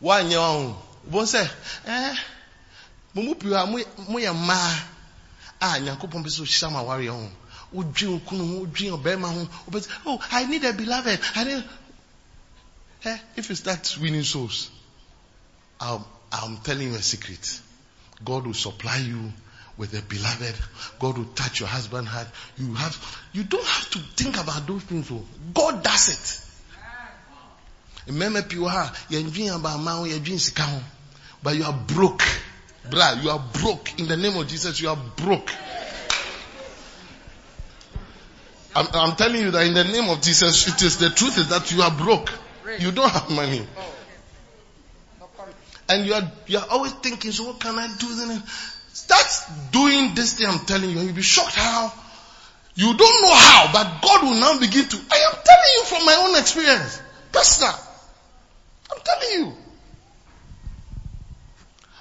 Woanyɛ 0.02 0.36
wa 0.36 0.52
ho 0.52 0.82
wobɛhu 1.10 1.26
sɛ 1.26 1.50
eh? 1.86 2.16
Mo 3.14 3.22
mu 3.22 3.34
pii 3.34 3.52
a 3.54 3.66
moyɛ 3.66 4.32
mmaa 4.34 4.80
a 5.60 5.80
nyankopɔn 5.80 6.22
pɛ 6.22 6.28
sɛ 6.28 6.42
ɔhyira 6.44 6.72
ma 6.72 6.80
awareɛ 6.80 7.08
ho 7.08 7.30
wodwen 7.72 8.20
kunu 8.20 8.44
ho 8.46 8.66
wodwen 8.66 8.92
ɔbɛrima 9.00 9.28
ho 9.32 9.48
wobɛsɛ 9.70 9.88
oh 10.06 10.20
i 10.30 10.44
need 10.44 10.64
a 10.64 10.72
beloved. 10.74 11.18
I 11.34 11.44
need 11.44 11.64
eh, 13.04 13.18
if 13.36 13.48
you 13.48 13.56
start 13.56 13.96
winning 13.98 14.22
souls 14.24 14.70
I'm, 15.80 16.04
I'm 16.30 16.58
telling 16.58 16.92
you 16.92 16.94
a 16.94 17.02
secret. 17.02 17.60
God 18.24 18.46
will 18.46 18.54
supply 18.54 18.98
you 18.98 19.32
with 19.78 19.94
a 19.94 20.02
beloved 20.02 20.54
god 20.98 21.18
will 21.18 21.32
touch 21.34 21.60
your 21.60 21.68
husband's 21.68 22.10
heart 22.10 22.28
you 22.58 22.74
have 22.74 22.96
you 23.32 23.42
don't 23.44 23.66
have 23.66 23.90
to 23.90 23.98
think 23.98 24.38
about 24.38 24.66
those 24.66 24.82
things 24.82 25.08
so 25.08 25.24
god 25.54 25.82
does 25.82 26.08
it 26.08 26.40
abaama 29.50 29.92
ho 29.92 30.04
yɛdwen 30.04 30.38
sika 30.38 30.62
ho 30.62 30.80
but 31.42 31.56
you 31.56 31.64
are 31.64 31.72
broke 31.86 32.24
Blah, 32.90 33.12
you 33.22 33.30
are 33.30 33.42
broke. 33.60 33.98
In 33.98 34.08
the 34.08 34.16
name 34.16 34.36
of 34.36 34.46
Jesus, 34.48 34.80
you 34.80 34.88
are 34.88 34.98
broke. 35.16 35.50
I'm, 38.74 38.86
I'm, 38.94 39.16
telling 39.16 39.42
you 39.42 39.50
that 39.50 39.66
in 39.66 39.74
the 39.74 39.84
name 39.84 40.08
of 40.08 40.22
Jesus, 40.22 40.66
it 40.66 40.82
is 40.82 40.98
the 40.98 41.10
truth 41.10 41.38
is 41.38 41.48
that 41.50 41.70
you 41.72 41.82
are 41.82 41.90
broke. 41.90 42.32
You 42.78 42.90
don't 42.90 43.10
have 43.10 43.30
money. 43.30 43.66
And 45.88 46.06
you 46.06 46.14
are, 46.14 46.32
you 46.46 46.58
are 46.58 46.66
always 46.70 46.92
thinking, 46.92 47.32
so 47.32 47.44
what 47.48 47.60
can 47.60 47.78
I 47.78 47.86
do 47.98 48.14
then? 48.14 48.42
Start 48.92 49.26
doing 49.72 50.14
this 50.14 50.34
thing 50.34 50.46
I'm 50.48 50.64
telling 50.66 50.90
you 50.90 50.98
and 50.98 51.06
you'll 51.06 51.16
be 51.16 51.22
shocked 51.22 51.54
how 51.54 51.92
you 52.74 52.96
don't 52.96 53.22
know 53.22 53.34
how, 53.34 53.70
but 53.72 54.00
God 54.02 54.22
will 54.22 54.40
now 54.40 54.58
begin 54.58 54.88
to, 54.88 54.96
I 54.96 55.16
am 55.16 55.32
telling 55.44 55.72
you 55.74 55.84
from 55.84 56.06
my 56.06 56.14
own 56.14 56.40
experience. 56.40 57.02
Personal. 57.30 57.74
I'm 58.90 59.00
telling 59.04 59.38
you. 59.38 59.56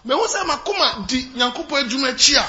mehu 0.05 0.25
sɛ 0.25 0.41
makoma 0.49 1.07
di 1.07 1.29
nyankopɔn 1.37 1.85
adwuma 1.85 2.09
akyi 2.09 2.35
a 2.35 2.45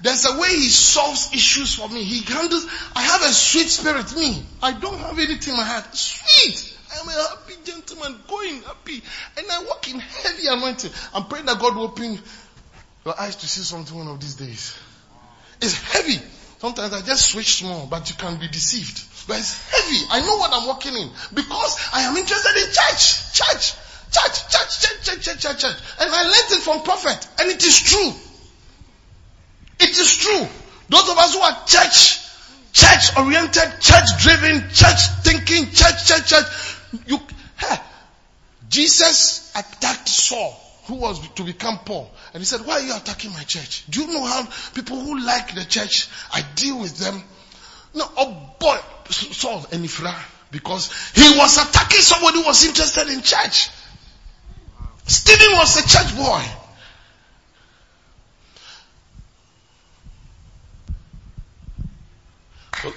there's 0.00 0.24
a 0.24 0.38
way 0.38 0.48
he 0.56 0.70
solves 0.70 1.28
issues 1.34 1.74
for 1.74 1.86
me 1.90 2.02
he 2.02 2.22
handles 2.22 2.64
i 2.96 3.02
have 3.02 3.20
a 3.22 3.32
sweet 3.32 3.68
spirit 3.68 4.10
me 4.16 4.42
i 4.62 4.72
don't 4.72 4.98
have 4.98 5.18
anything 5.18 5.52
in 5.52 5.56
my 5.60 5.64
heart 5.64 5.84
sweet 5.94 6.74
I 6.94 7.00
am 7.00 7.08
a 7.08 7.28
happy 7.28 7.54
gentleman, 7.64 8.22
going 8.28 8.62
happy, 8.62 9.02
and 9.36 9.46
I 9.50 9.64
walk 9.64 9.88
in 9.88 9.98
heavy 9.98 10.46
anointing. 10.46 10.92
I'm 11.12 11.24
praying 11.24 11.46
that 11.46 11.58
God 11.58 11.74
will 11.74 11.84
open 11.84 12.20
your 13.04 13.20
eyes 13.20 13.36
to 13.36 13.46
see 13.46 13.62
something 13.62 13.96
one 13.96 14.08
of 14.08 14.20
these 14.20 14.34
days. 14.34 14.78
It's 15.60 15.74
heavy. 15.92 16.20
Sometimes 16.58 16.92
I 16.92 17.02
just 17.02 17.30
switch 17.30 17.56
small, 17.56 17.86
but 17.86 18.08
you 18.08 18.16
can 18.16 18.38
be 18.38 18.48
deceived. 18.48 19.28
But 19.28 19.38
it's 19.38 19.70
heavy. 19.70 20.06
I 20.10 20.20
know 20.20 20.36
what 20.36 20.50
I'm 20.52 20.66
walking 20.66 20.94
in 20.94 21.10
because 21.34 21.88
I 21.92 22.02
am 22.02 22.16
interested 22.16 22.56
in 22.56 22.72
church. 22.72 23.32
Church. 23.32 23.74
Church, 24.10 24.48
church, 24.48 24.80
church, 24.80 25.02
church, 25.02 25.24
church, 25.24 25.42
church, 25.42 25.60
church. 25.60 25.76
And 26.00 26.10
I 26.10 26.22
learned 26.22 26.52
it 26.52 26.62
from 26.62 26.82
prophet. 26.82 27.28
And 27.40 27.50
it 27.50 27.62
is 27.64 27.82
true. 27.82 28.12
It 29.80 29.90
is 29.90 30.16
true. 30.16 30.46
Those 30.88 31.10
of 31.10 31.18
us 31.18 31.34
who 31.34 31.40
are 31.40 31.64
church, 31.66 32.20
church 32.72 33.16
oriented, 33.16 33.80
church 33.80 34.08
driven, 34.18 34.68
church 34.70 35.00
thinking, 35.22 35.72
church, 35.72 36.06
church, 36.06 36.28
church. 36.28 36.46
You, 37.06 37.18
hey, 37.58 37.76
Jesus 38.68 39.52
attacked 39.56 40.08
Saul, 40.08 40.56
who 40.86 40.94
was 40.94 41.26
to 41.30 41.42
become 41.42 41.78
Paul. 41.84 42.10
And 42.34 42.40
he 42.40 42.44
said, 42.44 42.66
why 42.66 42.74
are 42.74 42.80
you 42.80 42.96
attacking 42.96 43.32
my 43.32 43.44
church? 43.44 43.84
Do 43.88 44.00
you 44.00 44.08
know 44.08 44.24
how 44.24 44.44
people 44.74 45.00
who 45.00 45.24
like 45.24 45.54
the 45.54 45.64
church, 45.64 46.08
I 46.32 46.44
deal 46.56 46.80
with 46.80 46.98
them? 46.98 47.22
No, 47.94 48.04
oh 48.16 48.50
boy, 48.58 48.76
Saul 49.08 49.64
and 49.70 49.84
Ifra, 49.84 50.12
because 50.50 50.92
he 51.14 51.38
was 51.38 51.56
attacking 51.56 52.00
somebody 52.00 52.40
who 52.40 52.44
was 52.44 52.66
interested 52.66 53.08
in 53.08 53.22
church. 53.22 53.70
Stephen 55.06 55.52
was 55.52 55.76
a 55.78 55.88
church 55.88 56.16
boy. 56.16 56.42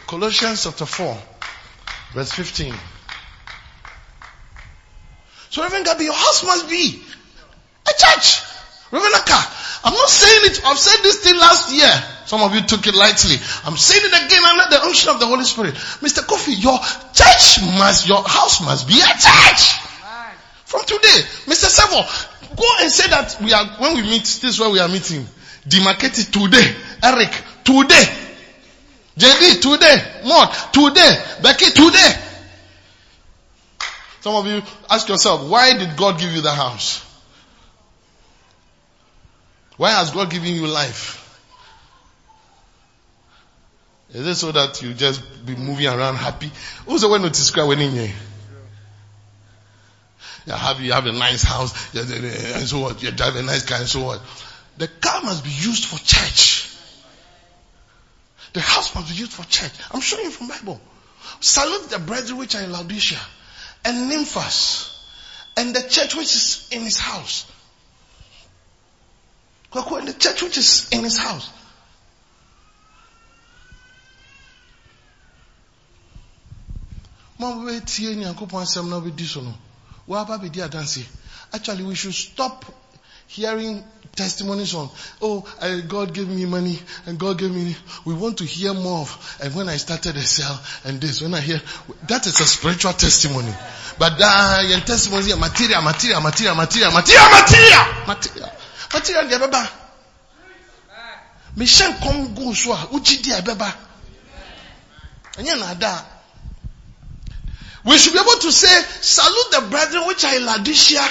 Colossians 0.08 0.64
chapter 0.64 0.88
4, 0.88 1.18
verse 2.14 2.32
15. 2.32 2.74
So 5.52 5.62
Reverend 5.62 5.86
Gabi, 5.86 6.06
your 6.06 6.14
house 6.14 6.44
must 6.44 6.68
be 6.68 7.04
a 7.88 7.92
church. 8.00 8.47
Reverend 8.92 9.16
I'm 9.84 9.94
not 9.94 10.10
saying 10.10 10.52
it, 10.52 10.66
I've 10.66 10.78
said 10.78 11.02
this 11.04 11.24
thing 11.24 11.38
last 11.38 11.74
year. 11.74 11.92
Some 12.26 12.42
of 12.42 12.54
you 12.54 12.62
took 12.62 12.86
it 12.88 12.96
lightly. 12.96 13.36
I'm 13.64 13.78
saying 13.78 14.04
it 14.04 14.26
again 14.26 14.44
under 14.44 14.76
the 14.76 14.84
unction 14.84 15.12
of 15.12 15.20
the 15.20 15.26
Holy 15.26 15.46
Spirit. 15.46 15.76
Mr. 16.04 16.26
Kofi, 16.28 16.62
your 16.62 16.78
church 17.14 17.64
must, 17.80 18.08
your 18.08 18.22
house 18.24 18.62
must 18.62 18.88
be 18.88 19.00
a 19.00 19.14
church. 19.16 19.80
From 20.66 20.82
today, 20.86 21.24
Mr. 21.48 21.72
Sevo, 21.72 22.04
go 22.58 22.66
and 22.82 22.92
say 22.92 23.08
that 23.10 23.38
we 23.42 23.54
are, 23.54 23.66
when 23.80 23.96
we 23.96 24.02
meet, 24.02 24.24
this 24.24 24.44
is 24.44 24.60
where 24.60 24.70
we 24.70 24.80
are 24.80 24.90
meeting. 24.90 25.26
Demarcate 25.66 26.20
it 26.20 26.34
today. 26.34 26.76
Eric, 27.02 27.32
today. 27.64 28.04
JD, 29.18 29.62
today. 29.62 30.22
Maud, 30.26 30.52
today. 30.74 31.24
Becky, 31.42 31.72
today. 31.72 32.12
Some 34.20 34.36
of 34.36 34.46
you 34.48 34.62
ask 34.90 35.08
yourself, 35.08 35.50
why 35.50 35.78
did 35.78 35.96
God 35.96 36.20
give 36.20 36.32
you 36.34 36.42
the 36.42 36.52
house? 36.52 37.07
Why 39.78 39.92
has 39.92 40.12
God 40.12 40.30
given 40.30 40.54
you 40.54 40.68
life? 40.68 41.24
Is 44.14 44.26
it 44.26 44.36
so 44.36 44.52
that 44.52 44.82
you 44.82 44.94
just 44.94 45.46
be 45.46 45.56
moving 45.56 45.88
around 45.88 46.16
happy? 46.16 46.52
The 46.86 47.08
one 47.08 47.22
to 47.22 47.30
describe 47.30 47.68
when 47.68 47.80
here? 47.80 48.14
You 50.46 50.54
have, 50.54 50.80
you 50.80 50.94
have 50.94 51.06
a 51.06 51.12
nice 51.12 51.44
house, 51.44 51.94
and 51.94 52.68
so 52.68 52.80
what? 52.80 53.04
You 53.04 53.12
drive 53.12 53.36
a 53.36 53.44
nice 53.44 53.66
car, 53.66 53.80
and 53.80 53.88
so 53.88 54.06
what? 54.06 54.22
The 54.78 54.88
car 54.88 55.22
must 55.22 55.44
be 55.44 55.50
used 55.50 55.86
for 55.86 56.00
church. 56.00 56.74
The 58.54 58.62
house 58.62 58.96
must 58.96 59.10
be 59.10 59.16
used 59.16 59.34
for 59.34 59.44
church. 59.44 59.72
I'm 59.92 60.00
showing 60.00 60.24
you 60.24 60.32
from 60.32 60.48
Bible. 60.48 60.80
Salute 61.42 61.90
the 61.90 62.00
brethren 62.00 62.38
which 62.38 62.56
are 62.56 62.62
in 62.62 62.72
Laodicea, 62.72 63.20
and 63.84 64.10
Nymphas, 64.10 64.98
and 65.58 65.76
the 65.76 65.82
church 65.82 66.16
which 66.16 66.34
is 66.34 66.70
in 66.72 66.82
his 66.82 66.98
house. 66.98 67.46
And 69.78 70.08
the 70.08 70.14
church 70.14 70.42
which 70.42 70.58
is 70.58 70.90
in 70.92 71.04
his 71.04 71.18
house. 71.18 71.52
Actually, 81.54 81.84
we 81.84 81.96
should 81.96 82.14
stop 82.14 82.66
hearing 83.28 83.84
testimonies 84.16 84.74
on, 84.74 84.90
oh, 85.22 85.46
God 85.88 86.14
gave 86.14 86.28
me 86.28 86.46
money 86.46 86.80
and 87.06 87.20
God 87.20 87.38
gave 87.38 87.52
me, 87.52 87.76
we 88.06 88.16
want 88.16 88.40
to 88.40 88.46
hear 88.46 88.74
more 88.74 89.02
of, 89.02 89.40
and 89.44 89.54
when 89.54 89.70
I 89.70 89.78
started 89.78 90.16
a 90.16 90.22
cell 90.22 90.60
and 90.86 91.00
this, 91.00 91.22
when 91.22 91.36
I 91.36 91.42
hear, 91.42 91.62
that 92.08 92.26
is 92.26 92.40
a 92.40 92.46
spiritual 92.46 92.94
testimony. 92.94 93.54
But 94.00 94.14
uh, 94.20 94.80
testimony 94.86 95.28
is 95.28 95.38
material, 95.38 95.84
material, 95.84 96.22
material, 96.22 96.56
material, 96.56 96.92
material, 96.92 96.92
material, 96.94 97.86
material, 98.08 98.52
Mishan 101.56 102.00
kom 102.02 102.36
go 102.36 102.54
so 102.54 102.72
a, 102.72 102.88
uchi 102.94 103.18
di 103.22 103.32
na 105.56 105.74
da. 105.74 106.02
We 107.84 107.98
should 107.98 108.14
be 108.14 108.20
able 108.20 108.40
to 108.42 108.52
say, 108.52 108.82
salute 109.02 109.52
the 109.52 109.62
brethren 109.70 110.08
which 110.08 110.26
are 110.26 110.36
in 110.36 110.46
Laodicea 110.46 111.08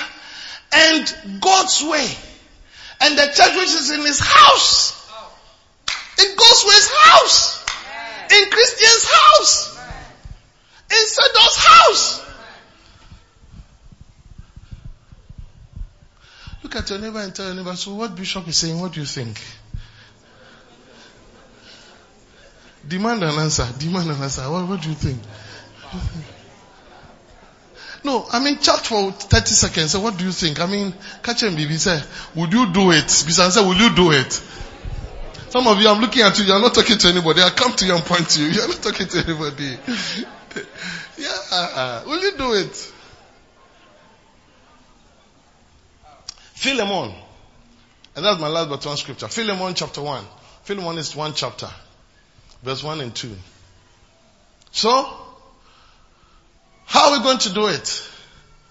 and 0.72 1.40
God's 1.40 1.82
way 1.82 2.06
and 3.00 3.16
the 3.16 3.26
church 3.34 3.56
which 3.56 3.72
is 3.74 3.90
in 3.90 4.00
his 4.00 4.20
house. 4.20 4.92
Goes 6.36 6.62
to 6.64 6.70
his 6.70 6.90
house. 6.90 7.64
In 8.30 8.50
Christian's 8.50 9.04
house. 9.10 9.78
In 10.90 11.06
Sadok's 11.06 11.56
house. 11.56 12.25
Look 16.66 16.74
at 16.74 16.90
your 16.90 16.98
neighbor 16.98 17.20
and 17.20 17.32
tell 17.32 17.46
your 17.46 17.54
neighbor, 17.54 17.76
so 17.76 17.94
what 17.94 18.16
Bishop 18.16 18.48
is 18.48 18.56
saying, 18.56 18.80
what 18.80 18.92
do 18.92 18.98
you 18.98 19.06
think? 19.06 19.40
Demand 22.88 23.22
an 23.22 23.38
answer. 23.38 23.68
Demand 23.78 24.10
an 24.10 24.20
answer. 24.20 24.50
What, 24.50 24.66
what 24.66 24.82
do 24.82 24.88
you 24.88 24.96
think? 24.96 25.20
No, 28.02 28.26
I 28.32 28.42
mean, 28.42 28.58
chat 28.58 28.80
for 28.80 29.12
30 29.12 29.46
seconds. 29.46 29.92
So 29.92 30.00
what 30.00 30.18
do 30.18 30.24
you 30.24 30.32
think? 30.32 30.58
I 30.58 30.66
mean, 30.66 30.92
catch 31.22 31.44
him, 31.44 31.54
baby. 31.54 31.76
Say, 31.76 32.02
would 32.34 32.52
you 32.52 32.72
do 32.72 32.90
it? 32.90 33.06
Bisan 33.06 33.52
say, 33.52 33.64
will 33.64 33.76
you 33.76 33.94
do 33.94 34.10
it? 34.10 34.32
Some 35.50 35.68
of 35.68 35.80
you, 35.80 35.88
I'm 35.88 36.00
looking 36.00 36.22
at 36.22 36.36
you. 36.36 36.46
You're 36.46 36.60
not 36.60 36.74
talking 36.74 36.98
to 36.98 37.06
anybody. 37.06 37.42
I 37.42 37.50
come 37.50 37.76
to 37.76 37.86
you 37.86 37.94
and 37.94 38.04
point 38.04 38.28
to 38.30 38.42
you. 38.42 38.48
You're 38.48 38.66
not 38.66 38.82
talking 38.82 39.06
to 39.06 39.18
anybody. 39.18 39.78
yeah, 41.16 41.36
uh, 41.52 41.54
uh, 41.54 42.02
will 42.06 42.20
you 42.20 42.36
do 42.36 42.54
it? 42.54 42.92
Philemon. 46.66 47.14
And 48.16 48.24
that's 48.24 48.40
my 48.40 48.48
last 48.48 48.68
but 48.68 48.84
one 48.84 48.96
scripture. 48.96 49.28
Philemon 49.28 49.74
chapter 49.74 50.02
1. 50.02 50.24
Philemon 50.64 50.98
is 50.98 51.14
one 51.14 51.32
chapter. 51.32 51.68
Verse 52.60 52.82
1 52.82 53.00
and 53.02 53.14
2. 53.14 53.30
So, 54.72 55.08
how 56.86 57.12
are 57.12 57.18
we 57.18 57.22
going 57.22 57.38
to 57.38 57.54
do 57.54 57.68
it? 57.68 58.10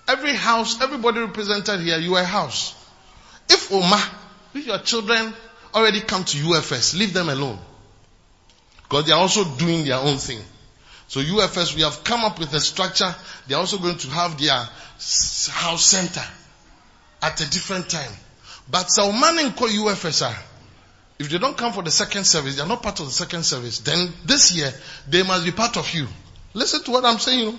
Every 0.10 0.34
house, 0.34 0.82
everybody 0.82 1.22
represented 1.22 1.80
here, 1.80 1.98
you 1.98 2.16
are 2.16 2.24
a 2.24 2.26
house. 2.26 2.76
If 3.50 3.72
Oma, 3.72 4.04
if 4.54 4.68
your 4.68 4.80
children 4.80 5.34
already 5.74 6.02
come 6.02 6.26
to 6.26 6.38
UFS, 6.38 7.00
leave 7.00 7.14
them 7.14 7.30
alone. 7.30 7.58
Because 8.84 9.06
they 9.06 9.14
are 9.14 9.22
also 9.22 9.46
doing 9.56 9.86
their 9.86 10.00
own 10.00 10.18
thing. 10.18 10.42
So 11.08 11.22
UFS, 11.22 11.74
we 11.74 11.84
have 11.84 12.04
come 12.04 12.26
up 12.26 12.40
with 12.40 12.54
a 12.54 12.60
structure. 12.60 13.16
They 13.48 13.56
are 13.56 13.60
also 13.60 13.78
going 13.78 14.00
to 14.00 14.10
have 14.10 14.38
their 14.38 14.68
house 15.50 15.86
center 15.86 16.24
at 17.26 17.42
a 17.42 17.50
different 17.50 17.90
time. 17.90 18.12
But 18.70 18.88
Sauman 18.88 19.56
call 19.56 19.68
UFS 19.68 20.22
if 21.18 21.30
they 21.30 21.38
don't 21.38 21.58
come 21.58 21.72
for 21.72 21.82
the 21.82 21.92
second 21.92 22.26
service, 22.26 22.56
they 22.56 22.62
are 22.62 22.68
not 22.68 22.84
part 22.84 23.00
of 23.00 23.06
the 23.06 23.12
second 23.12 23.44
service, 23.44 23.80
then 23.80 24.12
this 24.26 24.52
year, 24.54 24.72
they 25.08 25.24
must 25.24 25.46
be 25.46 25.52
part 25.52 25.78
of 25.78 25.90
you. 25.94 26.08
Listen 26.54 26.84
to 26.84 26.92
what 26.92 27.06
I'm 27.06 27.20
saying. 27.20 27.58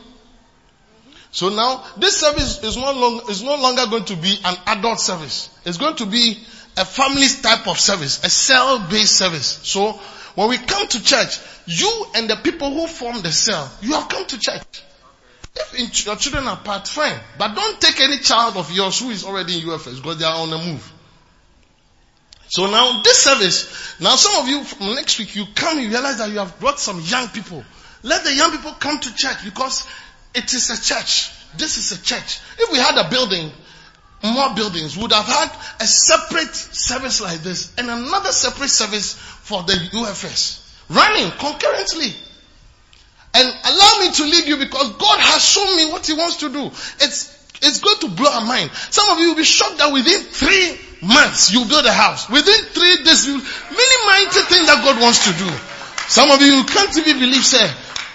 So 1.30 1.48
now, 1.48 1.82
this 1.96 2.18
service 2.18 2.62
is 2.62 2.76
no, 2.76 2.92
long, 2.92 3.22
is 3.30 3.42
no 3.42 3.56
longer 3.56 3.86
going 3.86 4.04
to 4.06 4.16
be 4.16 4.38
an 4.44 4.56
adult 4.66 5.00
service. 5.00 5.48
It's 5.64 5.78
going 5.78 5.96
to 5.96 6.06
be 6.06 6.38
a 6.76 6.84
family 6.84 7.26
type 7.42 7.66
of 7.66 7.80
service, 7.80 8.22
a 8.24 8.28
cell-based 8.30 9.16
service. 9.16 9.60
So, 9.62 9.92
when 10.34 10.50
we 10.50 10.58
come 10.58 10.86
to 10.88 11.02
church, 11.02 11.40
you 11.64 12.06
and 12.14 12.28
the 12.28 12.36
people 12.36 12.70
who 12.70 12.86
form 12.86 13.22
the 13.22 13.32
cell, 13.32 13.70
you 13.80 13.92
have 13.92 14.08
come 14.10 14.26
to 14.26 14.38
church. 14.38 14.82
If 15.72 16.04
your 16.06 16.16
children 16.16 16.46
are 16.46 16.56
part, 16.56 16.86
fine. 16.86 17.18
But 17.38 17.54
don't 17.54 17.80
take 17.80 18.00
any 18.00 18.18
child 18.18 18.56
of 18.56 18.70
yours 18.70 19.00
who 19.00 19.10
is 19.10 19.24
already 19.24 19.60
in 19.60 19.66
UFS 19.66 19.96
because 19.96 20.18
they 20.18 20.24
are 20.24 20.36
on 20.36 20.50
the 20.50 20.58
move. 20.58 20.92
So 22.48 22.70
now 22.70 23.02
this 23.02 23.18
service, 23.18 24.00
now 24.00 24.16
some 24.16 24.42
of 24.42 24.48
you 24.48 24.62
from 24.64 24.94
next 24.94 25.18
week 25.18 25.34
you 25.34 25.44
come, 25.54 25.80
you 25.80 25.88
realize 25.88 26.18
that 26.18 26.30
you 26.30 26.38
have 26.38 26.60
brought 26.60 26.78
some 26.78 27.00
young 27.00 27.28
people. 27.28 27.64
Let 28.02 28.24
the 28.24 28.34
young 28.34 28.52
people 28.52 28.72
come 28.72 29.00
to 29.00 29.14
church 29.14 29.44
because 29.44 29.86
it 30.34 30.52
is 30.52 30.70
a 30.70 30.80
church. 30.80 31.32
This 31.56 31.78
is 31.78 31.98
a 31.98 32.02
church. 32.02 32.40
If 32.58 32.70
we 32.70 32.78
had 32.78 32.96
a 32.98 33.08
building, 33.08 33.50
more 34.22 34.54
buildings 34.54 34.96
would 34.96 35.12
have 35.12 35.26
had 35.26 35.50
a 35.80 35.86
separate 35.86 36.54
service 36.54 37.20
like 37.20 37.40
this 37.40 37.72
and 37.78 37.90
another 37.90 38.30
separate 38.30 38.70
service 38.70 39.14
for 39.14 39.62
the 39.62 39.72
UFS 39.72 40.62
running 40.88 41.30
concurrently. 41.32 42.14
And 43.36 43.46
allow 43.48 43.92
me 44.00 44.12
to 44.12 44.24
lead 44.24 44.48
you 44.48 44.56
because 44.56 44.92
God 44.96 45.20
has 45.20 45.44
shown 45.44 45.76
me 45.76 45.92
what 45.92 46.06
He 46.06 46.14
wants 46.14 46.36
to 46.36 46.48
do. 46.48 46.66
It's, 47.04 47.28
it's 47.60 47.80
going 47.80 47.98
to 48.00 48.08
blow 48.08 48.30
our 48.30 48.44
mind. 48.44 48.70
Some 48.90 49.10
of 49.10 49.18
you 49.18 49.28
will 49.28 49.36
be 49.36 49.44
shocked 49.44 49.76
that 49.76 49.92
within 49.92 50.20
three 50.22 50.78
months 51.02 51.52
you 51.52 51.64
build 51.66 51.84
a 51.84 51.92
house. 51.92 52.30
Within 52.30 52.64
three 52.72 53.04
days, 53.04 53.26
you, 53.26 53.36
many 53.36 53.96
mighty 54.08 54.40
things 54.48 54.66
that 54.66 54.80
God 54.82 55.00
wants 55.02 55.28
to 55.28 55.32
do. 55.36 55.50
Some 56.08 56.30
of 56.30 56.40
you 56.40 56.64
can't 56.64 56.96
even 56.96 57.18
believe, 57.18 57.44
sir, 57.44 57.68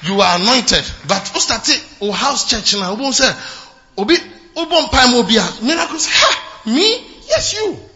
you 0.04 0.20
are 0.22 0.40
anointed. 0.40 0.84
But 1.08 1.22
ostate 1.36 1.78
o 2.02 2.10
oh, 2.10 2.12
house 2.12 2.50
church 2.50 2.74
now, 2.74 2.94
obi, 3.98 4.18
obo 4.58 4.82
mpa 4.88 5.12
mo 5.12 5.22
bia. 5.24 5.46
Miracles, 5.62 6.08
ha, 6.10 6.64
me? 6.66 7.06
Yes, 7.30 7.54
you. 7.54 7.91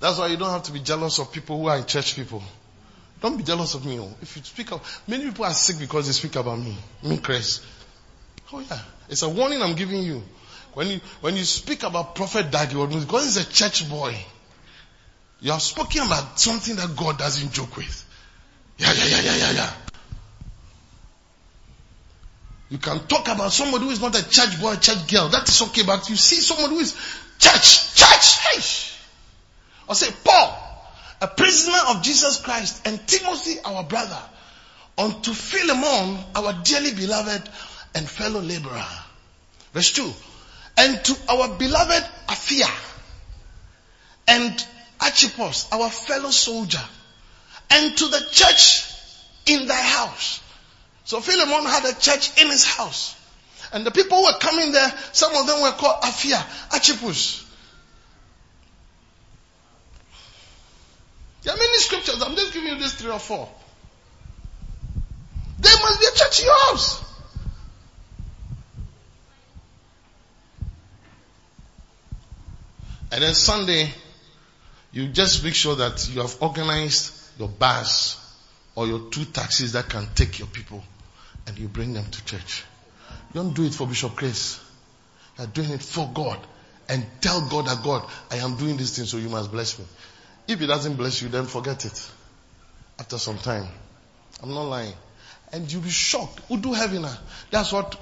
That's 0.00 0.18
why 0.18 0.28
you 0.28 0.38
don't 0.38 0.50
have 0.50 0.62
to 0.64 0.72
be 0.72 0.80
jealous 0.80 1.18
of 1.18 1.30
people 1.30 1.60
who 1.60 1.68
are 1.68 1.76
in 1.76 1.84
church 1.84 2.16
people. 2.16 2.42
Don't 3.20 3.36
be 3.36 3.44
jealous 3.44 3.74
of 3.74 3.84
me. 3.84 4.00
Oh. 4.00 4.08
If 4.22 4.36
you 4.36 4.42
speak 4.42 4.72
of, 4.72 5.02
many 5.06 5.24
people 5.24 5.44
are 5.44 5.52
sick 5.52 5.78
because 5.78 6.06
they 6.06 6.12
speak 6.12 6.36
about 6.36 6.58
me. 6.58 6.74
Me, 7.02 7.18
Chris. 7.18 7.60
Oh 8.52 8.60
yeah. 8.60 8.78
It's 9.10 9.22
a 9.22 9.28
warning 9.28 9.60
I'm 9.62 9.74
giving 9.74 10.02
you. 10.02 10.22
When 10.72 10.88
you, 10.88 11.00
when 11.20 11.36
you 11.36 11.44
speak 11.44 11.82
about 11.82 12.14
Prophet 12.14 12.50
Daddy 12.50 12.74
because 12.74 13.24
he's 13.24 13.36
a 13.36 13.44
church 13.44 13.90
boy, 13.90 14.16
you 15.40 15.52
have 15.52 15.60
spoken 15.60 16.02
about 16.06 16.40
something 16.40 16.76
that 16.76 16.96
God 16.96 17.18
doesn't 17.18 17.52
joke 17.52 17.76
with. 17.76 18.06
Yeah, 18.78 18.92
yeah, 18.92 19.04
yeah, 19.04 19.20
yeah, 19.20 19.36
yeah, 19.36 19.52
yeah. 19.52 19.70
You 22.70 22.78
can 22.78 23.00
talk 23.00 23.26
about 23.28 23.52
somebody 23.52 23.84
who 23.84 23.90
is 23.90 24.00
not 24.00 24.14
a 24.14 24.28
church 24.28 24.60
boy, 24.60 24.76
church 24.76 25.10
girl. 25.12 25.28
That 25.28 25.48
is 25.48 25.60
okay, 25.60 25.82
but 25.84 26.08
you 26.08 26.16
see 26.16 26.36
someone 26.36 26.70
who 26.70 26.78
is 26.78 26.94
church, 27.38 27.94
church, 27.96 28.38
hey. 28.38 28.89
Or 29.90 29.96
say, 29.96 30.12
Paul, 30.22 30.56
a 31.20 31.26
prisoner 31.26 31.78
of 31.88 32.02
Jesus 32.02 32.40
Christ, 32.40 32.86
and 32.86 33.04
Timothy, 33.08 33.56
our 33.64 33.82
brother, 33.82 34.22
unto 34.96 35.32
Philemon, 35.34 36.16
our 36.36 36.52
dearly 36.62 36.94
beloved 36.94 37.50
and 37.96 38.08
fellow 38.08 38.40
laborer. 38.40 38.86
Verse 39.72 39.90
2. 39.94 40.12
And 40.76 41.04
to 41.06 41.16
our 41.28 41.48
beloved 41.58 42.04
Apphia 42.28 42.70
and 44.28 44.64
Archippus, 45.00 45.66
our 45.72 45.90
fellow 45.90 46.30
soldier, 46.30 46.84
and 47.70 47.98
to 47.98 48.06
the 48.06 48.28
church 48.30 48.94
in 49.46 49.66
thy 49.66 49.82
house. 49.82 50.40
So 51.02 51.20
Philemon 51.20 51.64
had 51.68 51.84
a 51.84 51.98
church 51.98 52.40
in 52.40 52.48
his 52.48 52.64
house. 52.64 53.16
And 53.72 53.84
the 53.84 53.90
people 53.90 54.18
who 54.18 54.26
were 54.26 54.38
coming 54.38 54.70
there, 54.70 54.94
some 55.10 55.34
of 55.34 55.48
them 55.48 55.62
were 55.62 55.72
called 55.72 56.00
Apphia, 56.04 56.40
Archippus. 56.72 57.49
There 61.42 61.54
are 61.54 61.56
many 61.56 61.78
scriptures. 61.78 62.22
I'm 62.22 62.36
just 62.36 62.52
giving 62.52 62.68
you 62.68 62.78
these 62.78 62.94
three 62.94 63.10
or 63.10 63.18
four. 63.18 63.48
There 65.58 65.72
must 65.82 66.00
be 66.00 66.06
a 66.06 66.10
church 66.10 66.40
in 66.40 66.46
your 66.46 66.58
house. 66.68 67.04
And 73.12 73.22
then 73.22 73.34
Sunday, 73.34 73.90
you 74.92 75.08
just 75.08 75.42
make 75.42 75.54
sure 75.54 75.76
that 75.76 76.08
you 76.12 76.20
have 76.20 76.36
organized 76.40 77.38
your 77.38 77.48
bus 77.48 78.16
or 78.74 78.86
your 78.86 79.10
two 79.10 79.24
taxis 79.24 79.72
that 79.72 79.88
can 79.88 80.06
take 80.14 80.38
your 80.38 80.48
people 80.48 80.82
and 81.46 81.58
you 81.58 81.68
bring 81.68 81.92
them 81.92 82.04
to 82.04 82.24
church. 82.24 82.64
You 83.32 83.42
don't 83.42 83.54
do 83.54 83.64
it 83.64 83.74
for 83.74 83.86
Bishop 83.86 84.14
Chris. 84.14 84.60
You're 85.38 85.46
doing 85.48 85.70
it 85.70 85.82
for 85.82 86.08
God 86.12 86.38
and 86.88 87.04
tell 87.20 87.48
God 87.48 87.66
that 87.66 87.82
God, 87.82 88.08
I 88.30 88.36
am 88.36 88.56
doing 88.56 88.76
this 88.76 88.96
thing 88.96 89.06
so 89.06 89.16
you 89.16 89.28
must 89.28 89.50
bless 89.50 89.78
me. 89.78 89.84
If 90.50 90.58
he 90.58 90.66
doesn't 90.66 90.96
bless 90.96 91.22
you, 91.22 91.28
then 91.28 91.46
forget 91.46 91.84
it. 91.84 92.10
After 92.98 93.18
some 93.18 93.38
time. 93.38 93.68
I'm 94.42 94.52
not 94.52 94.64
lying. 94.64 94.94
And 95.52 95.72
you'll 95.72 95.82
be 95.82 95.90
shocked. 95.90 96.40
Who 96.48 96.56
do? 96.56 96.74
That's 97.52 97.72
what 97.72 97.96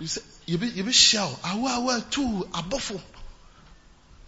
you 0.00 0.06
say. 0.06 0.22
You 0.46 0.56
be 0.56 0.68
you 0.68 0.84
be 0.84 0.92
shout. 0.92 1.38
Awa 1.44 1.80
awa 1.80 2.02
too 2.10 2.48
abofo. 2.52 2.98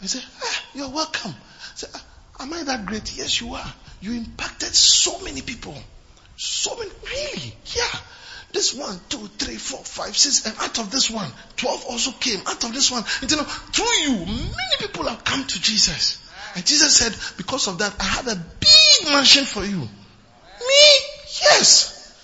I 0.03 0.07
say, 0.07 0.21
ah, 0.43 0.63
you're 0.75 0.91
welcome. 0.91 1.31
I 1.33 1.75
say, 1.75 1.87
ah, 1.95 2.05
am 2.41 2.53
I 2.53 2.65
that 2.65 2.85
great? 2.85 3.17
Yes, 3.17 3.41
you 3.41 3.55
are. 3.55 3.75
You 4.03 4.13
impacted 4.13 4.75
so 4.75 5.21
many 5.21 5.41
people. 5.41 5.75
So 6.37 6.77
many, 6.77 6.91
really? 7.03 7.57
Yeah. 7.75 7.99
This 8.53 8.75
one, 8.75 9.01
two, 9.09 9.27
three, 9.39 9.57
four, 9.57 9.83
five, 9.83 10.15
six, 10.15 10.45
and 10.47 10.55
out 10.61 10.79
of 10.79 10.91
this 10.91 11.11
one, 11.11 11.31
twelve 11.57 11.87
also 11.87 12.13
came. 12.13 12.41
Out 12.47 12.63
of 12.63 12.75
this 12.75 12.91
one, 12.91 13.05
you 13.23 13.37
know, 13.37 13.43
through 13.43 13.87
you, 14.03 14.27
many 14.27 14.77
people 14.79 15.05
have 15.05 15.25
come 15.25 15.45
to 15.45 15.61
Jesus. 15.63 16.24
And 16.55 16.65
Jesus 16.65 16.97
said, 16.97 17.37
because 17.37 17.67
of 17.69 17.79
that, 17.79 17.95
I 17.99 18.05
have 18.05 18.29
a 18.29 18.37
big 18.37 19.13
mansion 19.13 19.45
for 19.45 19.65
you. 19.65 19.79
Me? 19.79 19.89
Yes. 21.43 22.15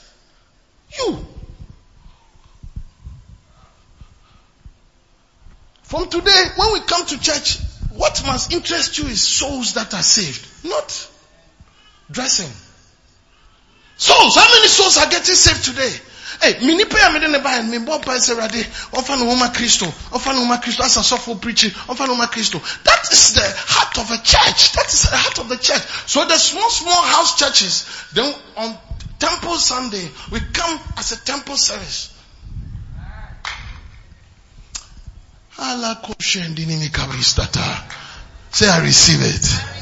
You. 0.99 1.27
From 5.83 6.09
today, 6.09 6.45
when 6.57 6.73
we 6.73 6.81
come 6.81 7.05
to 7.07 7.21
church, 7.21 7.59
what 7.93 8.23
must 8.25 8.53
interest 8.53 8.97
you 8.99 9.07
is 9.07 9.21
souls 9.21 9.75
that 9.75 9.93
are 9.93 10.03
saved, 10.03 10.47
not 10.65 11.09
dressing. 12.11 12.51
Souls, 13.97 14.37
how 14.37 14.55
many 14.55 14.69
souls 14.69 14.97
are 14.99 15.11
getting 15.11 15.35
saved 15.35 15.65
today? 15.65 15.93
Hey, 16.41 16.59
mini 16.65 16.87
prayer 16.87 17.13
me 17.13 17.21
ne 17.21 17.39
buy 17.39 17.61
me 17.63 17.79
bo 17.79 17.99
pa 17.99 18.19
say 18.19 18.35
rade. 18.35 18.65
Ofa 18.93 19.19
no 19.19 19.27
homa 19.27 19.53
Christo. 19.55 19.85
Ofa 19.87 20.33
no 20.33 20.41
homa 20.41 20.59
Christo 20.63 20.85
as 20.85 20.97
a 20.97 21.03
suffer 21.03 21.35
preaching. 21.35 21.71
Ofa 21.71 22.07
no 22.07 22.15
homa 22.15 22.29
Christo. 22.29 22.59
That 22.59 23.13
is 23.13 23.35
the 23.35 23.45
heart 23.45 23.99
of 23.99 24.11
a 24.11 24.17
church. 24.23 24.73
That 24.73 24.87
is 24.89 25.03
the 25.03 25.17
heart 25.17 25.39
of 25.39 25.49
the 25.51 25.57
church. 25.57 25.83
So 26.09 26.25
the 26.27 26.37
small 26.39 26.71
small 26.71 27.03
house 27.03 27.39
churches, 27.39 27.87
then 28.15 28.35
on 28.57 28.75
temple 29.19 29.57
Sunday, 29.57 30.09
we 30.33 30.41
come 30.41 30.81
as 30.97 31.13
a 31.13 31.23
temple 31.23 31.57
service. 31.57 32.17
Allah. 35.59 36.01
Say 38.53 38.69
I 38.69 38.81
receive 38.81 39.21
it. 39.21 39.80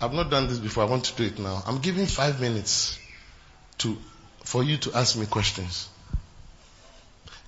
I've 0.00 0.12
not 0.12 0.30
done 0.30 0.46
this 0.46 0.58
before. 0.58 0.84
I 0.84 0.86
want 0.86 1.04
to 1.06 1.16
do 1.16 1.24
it 1.24 1.38
now. 1.38 1.62
I'm 1.66 1.78
giving 1.78 2.06
five 2.06 2.40
minutes 2.40 2.98
to, 3.78 3.96
for 4.44 4.62
you 4.62 4.76
to 4.78 4.92
ask 4.94 5.16
me 5.16 5.26
questions. 5.26 5.88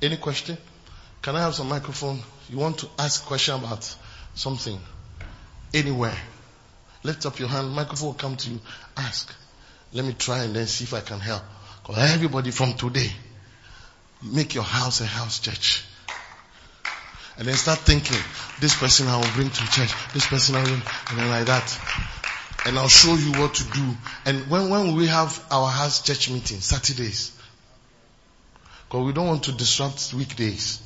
Any 0.03 0.17
question? 0.17 0.59
Can 1.23 1.37
I 1.37 1.41
have 1.41 1.55
some 1.55 1.69
microphone? 1.69 2.21
You 2.49 2.59
want 2.59 2.79
to 2.79 2.89
ask 2.99 3.23
a 3.23 3.27
question 3.27 3.55
about 3.55 3.95
something? 4.35 4.81
Anywhere. 5.73 6.17
Lift 7.05 7.25
up 7.25 7.39
your 7.39 7.49
hand. 7.49 7.71
Microphone 7.71 8.09
will 8.09 8.15
come 8.15 8.37
to 8.37 8.51
you. 8.51 8.61
Ask. 8.97 9.33
Let 9.93 10.05
me 10.05 10.15
try 10.15 10.45
and 10.45 10.55
then 10.55 10.67
see 10.67 10.85
if 10.85 10.95
I 10.95 11.01
can 11.01 11.21
help. 11.21 11.43
Because 11.83 11.99
everybody 12.11 12.51
from 12.51 12.75
today, 12.75 13.11
make 14.23 14.55
your 14.55 14.65
house 14.65 15.01
a 15.01 15.07
house 15.07 15.39
church. 15.39 15.85
And 17.39 17.47
then 17.47 17.55
start 17.55 17.79
thinking, 17.79 18.19
this 18.61 18.77
person 18.77 19.07
I 19.07 19.17
will 19.17 19.33
bring 19.35 19.51
to 19.51 19.71
church, 19.71 19.95
this 20.13 20.27
person 20.27 20.57
I 20.57 20.65
will, 20.65 20.73
and 20.73 21.19
then 21.19 21.29
like 21.29 21.47
that 21.47 22.11
and 22.67 22.79
I'll 22.79 22.89
show 22.89 23.15
you 23.15 23.33
what 23.41 23.55
to 23.55 23.65
do. 23.65 23.97
And 24.27 24.51
when, 24.51 24.69
when 24.69 24.95
we 24.97 25.07
have 25.07 25.45
our 25.51 25.69
house 25.71 26.03
church 26.03 26.31
meeting, 26.31 26.61
Saturdays, 26.61 27.33
because 28.89 29.07
we 29.07 29.13
don't 29.13 29.27
want 29.29 29.45
to 29.45 29.53
disrupt 29.53 30.13
weekdays. 30.15 30.81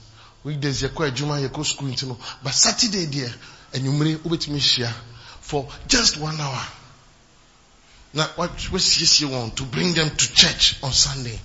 Weekdays, 0.45 0.83
you 0.83 0.89
go 0.89 1.09
Juma, 1.11 1.41
you 1.41 1.49
go 1.49 1.63
school, 1.63 1.89
you 1.89 2.09
know. 2.09 2.19
But 2.43 2.53
Saturday, 2.53 3.07
dear, 3.07 3.31
and 3.73 3.83
you 3.83 3.93
may 3.93 4.15
ubet 4.15 4.49
me 4.49 4.59
share 4.59 4.93
for 5.41 5.67
just 5.89 6.19
one 6.21 6.39
hour. 6.39 6.63
Now, 8.13 8.27
what, 8.37 8.51
what's 8.71 9.21
you 9.21 9.29
want 9.31 9.57
to 9.57 9.65
bring 9.65 9.93
them 9.95 10.11
to 10.11 10.35
church 10.35 10.83
on 10.83 10.93
Sunday? 10.93 11.41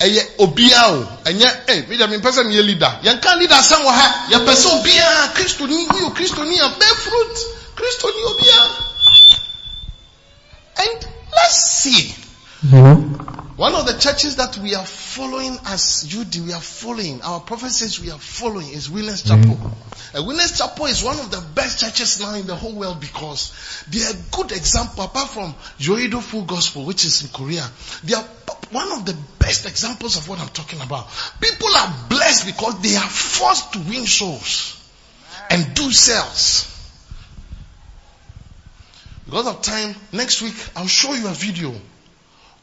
Ɛyɛ 0.00 0.22
obiara 0.38 0.92
o. 0.92 1.06
Ɛnyɛ 1.24 1.48
ɛ 1.66 1.88
mi 1.88 1.96
dɛ 1.96 2.06
mi 2.10 2.16
mpɛ 2.18 2.30
sɛ 2.32 2.46
mi 2.46 2.54
yɛ 2.54 2.62
leader. 2.66 2.92
Yɛn 3.02 3.20
ka 3.20 3.34
leader 3.36 3.62
san 3.62 3.82
wɔ 3.82 3.90
ha. 3.90 4.26
Yɛ 4.30 4.38
pɛ 4.44 4.52
sɛ 4.54 4.68
obiara 4.78 5.34
kristo 5.34 5.66
ni 5.66 5.86
yɛ 5.86 6.14
kristo 6.14 6.44
ni 6.44 6.56
bear 6.56 6.94
fruit. 6.94 7.36
Kristo 7.76 8.08
ni 8.14 8.22
obiara 8.22 8.94
and 10.78 11.06
let's 11.32 11.60
see. 11.82 12.14
Mm-hmm. 12.66 13.33
One 13.56 13.76
of 13.76 13.86
the 13.86 13.92
churches 13.96 14.34
that 14.36 14.58
we 14.58 14.74
are 14.74 14.84
following 14.84 15.56
as 15.66 16.12
UD, 16.12 16.34
we 16.44 16.52
are 16.52 16.60
following, 16.60 17.22
our 17.22 17.38
prophet 17.38 17.70
says 17.70 18.00
we 18.00 18.10
are 18.10 18.18
following 18.18 18.68
is 18.70 18.90
Winners 18.90 19.22
Chapel. 19.22 19.54
Mm-hmm. 19.54 20.16
Uh, 20.16 20.26
Winners 20.26 20.58
Chapel 20.58 20.86
is 20.86 21.04
one 21.04 21.20
of 21.20 21.30
the 21.30 21.40
best 21.54 21.78
churches 21.78 22.20
now 22.20 22.34
in 22.34 22.48
the 22.48 22.56
whole 22.56 22.74
world 22.74 23.00
because 23.00 23.52
they 23.88 24.02
are 24.02 24.10
a 24.10 24.36
good 24.36 24.50
example 24.50 25.04
apart 25.04 25.28
from 25.30 25.54
Yoido 25.78 26.20
Full 26.20 26.42
Gospel, 26.42 26.84
which 26.84 27.04
is 27.04 27.22
in 27.22 27.28
Korea. 27.28 27.64
They 28.02 28.14
are 28.14 28.24
one 28.72 28.90
of 28.90 29.06
the 29.06 29.16
best 29.38 29.66
examples 29.68 30.16
of 30.16 30.28
what 30.28 30.40
I'm 30.40 30.48
talking 30.48 30.80
about. 30.80 31.06
People 31.40 31.68
are 31.68 31.94
blessed 32.08 32.46
because 32.46 32.82
they 32.82 32.96
are 32.96 33.08
forced 33.08 33.72
to 33.74 33.78
win 33.78 34.04
souls 34.04 34.82
and 35.48 35.74
do 35.74 35.92
sales. 35.92 36.70
Because 39.26 39.46
of 39.46 39.62
time, 39.62 39.94
next 40.12 40.42
week 40.42 40.54
I'll 40.74 40.88
show 40.88 41.14
you 41.14 41.28
a 41.28 41.32
video 41.32 41.72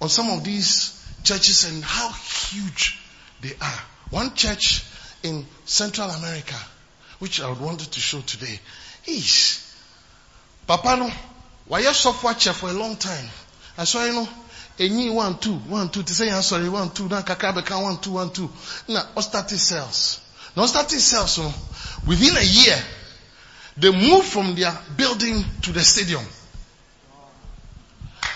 on 0.02 0.10
some 0.10 0.30
of 0.32 0.44
these 0.44 0.98
churches 1.24 1.72
and 1.72 1.84
how 1.84 2.10
huge 2.12 3.00
they 3.42 3.54
are. 3.62 3.80
One 4.10 4.34
church 4.34 4.84
in 5.24 5.46
Central 5.66 6.10
America, 6.10 6.56
which 7.20 7.40
I 7.40 7.52
wanted 7.52 7.92
to 7.92 8.00
show 8.00 8.20
today, 8.22 8.60
is 9.08 9.68
Papa 10.68 10.98
no, 10.98 11.12
why 11.68 11.80
you 11.80 11.94
software 11.94 12.34
chair 12.34 12.54
for 12.54 12.70
a 12.70 12.74
long 12.74 12.96
time. 12.96 13.30
I 13.78 13.84
saw 13.84 14.04
you 14.06 14.14
know, 14.14 14.28
enyi 14.78 15.14
one 15.14 15.38
two 15.38 15.54
one 15.54 15.90
two 15.90 16.04
to 16.04 16.14
say 16.14 16.32
I'm 16.32 16.42
sorry 16.42 16.68
one 16.70 16.90
two 16.92 17.08
now 17.08 17.22
kakra 17.22 17.54
beka 17.54 17.82
one 17.82 17.98
two 18.00 18.12
one 18.14 18.32
two. 18.32 18.50
Now 18.88 19.04
started 19.20 19.58
sales. 19.58 20.20
Now 20.56 20.66
started 20.66 21.00
sales 21.00 21.32
so 21.32 21.52
within 22.08 22.36
a 22.38 22.44
year 22.44 22.78
they 23.78 23.92
moved 23.92 24.28
from 24.28 24.56
their 24.56 24.78
building 24.98 25.44
to 25.62 25.72
the 25.72 25.82
stadium. 25.82 26.26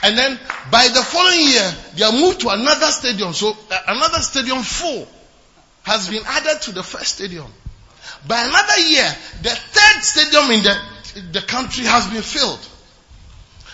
And 0.03 0.17
then 0.17 0.39
by 0.71 0.87
the 0.87 1.01
following 1.01 1.39
year, 1.39 1.73
they 1.95 2.03
are 2.03 2.11
moved 2.11 2.41
to 2.41 2.49
another 2.49 2.87
stadium. 2.87 3.33
So 3.33 3.55
uh, 3.71 3.79
another 3.87 4.19
stadium 4.19 4.61
four 4.61 5.07
has 5.83 6.09
been 6.09 6.23
added 6.25 6.61
to 6.63 6.71
the 6.71 6.83
first 6.83 7.15
stadium. 7.15 7.51
By 8.27 8.43
another 8.43 8.79
year, 8.79 9.15
the 9.41 9.49
third 9.49 10.03
stadium 10.03 10.51
in 10.51 10.63
the, 10.63 11.31
the 11.39 11.41
country 11.41 11.85
has 11.85 12.07
been 12.07 12.21
filled. 12.21 12.59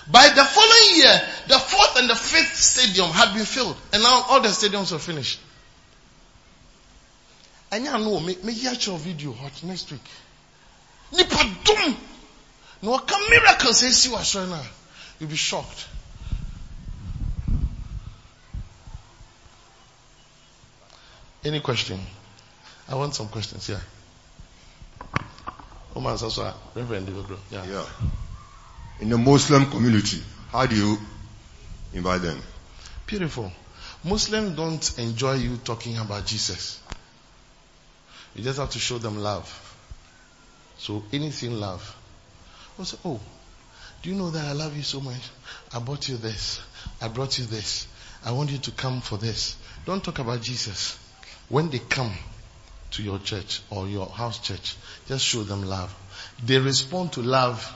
By 0.09 0.27
the 0.29 0.43
following 0.43 0.95
year, 0.97 1.21
the 1.47 1.59
fourth 1.59 1.97
and 1.97 2.09
the 2.09 2.15
fifth 2.15 2.55
stadium 2.55 3.09
had 3.11 3.33
been 3.33 3.45
filled. 3.45 3.77
And 3.93 4.03
now 4.03 4.25
all 4.29 4.41
the 4.41 4.49
stadiums 4.49 4.93
are 4.93 4.99
finished. 4.99 5.39
And 7.71 7.85
you 7.85 7.91
know, 7.91 8.19
me, 8.19 8.35
me 8.43 8.51
hear 8.53 8.73
your 8.73 8.97
video 8.97 9.31
hot 9.31 9.63
next 9.63 9.91
week. 9.91 10.01
Nipa 11.13 11.49
dum. 11.63 11.97
No, 12.81 12.97
come 12.97 13.29
miracles 13.29 13.79
say 13.79 13.89
see 13.89 14.11
what's 14.11 14.35
right 14.35 14.49
now. 14.49 14.63
You'll 15.19 15.29
be 15.29 15.35
shocked. 15.35 15.87
Any 21.43 21.59
question? 21.59 21.99
I 22.87 22.95
want 22.95 23.15
some 23.15 23.27
questions. 23.27 23.67
Yeah. 23.67 23.79
Oman 25.95 26.15
Saswa, 26.15 26.53
Reverend 26.75 27.09
Yeah. 27.51 27.65
yeah. 27.65 27.85
In 28.99 29.09
the 29.09 29.17
Muslim 29.17 29.65
community, 29.71 30.21
how 30.51 30.67
do 30.67 30.75
you 30.75 30.97
invite 31.93 32.21
them? 32.21 32.39
Beautiful. 33.07 33.51
Muslims 34.03 34.55
don't 34.55 34.99
enjoy 34.99 35.33
you 35.35 35.57
talking 35.57 35.97
about 35.97 36.25
Jesus. 36.25 36.79
You 38.35 38.43
just 38.43 38.59
have 38.59 38.69
to 38.71 38.79
show 38.79 38.99
them 38.99 39.17
love. 39.17 39.49
So 40.77 41.03
anything 41.11 41.53
love. 41.59 41.95
Also, 42.77 42.97
oh, 43.03 43.19
do 44.03 44.09
you 44.09 44.15
know 44.15 44.29
that 44.29 44.45
I 44.45 44.51
love 44.53 44.77
you 44.77 44.83
so 44.83 45.01
much? 45.01 45.21
I 45.73 45.79
bought 45.79 46.07
you 46.07 46.17
this. 46.17 46.61
I 47.01 47.07
brought 47.07 47.37
you 47.39 47.45
this. 47.45 47.87
I 48.23 48.31
want 48.31 48.51
you 48.51 48.59
to 48.59 48.71
come 48.71 49.01
for 49.01 49.17
this. 49.17 49.57
Don't 49.85 50.03
talk 50.03 50.19
about 50.19 50.41
Jesus 50.41 51.00
when 51.51 51.69
they 51.69 51.79
come 51.79 52.13
to 52.91 53.03
your 53.03 53.19
church 53.19 53.61
or 53.69 53.87
your 53.87 54.07
house 54.07 54.39
church, 54.39 54.75
just 55.07 55.23
show 55.23 55.43
them 55.43 55.63
love. 55.63 55.93
They 56.45 56.57
respond 56.57 57.13
to 57.13 57.21
love 57.21 57.71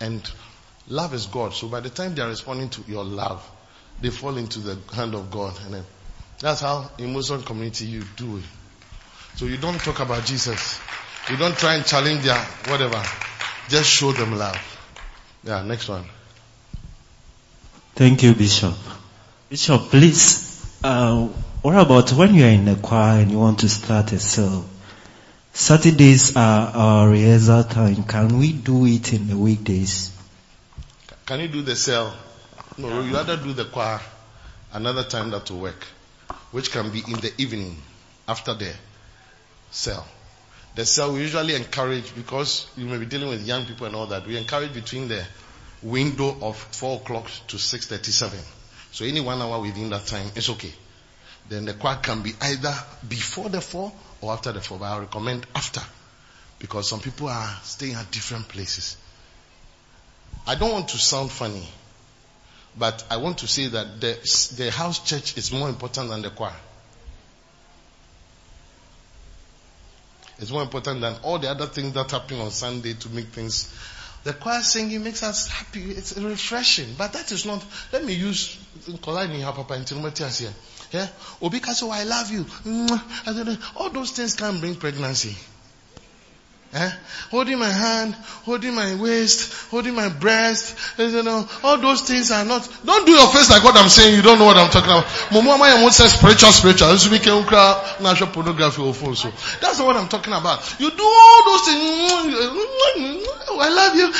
and 0.00 0.22
love 0.88 1.12
is 1.12 1.26
God. 1.26 1.52
So 1.52 1.68
by 1.68 1.80
the 1.80 1.90
time 1.90 2.14
they 2.14 2.22
are 2.22 2.28
responding 2.28 2.70
to 2.70 2.82
your 2.88 3.04
love, 3.04 3.48
they 4.00 4.10
fall 4.10 4.36
into 4.36 4.60
the 4.60 4.78
hand 4.94 5.14
of 5.14 5.30
God. 5.30 5.58
And 5.66 5.84
that's 6.38 6.60
how 6.60 6.90
in 6.98 7.12
Muslim 7.12 7.42
community 7.42 7.86
you 7.86 8.02
do 8.16 8.38
it. 8.38 8.44
So 9.36 9.46
you 9.46 9.56
don't 9.56 9.78
talk 9.80 10.00
about 10.00 10.24
Jesus. 10.24 10.80
You 11.28 11.36
don't 11.36 11.56
try 11.56 11.74
and 11.74 11.84
challenge 11.84 12.22
their 12.22 12.38
whatever. 12.68 13.02
Just 13.68 13.90
show 13.90 14.12
them 14.12 14.36
love. 14.36 14.58
Yeah, 15.44 15.62
next 15.62 15.88
one. 15.88 16.04
Thank 17.94 18.22
you, 18.22 18.34
Bishop. 18.34 18.74
Bishop, 19.48 19.82
please, 19.90 20.78
uh, 20.82 21.28
what 21.62 21.76
about 21.76 22.10
when 22.12 22.34
you 22.34 22.44
are 22.44 22.48
in 22.48 22.64
the 22.64 22.74
choir 22.76 23.20
and 23.20 23.30
you 23.30 23.38
want 23.38 23.58
to 23.58 23.68
start 23.68 24.12
a 24.12 24.18
cell? 24.18 24.64
Saturdays 25.52 26.34
are 26.34 26.68
our 26.74 27.08
rehearsal 27.10 27.64
time. 27.64 28.02
Can 28.04 28.38
we 28.38 28.52
do 28.52 28.86
it 28.86 29.12
in 29.12 29.26
the 29.28 29.36
weekdays? 29.36 30.16
Can 31.26 31.40
you 31.40 31.48
do 31.48 31.60
the 31.60 31.76
cell? 31.76 32.16
No, 32.78 33.02
you 33.02 33.12
rather 33.12 33.36
do 33.36 33.52
the 33.52 33.66
choir 33.66 34.00
another 34.72 35.04
time 35.04 35.30
that 35.32 35.50
will 35.50 35.60
work, 35.60 35.84
which 36.50 36.70
can 36.70 36.90
be 36.90 37.02
in 37.06 37.20
the 37.20 37.32
evening 37.36 37.76
after 38.26 38.54
the 38.54 38.72
cell. 39.70 40.06
The 40.76 40.86
cell 40.86 41.12
we 41.12 41.20
usually 41.20 41.56
encourage 41.56 42.14
because 42.14 42.70
you 42.76 42.86
may 42.86 42.96
be 42.96 43.04
dealing 43.06 43.28
with 43.28 43.46
young 43.46 43.66
people 43.66 43.86
and 43.86 43.94
all 43.96 44.06
that. 44.06 44.26
We 44.26 44.38
encourage 44.38 44.72
between 44.72 45.08
the 45.08 45.26
window 45.82 46.38
of 46.40 46.56
four 46.56 47.00
o'clock 47.00 47.30
to 47.48 47.58
six 47.58 47.86
thirty-seven. 47.86 48.38
So 48.92 49.04
any 49.04 49.20
one 49.20 49.42
hour 49.42 49.60
within 49.60 49.90
that 49.90 50.06
time 50.06 50.30
is 50.36 50.48
okay 50.50 50.72
then 51.50 51.64
the 51.64 51.74
choir 51.74 51.96
can 51.96 52.22
be 52.22 52.32
either 52.40 52.72
before 53.08 53.48
the 53.48 53.60
four 53.60 53.92
or 54.20 54.32
after 54.32 54.52
the 54.52 54.60
four. 54.60 54.78
But 54.78 54.86
I 54.86 54.98
recommend 55.00 55.46
after 55.54 55.82
because 56.60 56.88
some 56.88 57.00
people 57.00 57.28
are 57.28 57.58
staying 57.64 57.94
at 57.94 58.10
different 58.12 58.48
places. 58.48 58.96
I 60.46 60.54
don't 60.54 60.72
want 60.72 60.88
to 60.90 60.98
sound 60.98 61.30
funny, 61.30 61.66
but 62.78 63.04
I 63.10 63.16
want 63.16 63.38
to 63.38 63.48
say 63.48 63.66
that 63.66 64.00
the, 64.00 64.54
the 64.56 64.70
house 64.70 65.00
church 65.00 65.36
is 65.36 65.52
more 65.52 65.68
important 65.68 66.08
than 66.10 66.22
the 66.22 66.30
choir. 66.30 66.54
It's 70.38 70.52
more 70.52 70.62
important 70.62 71.00
than 71.00 71.16
all 71.22 71.38
the 71.38 71.50
other 71.50 71.66
things 71.66 71.92
that 71.94 72.12
happen 72.12 72.40
on 72.40 72.50
Sunday 72.52 72.94
to 72.94 73.08
make 73.10 73.26
things 73.26 73.74
The 74.22 74.34
choir 74.34 74.60
singing 74.60 75.02
makes 75.02 75.22
us 75.22 75.48
happy. 75.48 75.92
It's 75.92 76.16
refreshing. 76.16 76.94
But 76.98 77.14
that 77.14 77.32
is 77.32 77.46
not, 77.46 77.64
let 77.92 78.04
me 78.04 78.12
use, 78.12 78.58
Yeah? 80.92 81.08
Or 81.40 81.50
because, 81.50 81.78
I 81.90 82.04
love 82.04 82.30
you. 82.30 82.44
Mm, 82.44 83.46
know. 83.46 83.56
All 83.76 83.90
those 83.90 84.10
things 84.10 84.34
can 84.34 84.58
bring 84.60 84.74
pregnancy. 84.76 85.36
Eh? 86.72 86.90
Holding 87.32 87.58
my 87.58 87.68
hand, 87.68 88.14
holding 88.46 88.76
my 88.76 88.94
waist, 88.94 89.52
holding 89.70 89.92
my 89.92 90.08
breast, 90.08 90.78
you 90.98 91.22
know, 91.24 91.48
all 91.64 91.78
those 91.78 92.02
things 92.02 92.30
are 92.30 92.44
not, 92.44 92.68
don't 92.84 93.04
do 93.04 93.10
your 93.10 93.26
face 93.26 93.50
like 93.50 93.64
what 93.64 93.76
I'm 93.76 93.88
saying, 93.88 94.14
you 94.14 94.22
don't 94.22 94.38
know 94.38 94.44
what 94.44 94.56
I'm 94.56 94.70
talking 94.70 94.90
about. 94.90 95.04
Momo 95.34 95.56
Amaya 95.56 95.82
won't 95.82 95.92
spiritual, 95.92 96.52
spiritual. 96.52 96.90
This 96.90 97.10
week, 97.10 97.26
national 97.26 98.30
pornography 98.30 98.82
or 98.82 98.94
phone, 98.94 99.16
so. 99.16 99.30
That's 99.60 99.80
not 99.80 99.86
what 99.86 99.96
I'm 99.96 100.06
talking 100.06 100.32
about. 100.32 100.62
You 100.78 100.90
do 100.90 101.02
all 101.02 101.44
those 101.44 101.62
things, 101.66 102.46
I 103.50 103.68
love 103.68 103.96
you. 103.96 104.12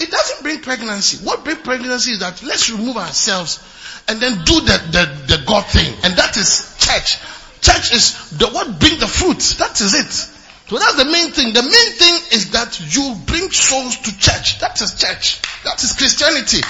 It 0.00 0.10
doesn't 0.10 0.42
bring 0.42 0.60
pregnancy. 0.60 1.26
What 1.26 1.44
brings 1.44 1.60
pregnancy 1.60 2.12
is 2.12 2.20
that 2.20 2.42
let's 2.42 2.70
remove 2.70 2.96
ourselves 2.96 3.60
and 4.08 4.18
then 4.18 4.44
do 4.44 4.60
the, 4.60 4.80
the, 4.92 5.36
the 5.36 5.44
God 5.46 5.66
thing. 5.66 5.92
And 6.04 6.16
that 6.16 6.38
is 6.38 6.74
church. 6.78 7.18
Church 7.60 7.92
is 7.92 8.30
the 8.30 8.48
what 8.48 8.80
bring 8.80 8.98
the 8.98 9.06
fruit. 9.06 9.40
That 9.58 9.78
is 9.78 9.94
it. 9.94 10.35
So 10.68 10.78
that's 10.78 10.96
the 10.96 11.04
main 11.04 11.30
thing. 11.30 11.52
The 11.52 11.62
main 11.62 11.70
thing 11.70 12.14
is 12.32 12.50
that 12.50 12.80
you 12.94 13.14
bring 13.24 13.50
souls 13.50 13.98
to 13.98 14.18
church. 14.18 14.58
That 14.58 14.80
is 14.80 14.94
church. 14.94 15.40
That 15.62 15.82
is 15.82 15.92
Christianity. 15.92 16.60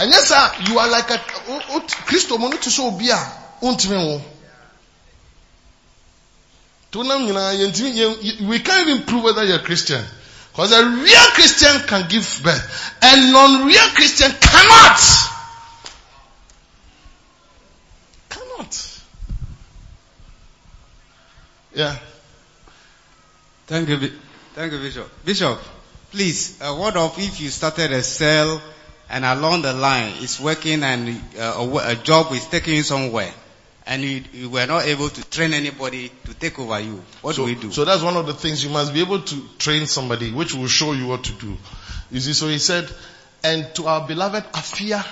And 0.00 0.10
yes, 0.10 0.28
sir, 0.28 0.70
you 0.70 0.78
are 0.78 0.88
like 0.88 1.10
a 1.10 1.18
Christo 2.06 2.38
mono 2.38 2.56
to 2.56 2.70
so 2.70 2.92
be 2.92 3.10
a 3.10 3.16
untime 3.60 4.22
we 8.48 8.60
can't 8.60 8.88
even 8.88 9.02
prove 9.02 9.24
whether 9.24 9.44
you're 9.44 9.58
Christian. 9.58 10.02
Because 10.52 10.72
a 10.72 10.84
real 10.84 11.26
Christian 11.34 11.86
can 11.86 12.08
give 12.08 12.40
birth. 12.42 12.94
A 13.02 13.32
non-real 13.32 13.88
Christian 13.94 14.30
cannot. 14.40 15.00
Cannot. 18.30 19.00
Yeah. 21.74 21.96
Thank 23.68 23.90
you, 23.90 23.98
thank 24.54 24.72
you, 24.72 24.78
Bishop. 24.78 25.24
Bishop, 25.26 25.58
please, 26.10 26.58
uh, 26.62 26.74
what 26.74 26.96
of 26.96 27.18
if 27.18 27.38
you 27.38 27.50
started 27.50 27.92
a 27.92 28.02
cell 28.02 28.62
and 29.10 29.26
along 29.26 29.60
the 29.60 29.74
line 29.74 30.14
it's 30.20 30.40
working 30.40 30.82
and 30.82 31.20
uh, 31.38 31.54
a, 31.58 31.92
a 31.92 31.94
job 31.96 32.32
is 32.32 32.46
taking 32.46 32.76
you 32.76 32.82
somewhere 32.82 33.30
and 33.86 34.02
you, 34.02 34.22
you 34.32 34.48
were 34.48 34.64
not 34.66 34.86
able 34.86 35.10
to 35.10 35.30
train 35.30 35.52
anybody 35.52 36.10
to 36.24 36.32
take 36.32 36.58
over 36.58 36.80
you? 36.80 37.02
What 37.20 37.34
so, 37.34 37.42
do 37.46 37.54
we 37.54 37.60
do? 37.60 37.70
So 37.70 37.84
that's 37.84 38.02
one 38.02 38.16
of 38.16 38.26
the 38.26 38.32
things 38.32 38.64
you 38.64 38.70
must 38.70 38.94
be 38.94 39.00
able 39.02 39.20
to 39.20 39.48
train 39.58 39.86
somebody, 39.86 40.32
which 40.32 40.54
will 40.54 40.66
show 40.66 40.92
you 40.92 41.06
what 41.06 41.24
to 41.24 41.32
do. 41.32 41.54
You 42.10 42.20
see, 42.20 42.32
so 42.32 42.48
he 42.48 42.58
said, 42.58 42.88
and 43.44 43.66
to 43.74 43.86
our 43.86 44.06
beloved 44.08 44.44
Apphia, 44.52 45.06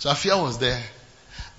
so 0.00 0.10
Apphia 0.10 0.42
was 0.42 0.58
there, 0.58 0.82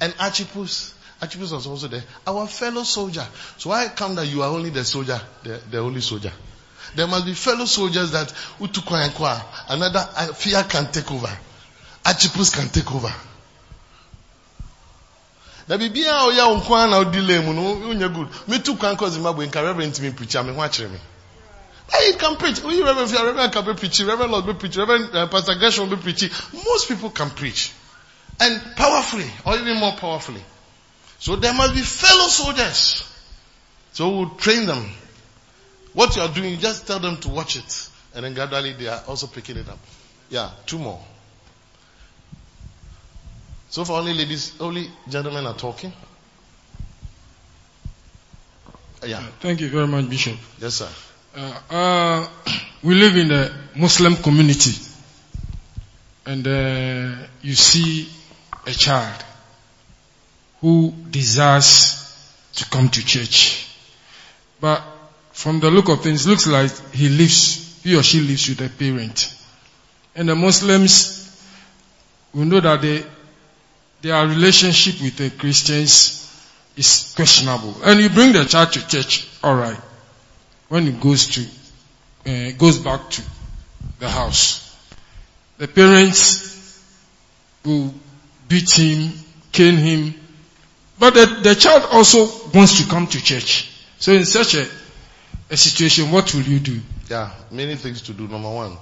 and 0.02 0.14
Archippus, 0.20 0.94
Archippus 1.22 1.52
was 1.52 1.66
also 1.66 1.88
there, 1.88 2.04
our 2.26 2.48
fellow 2.48 2.84
soldier. 2.84 3.26
So 3.58 3.72
why 3.72 3.88
come 3.90 4.16
that 4.16 4.28
you 4.28 4.44
are 4.44 4.50
only 4.50 4.70
the 4.70 4.86
soldier, 4.86 5.20
the, 5.44 5.60
the 5.70 5.80
only 5.80 6.02
soldier? 6.02 6.32
There 6.96 7.08
must 7.08 7.26
be 7.26 7.34
fellow 7.34 7.66
soldiers 7.66 8.12
that 8.12 8.28
Utukwa 8.60 9.04
and 9.04 9.14
Kwa, 9.14 9.42
another 9.70 10.00
fear 10.34 10.64
can 10.64 10.92
take 10.92 11.12
over. 11.12 11.38
Archippus 12.06 12.50
can 12.56 12.70
take 12.70 12.94
over. 12.94 13.14
na 15.68 15.76
biribi 15.76 16.06
a 16.08 16.14
ɔyɛ 16.32 16.70
wo 16.70 16.86
na 16.88 17.04
ɔdi 17.04 17.28
lay 17.28 17.40
mu 17.40 17.54
no 17.54 17.76
wonyɛ 17.76 18.14
good 18.14 18.30
metu 18.48 18.78
kwan 18.80 18.96
kɔ 18.96 19.10
zimbabwe 19.10 19.48
nka 19.48 19.62
reverend 19.62 20.16
preach 20.16 20.36
a 20.36 20.44
me 20.44 20.54
ho 20.54 20.62
akyerɛ 20.62 20.90
me 20.92 21.00
Hey, 21.90 22.08
you 22.12 22.18
can 22.18 22.36
preach. 22.36 22.62
We 22.64 22.84
Reverend 22.84 23.12
Reverend 23.12 23.54
can 23.54 23.66
be 23.66 23.74
preaching, 23.74 24.08
Reverend 24.08 24.32
Lord 24.32 24.46
be 24.46 24.54
preaching, 24.54 24.82
Reverend 24.82 25.16
uh, 25.16 25.28
Pastor 25.28 25.56
Gershon 25.56 25.90
be 25.90 25.96
preaching. 25.96 26.30
Most 26.54 26.90
people 26.90 27.10
can 27.12 27.30
preach. 27.30 27.72
And 28.40 28.62
powerfully, 28.76 29.30
or 29.46 29.56
even 29.56 29.78
more 29.80 29.94
powerfully. 29.94 30.42
So 31.20 31.36
there 31.36 31.54
must 31.54 31.74
be 31.74 31.82
fellow 31.82 32.28
soldiers. 32.28 33.04
So 33.94 34.10
we'll 34.10 34.30
train 34.32 34.66
them. 34.66 34.90
What 35.94 36.16
you 36.16 36.22
are 36.22 36.28
doing, 36.28 36.52
you 36.52 36.58
just 36.58 36.86
tell 36.86 37.00
them 37.00 37.18
to 37.18 37.30
watch 37.30 37.56
it. 37.56 37.90
And 38.14 38.24
then 38.26 38.34
gradually 38.34 38.74
they 38.74 38.88
are 38.88 39.02
also 39.08 39.28
picking 39.28 39.58
it 39.58 39.68
up. 39.68 39.80
Yeah, 40.30 40.52
two 40.66 40.78
more. 40.78 41.02
So 43.70 43.84
far 43.84 44.00
only 44.00 44.14
ladies, 44.14 44.54
only 44.60 44.90
gentlemen 45.10 45.46
are 45.46 45.56
talking. 45.56 45.92
Yeah, 49.06 49.24
Thank 49.40 49.62
you 49.62 49.70
very 49.70 49.88
much, 49.88 50.10
Bishop. 50.10 50.38
yes 50.60 50.76
sir. 50.76 50.90
Uh, 51.36 51.60
uh, 51.70 52.28
we 52.84 52.96
live 52.96 53.16
in 53.16 53.32
a 53.32 53.52
Muslim 53.76 54.16
community, 54.16 54.72
and 56.26 56.48
uh, 56.48 57.28
you 57.44 57.54
see 57.54 58.10
a 58.66 58.72
child 58.72 59.24
who 60.62 60.94
desires 61.10 62.04
to 62.56 62.66
come 62.70 62.90
to 62.90 63.06
church, 63.06 63.68
but 64.60 64.82
from 65.32 65.60
the 65.60 65.70
look 65.70 65.90
of 65.90 66.02
things, 66.02 66.26
looks 66.28 66.48
like 66.48 66.72
he 66.92 67.10
lives, 67.10 67.82
he 67.84 67.96
or 67.96 68.04
she 68.04 68.22
lives 68.22 68.50
with 68.50 68.62
a 68.62 68.70
parent, 68.70 69.34
and 70.16 70.30
the 70.30 70.36
Muslims, 70.36 71.24
we 72.34 72.46
know 72.46 72.60
that 72.60 72.82
they, 72.82 73.04
their 74.02 74.28
relationship 74.28 75.02
with 75.02 75.18
the 75.18 75.30
Christians 75.30 76.24
is 76.76 77.14
questionable, 77.16 77.76
and 77.84 78.00
you 78.00 78.10
bring 78.10 78.34
the 78.34 78.46
child 78.46 78.72
to 78.74 78.88
church, 78.88 79.28
all 79.44 79.56
right 79.56 79.80
when 80.70 80.86
he 80.86 80.92
goes 80.92 81.28
to 81.28 81.46
uh, 82.30 82.52
goes 82.58 82.80
back 82.80 83.10
to 83.10 83.22
the 84.00 84.10
house. 84.10 84.64
The 85.58 85.68
parents 85.68 86.84
will 87.66 87.94
beat 88.48 88.72
him, 88.72 89.14
cane 89.52 89.78
him, 89.78 90.14
but 91.00 91.14
the, 91.14 91.26
the 91.44 91.56
child 91.56 91.84
also 91.92 92.26
wants 92.54 92.82
to 92.82 92.90
come 92.90 93.08
to 93.08 93.24
church. 93.24 93.72
So 94.00 94.12
in 94.12 94.26
such 94.26 94.56
a, 94.56 94.68
a 95.50 95.58
situation, 95.58 96.12
what 96.12 96.34
will 96.34 96.42
you 96.44 96.60
do? 96.60 96.80
Yeah, 97.10 97.32
many 97.52 97.76
things 97.76 98.02
to 98.04 98.14
do. 98.14 98.28
Number 98.28 98.50
one, 98.50 98.78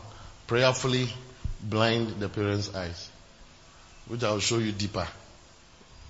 prayerfully 0.48 1.10
blind 1.62 2.20
the 2.20 2.30
parents' 2.30 2.74
eyes, 2.74 3.10
which 4.08 4.24
I'll 4.24 4.40
show 4.40 4.58
you 4.58 4.72
deeper, 4.72 5.08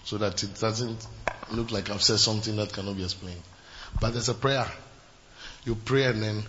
so 0.03 0.17
that 0.17 0.41
it 0.43 0.59
doesn't 0.59 1.05
look 1.51 1.71
like 1.71 1.89
I've 1.89 2.03
said 2.03 2.19
something 2.19 2.55
that 2.57 2.73
cannot 2.73 2.97
be 2.97 3.03
explained. 3.03 3.41
But 3.99 4.11
there's 4.11 4.29
a 4.29 4.33
prayer. 4.33 4.67
You 5.63 5.75
pray 5.75 6.05
and 6.05 6.21
then 6.21 6.43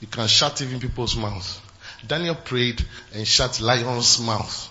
you 0.00 0.06
can 0.06 0.28
shut 0.28 0.60
even 0.62 0.80
people's 0.80 1.16
mouths. 1.16 1.60
Daniel 2.06 2.34
prayed 2.34 2.84
and 3.14 3.26
shut 3.26 3.60
lions' 3.60 4.20
mouths. 4.20 4.68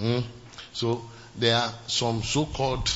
Mm? 0.00 0.24
So 0.72 1.02
there 1.36 1.56
are 1.56 1.72
some 1.86 2.22
so-called 2.22 2.90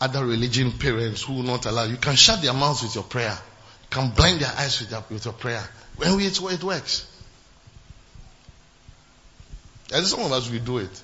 other 0.00 0.24
religion 0.24 0.72
parents 0.72 1.22
who 1.22 1.34
will 1.34 1.42
not 1.42 1.66
allow. 1.66 1.84
You 1.84 1.96
can 1.96 2.16
shut 2.16 2.40
their 2.40 2.54
mouths 2.54 2.82
with 2.82 2.94
your 2.94 3.04
prayer. 3.04 3.36
You 3.82 3.88
can 3.90 4.10
blind 4.10 4.40
their 4.40 4.52
eyes 4.56 4.80
with 4.80 4.90
your, 4.90 5.04
with 5.10 5.24
your 5.24 5.34
prayer. 5.34 5.62
When 5.96 6.16
we, 6.16 6.26
it, 6.26 6.40
it 6.40 6.64
works. 6.64 7.06
And 9.92 10.06
some 10.06 10.20
of 10.20 10.32
us 10.32 10.48
we 10.50 10.58
do 10.58 10.78
it. 10.78 11.02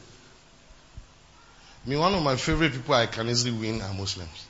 Me, 1.84 1.96
one 1.96 2.14
of 2.14 2.22
my 2.22 2.36
favorite 2.36 2.72
people 2.72 2.94
I 2.94 3.06
can 3.06 3.28
easily 3.28 3.56
win 3.56 3.82
are 3.82 3.92
Muslims. 3.92 4.46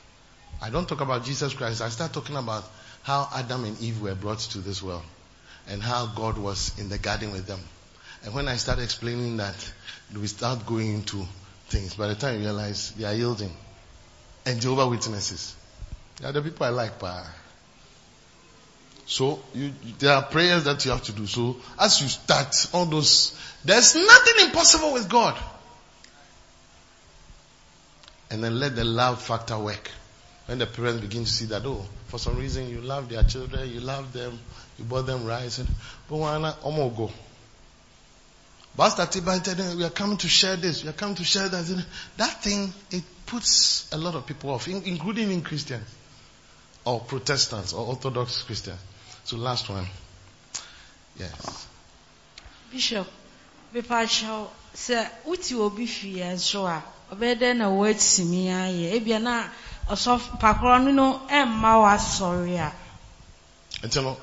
I 0.63 0.71
don't 0.71 0.89
talk 0.89 1.01
about 1.01 1.25
Jesus 1.25 1.53
Christ. 1.53 1.83
I 1.83 1.89
start 1.89 2.13
talking 2.13 2.37
about 2.37 2.65
how 3.03 3.29
Adam 3.35 3.65
and 3.65 3.79
Eve 3.81 4.01
were 4.01 4.15
brought 4.15 4.39
to 4.39 4.59
this 4.59 4.83
world 4.83 5.03
and 5.69 5.83
how 5.83 6.07
God 6.07 6.39
was 6.39 6.79
in 6.79 6.89
the 6.89 6.99
garden 6.99 7.33
with 7.33 7.47
them. 7.47 7.61
And 8.25 8.33
when 8.35 8.49
I 8.49 8.57
start 8.57 8.79
explaining 8.79 9.39
that, 9.39 9.73
we 10.15 10.27
start 10.29 10.65
going 10.65 10.95
into 10.95 11.27
things. 11.69 11.95
By 11.95 12.09
the 12.09 12.15
time 12.15 12.37
you 12.37 12.41
realize 12.43 12.93
they 12.93 13.05
are 13.05 13.15
yielding 13.15 13.51
and 14.47 14.61
Jehovah 14.61 14.89
Witnesses. 14.89 15.55
They 16.21 16.29
are 16.29 16.33
the 16.33 16.41
people 16.41 16.65
I 16.65 16.71
like, 16.71 16.99
pa. 16.99 17.27
So 19.07 19.41
you, 19.55 19.73
there 19.99 20.15
are 20.15 20.23
prayers 20.23 20.65
that 20.65 20.85
you 20.85 20.91
have 20.93 21.03
to 21.05 21.13
do. 21.13 21.27
So 21.27 21.57
as 21.79 22.01
you 22.01 22.09
start 22.09 22.55
all 22.73 22.87
those, 22.87 23.39
there's 23.65 23.95
nothing 23.95 24.47
impossible 24.47 24.93
with 24.93 25.09
God. 25.09 25.37
And 28.31 28.43
then 28.43 28.59
let 28.59 28.75
the 28.75 28.85
love 28.85 29.23
factor 29.23 29.59
work. 29.59 29.91
When 30.47 30.59
the 30.59 30.67
parents 30.67 31.01
begin 31.01 31.25
to 31.25 31.31
see 31.31 31.47
that, 31.47 31.63
oh, 31.67 31.85
for 32.07 32.19
some 32.19 32.37
reason 32.37 32.69
you 32.69 32.81
love 32.81 33.09
their 33.09 33.23
children, 33.25 33.69
you 33.69 33.81
love 33.81 34.13
them, 34.13 34.39
you 34.79 34.85
bought 34.85 35.07
them 35.07 35.25
rice, 35.25 35.59
and 35.59 35.69
but 36.09 36.17
why 36.17 36.39
not? 36.39 36.61
Omo 36.63 36.97
go. 36.97 37.11
Pastor 38.77 39.03
Tiba 39.03 39.77
we 39.77 39.85
are 39.85 39.91
coming 39.91 40.17
to 40.19 40.29
share 40.29 40.55
this, 40.57 40.85
we 40.85 40.91
are 40.91 40.93
coming 40.93 41.17
to 41.17 41.25
share 41.25 41.49
that. 41.49 41.85
That 42.17 42.43
thing, 42.43 42.73
it 42.91 43.03
puts 43.27 43.93
a 43.93 43.97
lot 43.97 44.15
of 44.15 44.27
people 44.27 44.51
off, 44.51 44.69
in- 44.69 44.85
including 44.85 45.31
in 45.31 45.43
Christians, 45.43 45.87
or 46.85 47.01
Protestants, 47.01 47.73
or 47.73 47.87
Orthodox 47.87 48.43
Christians. 48.43 48.79
So 49.25 49.37
last 49.37 49.69
one. 49.69 49.87
Yes. 51.19 51.67
Bishop, 52.71 53.07
mepakyɛw 53.75 54.49
sɛ 54.75 55.09
wote 55.25 55.53
obi 55.53 55.87
fie 55.87 56.21
nso 56.23 56.67
a 56.67 56.83
ɔbɛyɛ 57.13 57.39
dɛn 57.39 57.57
na 57.57 57.69
woatumi 57.69 58.47
ayɛ 58.49 58.95
ebia 59.01 59.21
na 59.21 59.49
ɔsɔfo 59.89 60.39
pakorɔ 60.39 60.85
no 60.85 60.91
no 60.93 61.27
ɛmma 61.29 61.73
w'asɔre 61.83 62.59
a 62.59 62.73
you 63.83 64.03
know, 64.03 64.17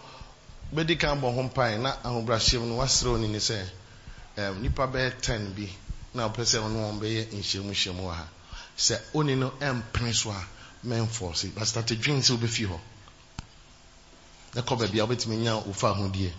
bɛdi 0.74 0.99
kan 0.99 1.20
bɔ 1.22 1.34
ho 1.34 1.43
mpae 1.43 1.78
na 1.82 1.95
ahobrɛahyɛm 2.04 2.68
no 2.68 2.76
waserɛ 2.78 3.14
oni 3.16 3.28
ne 3.28 3.38
sɛ 3.39 3.66
nipa 4.62 4.88
bɛyɛ 4.88 5.22
10 5.22 5.54
bi 5.56 5.70
na 6.14 6.28
wopɛ 6.28 6.43
sɛ 6.43 6.60
ɔno 6.60 6.78
wɔn 6.91 6.99
bɛyɛ 6.99 7.32
nhyiamu 7.34 7.72
nhyiamu 7.72 8.04
wɔ 8.04 8.14
ha 8.14 8.28
sɛ 8.78 8.99
oni 9.13 9.36
no 9.36 9.51
ɛmpene 9.59 10.13
so 10.13 10.32
a 10.32 10.47
mɛmfɔse 10.86 11.53
but 11.55 11.65
state 11.65 11.99
dwen 12.01 12.21
sɛ 12.21 12.38
wobɛfi 12.38 12.67
hɔ. 12.67 12.80
Na 14.55 14.61
kɔ 14.61 14.78
baabi 14.78 14.99
a 14.99 15.05
wobɛtumi 15.07 15.38
nya 15.41 15.55
wofa 15.65 15.89
ahodie 15.95 16.32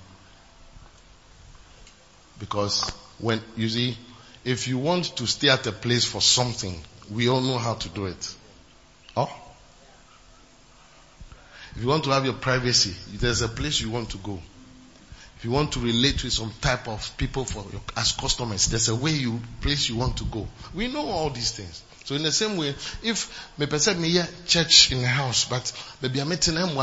because 2.39 2.91
when 3.19 3.43
you 3.57 3.69
see 3.69 3.97
if 4.45 4.69
you 4.69 4.79
want 4.79 5.17
to 5.17 5.27
stay 5.27 5.49
at 5.49 5.67
a 5.67 5.73
place 5.73 6.05
for 6.05 6.21
something 6.21 6.83
we 7.11 7.29
all 7.29 7.41
know 7.41 7.59
how 7.59 7.75
to 7.75 7.89
do 7.89 8.07
it. 8.07 8.35
Oh 9.17 9.31
if 11.77 11.83
you 11.83 11.89
want 11.89 12.05
to 12.05 12.11
have 12.11 12.25
your 12.25 12.35
privacy 12.35 12.95
there's 13.19 13.43
a 13.43 13.49
place 13.49 13.81
you 13.81 13.91
want 13.91 14.11
to 14.11 14.19
go. 14.19 14.41
If 15.39 15.45
you 15.45 15.51
want 15.51 15.73
to 15.73 15.81
relate 15.81 16.23
with 16.23 16.33
some 16.33 16.53
type 16.61 16.89
of 16.89 17.17
people 17.17 17.45
for 17.45 17.65
your, 17.73 17.81
as 17.97 18.13
customers 18.13 18.67
there's 18.67 18.89
a 18.89 18.95
way 18.95 19.11
you 19.13 19.41
place 19.61 19.89
you 19.89 19.97
want 19.97 20.17
to 20.19 20.25
go. 20.25 20.47
We 20.73 20.87
know 20.89 21.07
all 21.07 21.31
these 21.31 21.51
things 21.51 21.83
so 22.05 22.15
in 22.15 22.23
the 22.23 22.33
same 22.33 22.57
way, 22.59 22.75
if 23.03 23.51
me 23.59 23.67
person 23.67 24.01
me 24.01 24.11
here 24.11 24.29
church 24.47 24.93
in 24.93 25.01
the 25.01 25.09
house, 25.09 25.47
but 25.47 25.73
maybe 26.03 26.21
I'm 26.21 26.29
meeting 26.29 26.55
them 26.55 26.77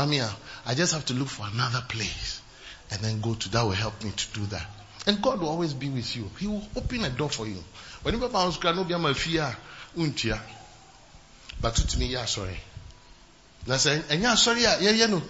I 0.66 0.74
just 0.74 0.92
have 0.92 1.06
to 1.06 1.14
look 1.14 1.28
for 1.28 1.46
another 1.46 1.82
place 1.88 2.40
and 2.90 3.00
then 3.00 3.20
go 3.20 3.34
to 3.34 3.48
that 3.50 3.62
will 3.62 3.70
help 3.70 4.02
me 4.04 4.10
to 4.10 4.32
do 4.32 4.46
that. 4.46 4.66
And 5.06 5.22
God 5.22 5.40
will 5.40 5.48
always 5.48 5.74
be 5.74 5.88
with 5.88 6.14
you. 6.16 6.28
He 6.38 6.46
will 6.46 6.62
open 6.76 7.04
a 7.04 7.10
door 7.10 7.30
for 7.30 7.46
you. 7.46 7.62
When 8.02 8.18
you 8.18 8.28
bounce 8.28 8.62
no 8.62 8.84
be 8.84 8.96
my 8.96 9.14
fear, 9.14 9.56
untia. 9.96 10.40
But 11.60 11.76
to 11.76 11.98
me, 11.98 12.06
yeah, 12.06 12.24
sorry. 12.24 12.58
Say, 13.66 14.02
and 14.10 14.20
yeah, 14.20 14.34
sorry, 14.34 14.62
yeah, 14.62 14.80
yeah, 14.80 15.06
no. 15.06 15.22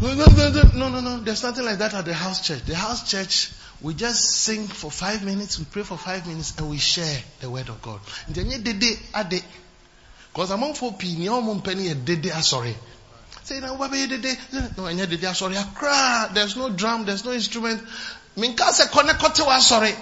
No, 0.00 0.88
no, 0.88 1.00
no, 1.00 1.20
there's 1.20 1.42
nothing 1.42 1.64
like 1.64 1.78
that 1.78 1.94
at 1.94 2.04
the 2.04 2.14
house 2.14 2.46
church. 2.46 2.62
The 2.64 2.74
house 2.74 3.10
church 3.10 3.50
we 3.82 3.94
just 3.94 4.42
sing 4.42 4.66
for 4.66 4.90
five 4.90 5.24
minutes, 5.24 5.58
we 5.58 5.64
pray 5.64 5.82
for 5.82 5.96
five 5.96 6.26
minutes, 6.26 6.58
and 6.58 6.68
we 6.68 6.76
share 6.76 7.18
the 7.40 7.48
word 7.50 7.68
of 7.68 7.80
God. 7.80 8.00
Because 10.32 10.50
among 10.50 10.74
four 10.74 10.92
people, 10.92 11.60
penny 11.60 11.88
a 11.88 11.94
dede 11.94 12.32
sorry. 12.42 12.76
Say 13.42 13.60
now 13.60 13.76
what 13.76 13.90
dede? 13.92 14.38
No, 14.76 14.86
and 14.86 14.98
dede 14.98 15.34
sorry. 15.34 15.56
There's 16.34 16.56
no 16.56 16.70
drum, 16.70 17.06
there's 17.06 17.24
no 17.24 17.32
instrument. 17.32 17.82
Minka 18.36 18.72
se 18.72 18.84
wa 19.44 19.58
sorry. 19.58 19.94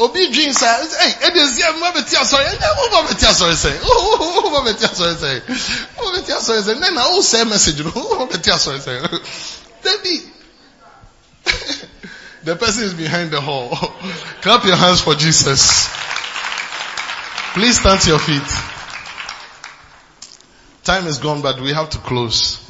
Obi 0.00 0.30
dream 0.32 0.52
say, 0.54 0.66
hey, 0.66 1.28
it 1.28 1.36
is 1.36 1.58
here, 1.58 1.72
mwa 1.72 1.92
beti 1.92 2.16
asori, 2.16 2.44
eh, 2.44 2.90
mwa 2.90 3.02
beti 3.02 3.26
asori 3.26 3.54
say, 3.54 3.78
mwa 4.50 4.62
beti 4.64 4.84
asori 4.84 5.14
say, 5.14 5.40
mwa 5.96 6.12
beti 6.12 6.32
asori 6.32 6.62
say, 6.62 6.74
then 6.74 6.96
I 6.98 7.10
will 7.12 7.22
say 7.22 7.44
message, 7.44 7.82
mwa 7.82 8.26
beti 8.26 8.50
asori 8.50 8.80
say. 8.80 8.98
David, 9.82 10.22
the 12.44 12.56
person 12.56 12.84
is 12.84 12.94
behind 12.94 13.30
the 13.30 13.42
hall. 13.42 13.68
Clap 14.40 14.64
your 14.64 14.76
hands 14.76 15.02
for 15.02 15.14
Jesus. 15.14 15.88
Please 17.52 17.78
stand 17.78 18.00
to 18.00 18.10
your 18.10 18.18
feet. 18.18 18.42
Time 20.82 21.06
is 21.08 21.18
gone, 21.18 21.42
but 21.42 21.60
we 21.60 21.74
have 21.74 21.90
to 21.90 21.98
close. 21.98 22.69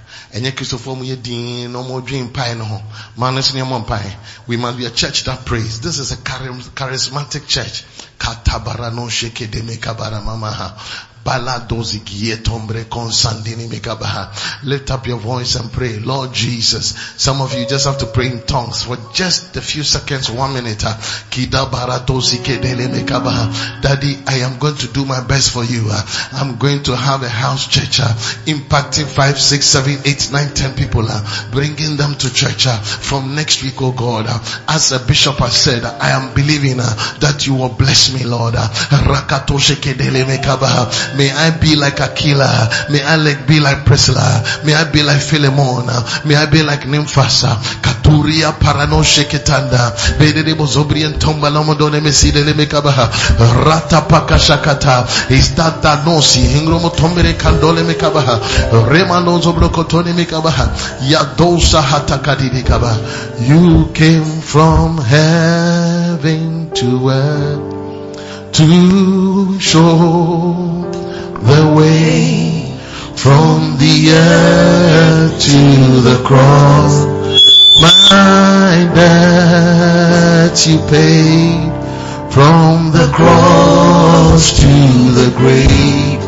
ɛnyɛ 0.33 0.51
kristofoɔ 0.55 0.97
mu 0.97 1.03
yɛ 1.03 1.21
din 1.21 1.71
na 1.71 1.79
ɔmo 1.79 2.05
dwen 2.05 2.29
mpae 2.29 2.57
no. 2.57 2.65
Ho 2.65 2.81
maa 3.17 3.31
no 3.31 3.41
so 3.41 3.53
ne 3.57 3.63
mpae 3.63 4.15
we 4.47 4.57
must 4.57 4.77
be 4.77 4.85
a 4.85 4.89
church 4.89 5.23
that 5.25 5.45
prays. 5.45 5.79
This 5.81 5.99
is 5.99 6.11
a 6.11 6.17
charismatic 6.17 7.47
church. 7.47 7.83
Katabara 8.17 8.93
no 8.93 9.07
sheke 9.07 9.49
de 9.49 9.61
mekabara 9.61 10.21
mamaha 10.23 10.77
Lift 14.63 14.91
up 14.91 15.07
your 15.07 15.17
voice 15.17 15.55
and 15.55 15.71
pray. 15.71 15.99
Lord 15.99 16.33
Jesus. 16.33 16.95
Some 17.17 17.41
of 17.41 17.53
you 17.53 17.65
just 17.67 17.85
have 17.85 17.99
to 17.99 18.05
pray 18.07 18.27
in 18.27 18.41
tongues 18.41 18.83
for 18.83 18.97
just 19.13 19.55
a 19.55 19.61
few 19.61 19.83
seconds, 19.83 20.29
one 20.31 20.53
minute. 20.53 20.83
Ah. 20.85 20.97
Daddy, 23.81 24.17
I 24.27 24.39
am 24.39 24.57
going 24.59 24.75
to 24.75 24.87
do 24.87 25.05
my 25.05 25.21
best 25.23 25.51
for 25.51 25.63
you. 25.63 25.85
Ah. 25.89 26.29
I'm 26.33 26.57
going 26.57 26.83
to 26.83 26.95
have 26.95 27.23
a 27.23 27.29
house 27.29 27.67
church 27.67 27.99
ah. 28.01 28.13
impacting 28.45 29.05
five, 29.05 29.39
six, 29.39 29.65
seven, 29.65 29.97
eight, 30.05 30.29
nine, 30.31 30.53
ten 30.53 30.73
people, 30.75 31.07
bringing 31.51 31.97
them 31.97 32.15
to 32.15 32.33
church 32.33 32.67
from 32.67 33.35
next 33.35 33.63
week, 33.63 33.75
oh 33.81 33.91
God. 33.91 34.25
As 34.67 34.91
a 34.91 34.99
bishop 34.99 35.35
has 35.37 35.55
said, 35.55 35.83
I 35.83 36.11
am 36.11 36.33
believing 36.33 36.77
that 36.77 37.43
you 37.45 37.55
will 37.55 37.69
bless 37.69 38.13
me, 38.13 38.23
Lord. 38.23 38.55
May 41.17 41.31
I 41.31 41.51
be 41.59 41.75
like 41.75 41.99
Aquila. 41.99 42.69
May 42.89 43.03
I 43.03 43.15
like 43.17 43.47
be 43.47 43.59
like 43.59 43.85
Priscilla. 43.85 44.43
May 44.65 44.73
I 44.73 44.85
be 44.91 45.03
like 45.03 45.21
Philemon. 45.21 45.85
May 46.25 46.35
I 46.35 46.45
be 46.45 46.63
like 46.63 46.81
Nymphasa. 46.81 47.55
Katuria 47.81 48.51
parano 48.57 49.03
sheketanda. 49.03 49.91
Bedede 50.17 50.53
bozobri 50.55 51.05
and 51.05 51.15
tomba 51.15 51.49
lomodone 51.49 52.01
meside 52.01 52.45
le 52.45 52.53
mekabaha. 52.53 53.09
Rata 53.65 54.01
pakashakata. 54.07 55.05
Istata 55.29 56.03
nosi. 56.05 56.39
Hingromo 56.39 56.89
tombere 56.95 57.33
kandole 57.33 57.83
mekabaha. 57.83 58.39
Remano 58.89 59.39
zobrokotone 59.41 60.13
mekabaha. 60.13 60.71
Yadosa 61.09 61.81
hatakadi 61.81 62.49
mekaba. 62.51 62.97
You 63.39 63.91
came 63.93 64.41
from 64.41 64.97
heaven 64.97 66.71
to 66.71 67.09
earth 67.09 67.71
to 68.53 69.59
show 69.59 71.00
the 71.43 71.73
way 71.75 72.61
from 73.15 73.77
the 73.77 74.11
earth 74.11 75.41
to 75.41 76.01
the 76.01 76.23
cross. 76.25 77.05
My 77.81 78.89
debt 78.93 80.67
you 80.67 80.77
paid 80.89 81.71
from 82.31 82.91
the 82.91 83.11
cross 83.13 84.59
to 84.61 84.73
the 85.19 85.33
grave, 85.37 86.21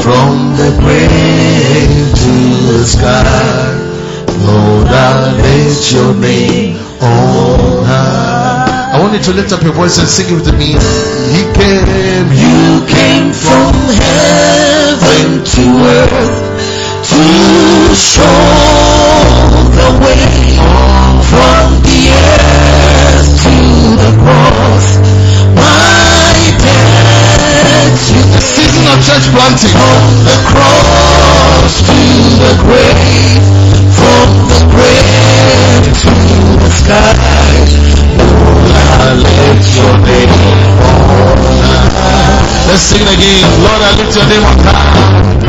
from 0.00 0.56
the 0.56 0.76
grave 0.80 2.14
to 2.22 2.34
the 2.72 2.84
sky. 2.84 3.86
Lord, 4.44 4.88
I 4.88 5.32
lift 5.42 5.92
your 5.92 6.14
name 6.14 6.76
on 7.00 7.84
high. 7.84 8.35
I 8.96 8.98
want 8.98 9.12
you 9.12 9.20
to 9.28 9.32
lift 9.34 9.52
up 9.52 9.60
your 9.62 9.74
voice 9.74 9.98
and 9.98 10.08
sing 10.08 10.24
it 10.32 10.40
with 10.40 10.48
me. 10.56 10.72
He 10.72 11.44
came, 11.52 12.32
you 12.32 12.80
came 12.88 13.28
from 13.28 13.76
heaven 13.92 15.44
to 15.44 15.64
earth 15.84 16.40
to 17.04 17.24
show 17.92 18.24
the 19.76 20.00
way 20.00 20.56
from 21.28 21.76
the 21.84 22.08
earth 22.08 23.36
to 23.44 23.52
the 24.00 24.12
cross. 24.16 24.96
My 25.52 26.32
debt 26.56 27.92
to 28.00 28.16
the 28.32 28.40
season 28.40 28.80
of 28.88 29.04
church 29.04 29.28
planting 29.28 29.76
from 29.76 30.24
the 30.24 30.40
cross 30.48 31.84
to 31.84 32.00
the 32.40 32.52
grave, 32.64 33.44
from 33.92 34.28
the 34.48 34.64
grave 34.72 35.84
to 36.00 36.16
the 36.64 36.70
sky. 36.80 38.15
Let's 42.66 42.82
sing 42.82 43.00
it 43.00 43.08
again. 43.08 43.46
Lord, 43.64 43.80
I 43.80 43.90
lift 43.96 44.12
your 44.16 44.26
name 44.26 44.44
on 44.44 44.58
high. 44.60 45.46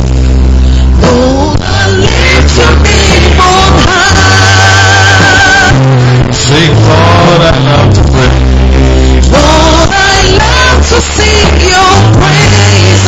Lord, 1.04 1.60
I 1.60 1.92
lift 2.00 2.56
your 2.56 2.72
name 2.88 3.36
on 3.42 3.74
high. 3.84 5.28
Sing, 6.32 6.72
Lord, 6.88 7.42
I 7.42 7.58
love 7.68 7.92
to 7.98 8.04
pray. 8.16 8.32
Lord, 9.34 9.90
I 9.92 10.40
love 10.40 10.80
to 10.88 11.00
sing 11.04 11.52
your 11.68 11.94
praises. 12.16 13.02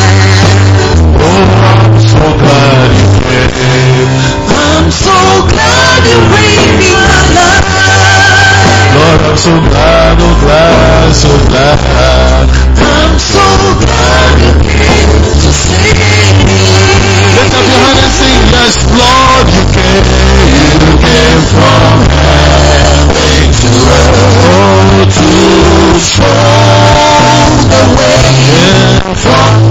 Oh, 1.16 1.48
I'm 1.70 1.96
so 1.96 2.20
glad 2.44 2.92
you 2.92 3.08
came. 3.24 4.10
I'm 4.52 4.90
so 4.90 5.16
glad 5.48 6.09
so 9.40 9.56
glad, 9.58 10.18
oh 10.20 10.36
glad, 10.44 11.14
so 11.16 11.32
glad. 11.48 12.44
I'm 12.76 13.16
so 13.16 13.40
glad 13.80 14.36
you 14.36 14.52
came 14.68 15.16
to 15.16 15.48
save 15.48 16.36
me. 16.44 16.60
Lift 17.40 17.56
up 17.56 17.64
your 17.64 17.80
hand 17.80 18.04
and 18.04 18.12
sing, 18.20 18.42
yes, 18.52 18.84
Lord, 19.00 19.46
you 19.56 19.64
came, 19.72 20.04
you 20.84 20.92
came 21.00 21.40
from 21.56 22.04
heaven 22.20 23.48
to 23.64 23.70
earth, 23.96 24.44
oh, 24.44 25.08
to 25.08 25.32
show 26.04 26.36
the 27.72 27.84
way 27.96 28.20
from 29.24 29.69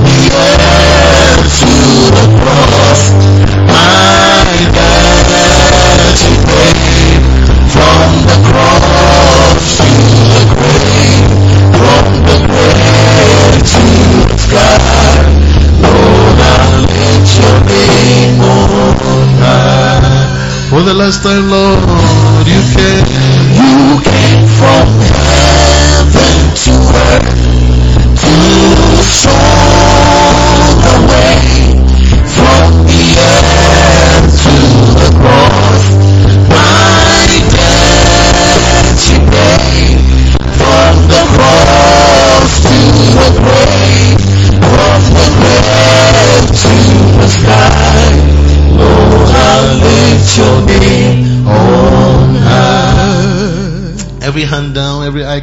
the 20.90 20.96
last 20.96 21.22
time, 21.22 21.50
Lord. 21.50 22.09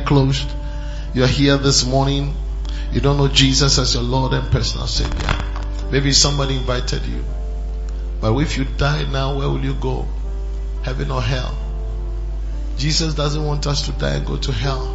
Closed. 0.06 0.48
You're 1.12 1.26
here 1.26 1.56
this 1.58 1.84
morning. 1.84 2.34
You 2.92 3.00
don't 3.00 3.18
know 3.18 3.28
Jesus 3.28 3.78
as 3.78 3.94
your 3.94 4.04
Lord 4.04 4.32
and 4.32 4.50
personal 4.50 4.86
Savior. 4.86 5.36
Maybe 5.90 6.12
somebody 6.12 6.56
invited 6.56 7.04
you. 7.04 7.24
But 8.20 8.36
if 8.38 8.56
you 8.56 8.64
die 8.64 9.04
now, 9.10 9.36
where 9.36 9.48
will 9.48 9.64
you 9.64 9.74
go? 9.74 10.06
Heaven 10.82 11.10
or 11.10 11.20
hell? 11.20 11.56
Jesus 12.78 13.14
doesn't 13.14 13.44
want 13.44 13.66
us 13.66 13.86
to 13.86 13.92
die 13.92 14.14
and 14.14 14.26
go 14.26 14.36
to 14.36 14.52
hell. 14.52 14.92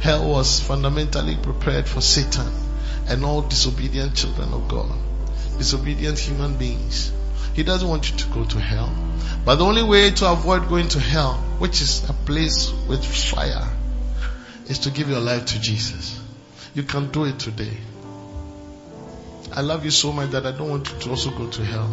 Hell 0.00 0.28
was 0.30 0.60
fundamentally 0.60 1.36
prepared 1.36 1.86
for 1.86 2.00
Satan 2.00 2.50
and 3.08 3.24
all 3.24 3.42
disobedient 3.42 4.14
children 4.14 4.52
of 4.52 4.68
God. 4.68 4.90
Disobedient 5.58 6.18
human 6.18 6.56
beings. 6.56 7.12
He 7.54 7.62
doesn't 7.62 7.88
want 7.88 8.10
you 8.10 8.16
to 8.16 8.26
go 8.28 8.44
to 8.44 8.58
hell. 8.58 8.90
But 9.44 9.56
the 9.56 9.64
only 9.64 9.82
way 9.82 10.10
to 10.10 10.32
avoid 10.32 10.68
going 10.68 10.88
to 10.88 11.00
hell, 11.00 11.34
which 11.58 11.82
is 11.82 12.08
a 12.08 12.12
place 12.12 12.72
with 12.88 13.04
fire, 13.04 13.68
is 14.70 14.78
to 14.78 14.90
give 14.90 15.08
your 15.08 15.20
life 15.20 15.46
to 15.46 15.60
Jesus. 15.60 16.18
You 16.74 16.84
can 16.84 17.10
do 17.10 17.24
it 17.24 17.38
today. 17.40 17.76
I 19.52 19.62
love 19.62 19.84
you 19.84 19.90
so 19.90 20.12
much 20.12 20.30
that 20.30 20.46
I 20.46 20.52
don't 20.52 20.70
want 20.70 20.92
you 20.92 20.98
to 21.00 21.10
also 21.10 21.30
go 21.30 21.48
to 21.48 21.64
hell. 21.64 21.90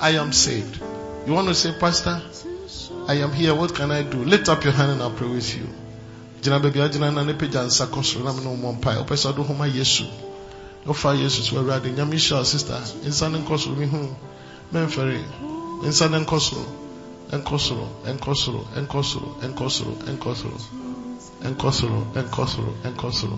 I 0.00 0.12
am 0.12 0.32
saved. 0.32 0.80
You 1.26 1.34
want 1.34 1.48
to 1.48 1.54
say, 1.54 1.74
Pastor, 1.78 2.22
I 3.06 3.16
am 3.16 3.32
here. 3.32 3.54
What 3.54 3.74
can 3.74 3.90
I 3.90 4.02
do? 4.02 4.24
Lift 4.24 4.48
up 4.48 4.64
your 4.64 4.72
hand 4.72 4.92
and 4.92 5.02
I'll 5.02 5.10
pray 5.10 5.28
with 5.28 5.54
you. 5.56 5.68
Gyina 6.40 6.58
baabi 6.62 6.84
a 6.84 6.88
gyina 6.88 7.12
na 7.12 7.22
ne 7.22 7.34
pagya 7.34 7.66
nsa 7.66 7.86
kɔ 7.86 8.02
soro 8.02 8.24
na 8.24 8.32
me 8.32 8.40
ne 8.44 8.48
wo 8.48 8.56
mmɔ 8.56 8.80
mpae. 8.80 8.96
Wopɛ 9.04 9.16
sɛ 9.16 9.44
homa 9.46 9.66
Yesu. 9.66 10.06
Wofa 10.86 11.14
Yesu 11.20 11.42
so 11.42 11.56
Awurade. 11.56 11.94
Nyame 11.94 12.18
sister. 12.46 12.80
Nsa 13.04 13.30
ne 13.30 13.38
nkɔ 13.40 13.58
soro 13.58 13.76
mehu. 13.76 14.08
Memfɛre. 14.72 15.22
Nsa 15.84 16.08
ne 16.10 16.24
nkɔ 16.24 16.40
soro. 16.40 16.64
Nkɔ 17.30 17.60
soro. 17.60 17.88
Nkɔ 18.06 18.34
soro. 18.36 18.66
Nkɔ 18.74 19.04
soro. 19.04 19.36
Nkɔ 19.42 19.70
soro. 19.70 19.92
Nkɔ 20.06 20.34
soro. 20.34 20.95
Nkɔ 21.42 21.72
soro. 21.72 22.00
Nkɔ 22.14 22.46
soro. 22.48 22.72
Nkɔ 22.84 23.12
soro. 23.12 23.36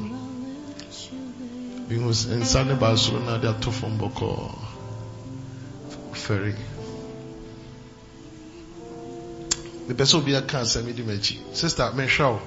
Mehu 1.88 2.10
nsa 2.10 2.64
ne 2.64 2.74
ba 2.74 2.96
soro 2.96 3.18
na 3.24 3.38
de 3.38 3.48
ato 3.48 3.70
fam 3.70 3.98
bɔkɔɔ. 3.98 4.54
Fɛre. 6.12 6.54
mepɛ 9.88 10.04
sɛ 10.04 10.16
obi 10.18 10.36
aka 10.36 10.60
asɛm 10.60 10.94
di 10.94 11.02
m'akyi 11.02 11.36
sister 11.54 11.90
mehwɛ 11.96 12.26
wo 12.32 12.40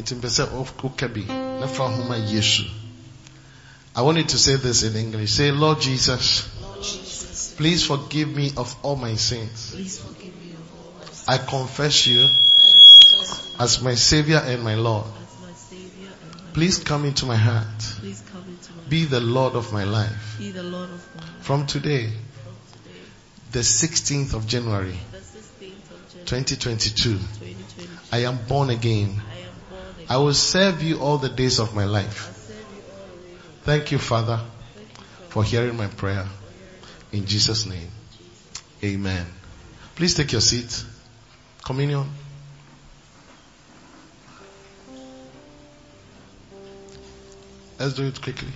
nti 0.00 0.14
mpɛ 0.16 0.28
sɛ 0.36 0.42
woka 0.82 1.08
bi 1.12 1.24
na 1.28 1.66
fa 1.66 1.88
homa 1.88 2.16
yesu 2.16 2.64
I 3.94 4.02
wanted 4.02 4.28
to 4.28 4.38
say 4.38 4.54
this 4.54 4.84
in 4.84 4.94
English. 4.94 5.32
Say, 5.32 5.50
Lord 5.50 5.80
Jesus, 5.80 6.44
please 7.56 7.84
forgive 7.84 8.28
me 8.28 8.52
of 8.56 8.74
all 8.82 8.94
my 8.94 9.16
sins. 9.16 9.74
I 11.26 11.38
confess 11.38 12.06
you 12.06 12.28
as 13.60 13.82
my 13.82 13.94
Savior 13.94 14.38
and 14.38 14.64
my 14.64 14.74
Lord. 14.74 15.06
Please 16.54 16.78
come 16.78 17.04
into 17.04 17.26
my 17.26 17.36
heart. 17.36 17.66
Be 18.88 19.04
the 19.04 19.20
Lord 19.20 19.54
of 19.54 19.72
my 19.72 19.84
life. 19.84 20.36
Be 20.38 20.50
the 20.50 20.62
Lord 20.62 20.88
of 20.90 21.06
my 21.14 21.22
life. 21.22 21.42
From 21.42 21.66
today, 21.66 22.10
the 23.52 23.60
16th 23.60 24.34
of 24.34 24.46
January, 24.46 24.96
2022, 26.24 27.18
I 28.10 28.18
am 28.20 28.38
born 28.48 28.70
again. 28.70 29.20
I 30.08 30.16
will 30.16 30.34
serve 30.34 30.82
you 30.82 30.98
all 30.98 31.18
the 31.18 31.28
days 31.28 31.60
of 31.60 31.74
my 31.74 31.84
life. 31.84 32.36
Thank 33.64 33.92
you, 33.92 33.98
Father, 33.98 34.40
for 35.28 35.44
hearing 35.44 35.76
my 35.76 35.86
prayer. 35.86 36.26
In 37.12 37.26
Jesus' 37.26 37.66
name, 37.66 37.90
amen. 38.82 39.26
Please 39.96 40.14
take 40.14 40.32
your 40.32 40.40
seat. 40.40 40.84
Communion. 41.62 42.08
Let's 47.80 47.94
do 47.94 48.06
it 48.06 48.20
quickly. 48.20 48.52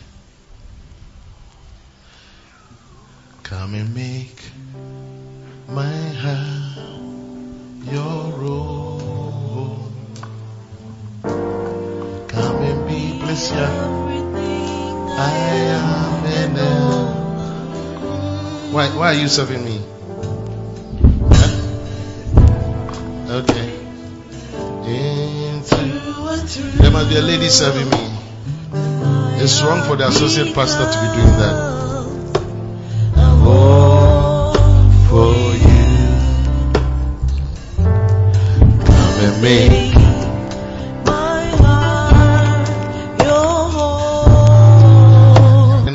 Come 3.43 3.75
and 3.75 3.95
make 3.95 4.39
my 5.66 5.97
heart 6.22 6.77
your 7.91 8.45
own. 8.45 9.93
Come 12.29 12.57
and 12.57 12.87
be 12.87 13.18
blessed. 13.18 13.55
I 13.55 15.31
am. 15.41 16.05
Why, 18.75 18.89
why 18.89 19.14
are 19.14 19.14
you 19.14 19.29
serving 19.29 19.64
me? 19.64 19.81
Okay. 23.31 23.70
Into, 24.85 25.77
there 26.82 26.90
must 26.90 27.09
be 27.09 27.16
a 27.16 27.23
lady 27.23 27.48
serving 27.48 27.89
me. 27.89 28.14
It's 29.36 29.62
wrong 29.62 29.82
for 29.82 29.97
the 29.97 30.06
associate 30.09 30.55
pastor 30.55 30.85
to 30.85 30.98
be 31.01 31.09
doing 31.16 31.36
that. 31.39 31.56
Oh, 33.47 34.52
for 35.09 35.35
you. 35.55 35.86
Come 38.85 39.19
and 39.20 39.43
make 39.43 39.94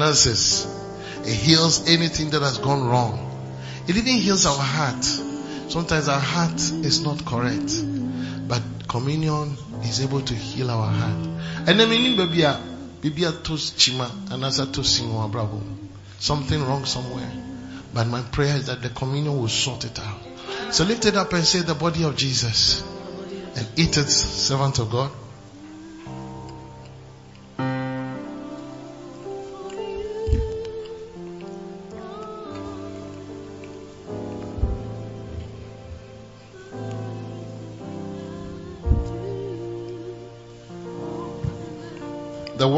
finances. 0.10 0.68
It 1.26 1.34
heals 1.34 1.88
anything 1.88 2.32
that 2.32 2.41
has 2.41 2.57
gone 2.57 2.88
wrong. 2.88 3.26
It 3.88 3.95
even 3.95 4.16
heals 4.16 4.45
our 4.45 4.57
heart. 4.57 5.03
Sometimes 5.03 6.07
our 6.07 6.20
heart 6.20 6.60
is 6.60 7.03
not 7.03 7.24
correct, 7.26 7.84
but 8.48 8.61
communion 8.88 9.56
is 9.84 10.02
able 10.02 10.22
to 10.22 10.34
heal 10.34 10.72
our 10.72 10.91
heart. 10.91 11.28
And 11.68 11.80
then 11.80 11.90
meaning 11.90 12.18
baby, 12.18 12.44
baby 13.02 13.24
tos 13.44 13.72
chima 13.72 14.10
and 14.32 14.44
as 14.44 14.58
to 14.58 14.84
sing 14.84 15.12
bravo. 15.32 15.62
Something 16.20 16.66
wrong 16.66 16.86
somewhere. 16.86 17.32
But 17.94 18.08
my 18.08 18.22
prayer 18.22 18.56
is 18.56 18.68
that 18.68 18.82
the 18.82 18.90
communion 18.90 19.40
will 19.40 19.48
sort 19.48 19.86
it 19.86 20.00
out. 20.00 20.20
So 20.72 20.84
lift 20.84 21.06
it 21.06 21.16
up 21.16 21.34
and 21.34 21.44
say 21.44 21.60
the 21.60 21.76
body 21.76 22.04
of 22.04 22.16
Jesus 22.16 22.84
and 23.56 23.68
eat 23.76 23.98
it, 23.98 24.10
servant 24.10 24.80
of 24.80 24.92
God. 24.92 25.12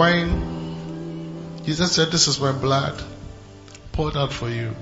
Wine, 0.01 1.61
Jesus 1.63 1.91
said, 1.91 2.09
This 2.11 2.27
is 2.27 2.39
my 2.39 2.51
blood 2.51 2.99
poured 3.91 4.17
out 4.17 4.33
for 4.33 4.49
you. 4.49 4.75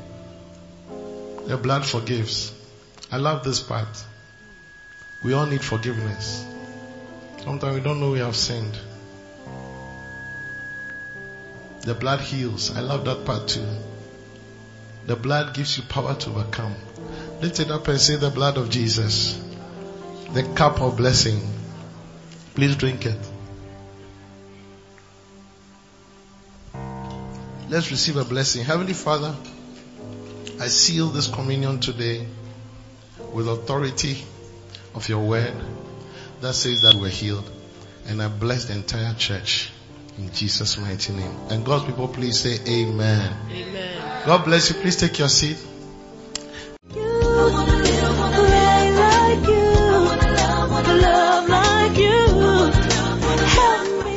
The 1.46 1.58
blood 1.58 1.86
forgives. 1.86 2.54
I 3.12 3.18
love 3.18 3.44
this 3.44 3.60
part. 3.60 4.02
We 5.26 5.34
all 5.34 5.46
need 5.46 5.62
forgiveness. 5.62 6.46
Sometimes 7.40 7.76
we 7.76 7.82
don't 7.82 8.00
know 8.00 8.12
we 8.12 8.20
have 8.20 8.38
sinned. 8.38 8.80
The 11.82 11.96
blood 11.96 12.22
heals. 12.22 12.72
I 12.78 12.80
love 12.80 13.04
that 13.04 13.26
part 13.26 13.50
too. 13.50 13.68
The 15.06 15.18
blood 15.18 15.54
gives 15.54 15.78
you 15.78 15.84
power 15.84 16.16
to 16.16 16.30
overcome. 16.30 16.76
Lift 17.42 17.60
it 17.60 17.72
up 17.72 17.90
and 17.90 18.00
say 18.00 18.16
the 18.16 18.30
blood 18.30 18.56
of 18.56 18.70
Jesus. 18.70 19.38
The 20.32 20.44
cup 20.56 20.80
of 20.80 20.96
blessing. 20.96 21.42
Please 22.56 22.78
drink 22.78 23.06
it. 23.06 23.29
Let's 27.70 27.92
receive 27.92 28.18
a 28.18 28.26
blessing. 28.26 28.64
Heavenly 28.64 28.94
Father, 28.94 29.36
I 30.60 30.68
seal 30.70 31.10
this 31.10 31.28
communion 31.28 31.80
today 31.80 32.26
with 33.32 33.48
authority 33.48 34.24
of 34.96 35.08
your 35.08 35.20
word 35.20 35.54
that 36.42 36.54
says 36.56 36.82
that 36.82 36.96
we're 36.96 37.10
healed. 37.10 37.48
And 38.08 38.24
I 38.24 38.28
bless 38.28 38.66
the 38.66 38.74
entire 38.74 39.14
church 39.14 39.72
in 40.18 40.34
Jesus' 40.34 40.80
mighty 40.80 41.14
name. 41.14 41.32
And 41.52 41.64
God's 41.64 41.86
people, 41.86 42.08
please 42.08 42.40
say 42.40 42.58
amen. 42.68 43.38
Amen. 43.52 44.26
God 44.26 44.46
bless 44.46 44.70
you. 44.72 44.76
Please 44.82 44.96
take 44.96 45.20
your 45.20 45.30
seat. 45.30 45.58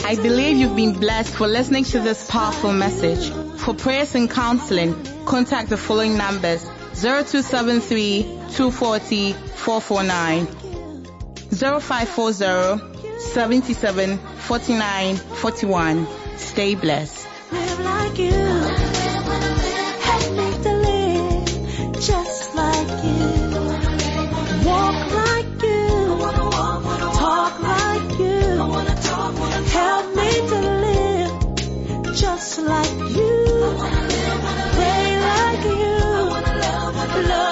I 0.04 0.16
believe 0.16 0.58
you've 0.58 0.76
been 0.76 0.92
blessed 0.92 1.34
for 1.34 1.46
listening 1.46 1.84
to 1.84 2.00
this 2.00 2.28
powerful 2.28 2.72
message. 2.72 3.41
For 3.64 3.74
prayers 3.74 4.14
and 4.16 4.28
counseling, 4.28 4.92
contact 5.24 5.68
the 5.68 5.76
following 5.76 6.16
numbers 6.16 6.64
0273 6.94 8.22
240 8.50 9.34
449 9.34 10.46
0540 11.80 13.20
77 13.20 14.18
49 14.18 15.16
41. 15.16 16.06
Stay 16.38 16.74
blessed. 16.74 17.28
live 17.52 17.80
like 17.80 18.18
you. 18.18 18.32
Just 32.14 32.58
like 32.58 33.14
you. 33.14 33.31
love. 37.20 37.51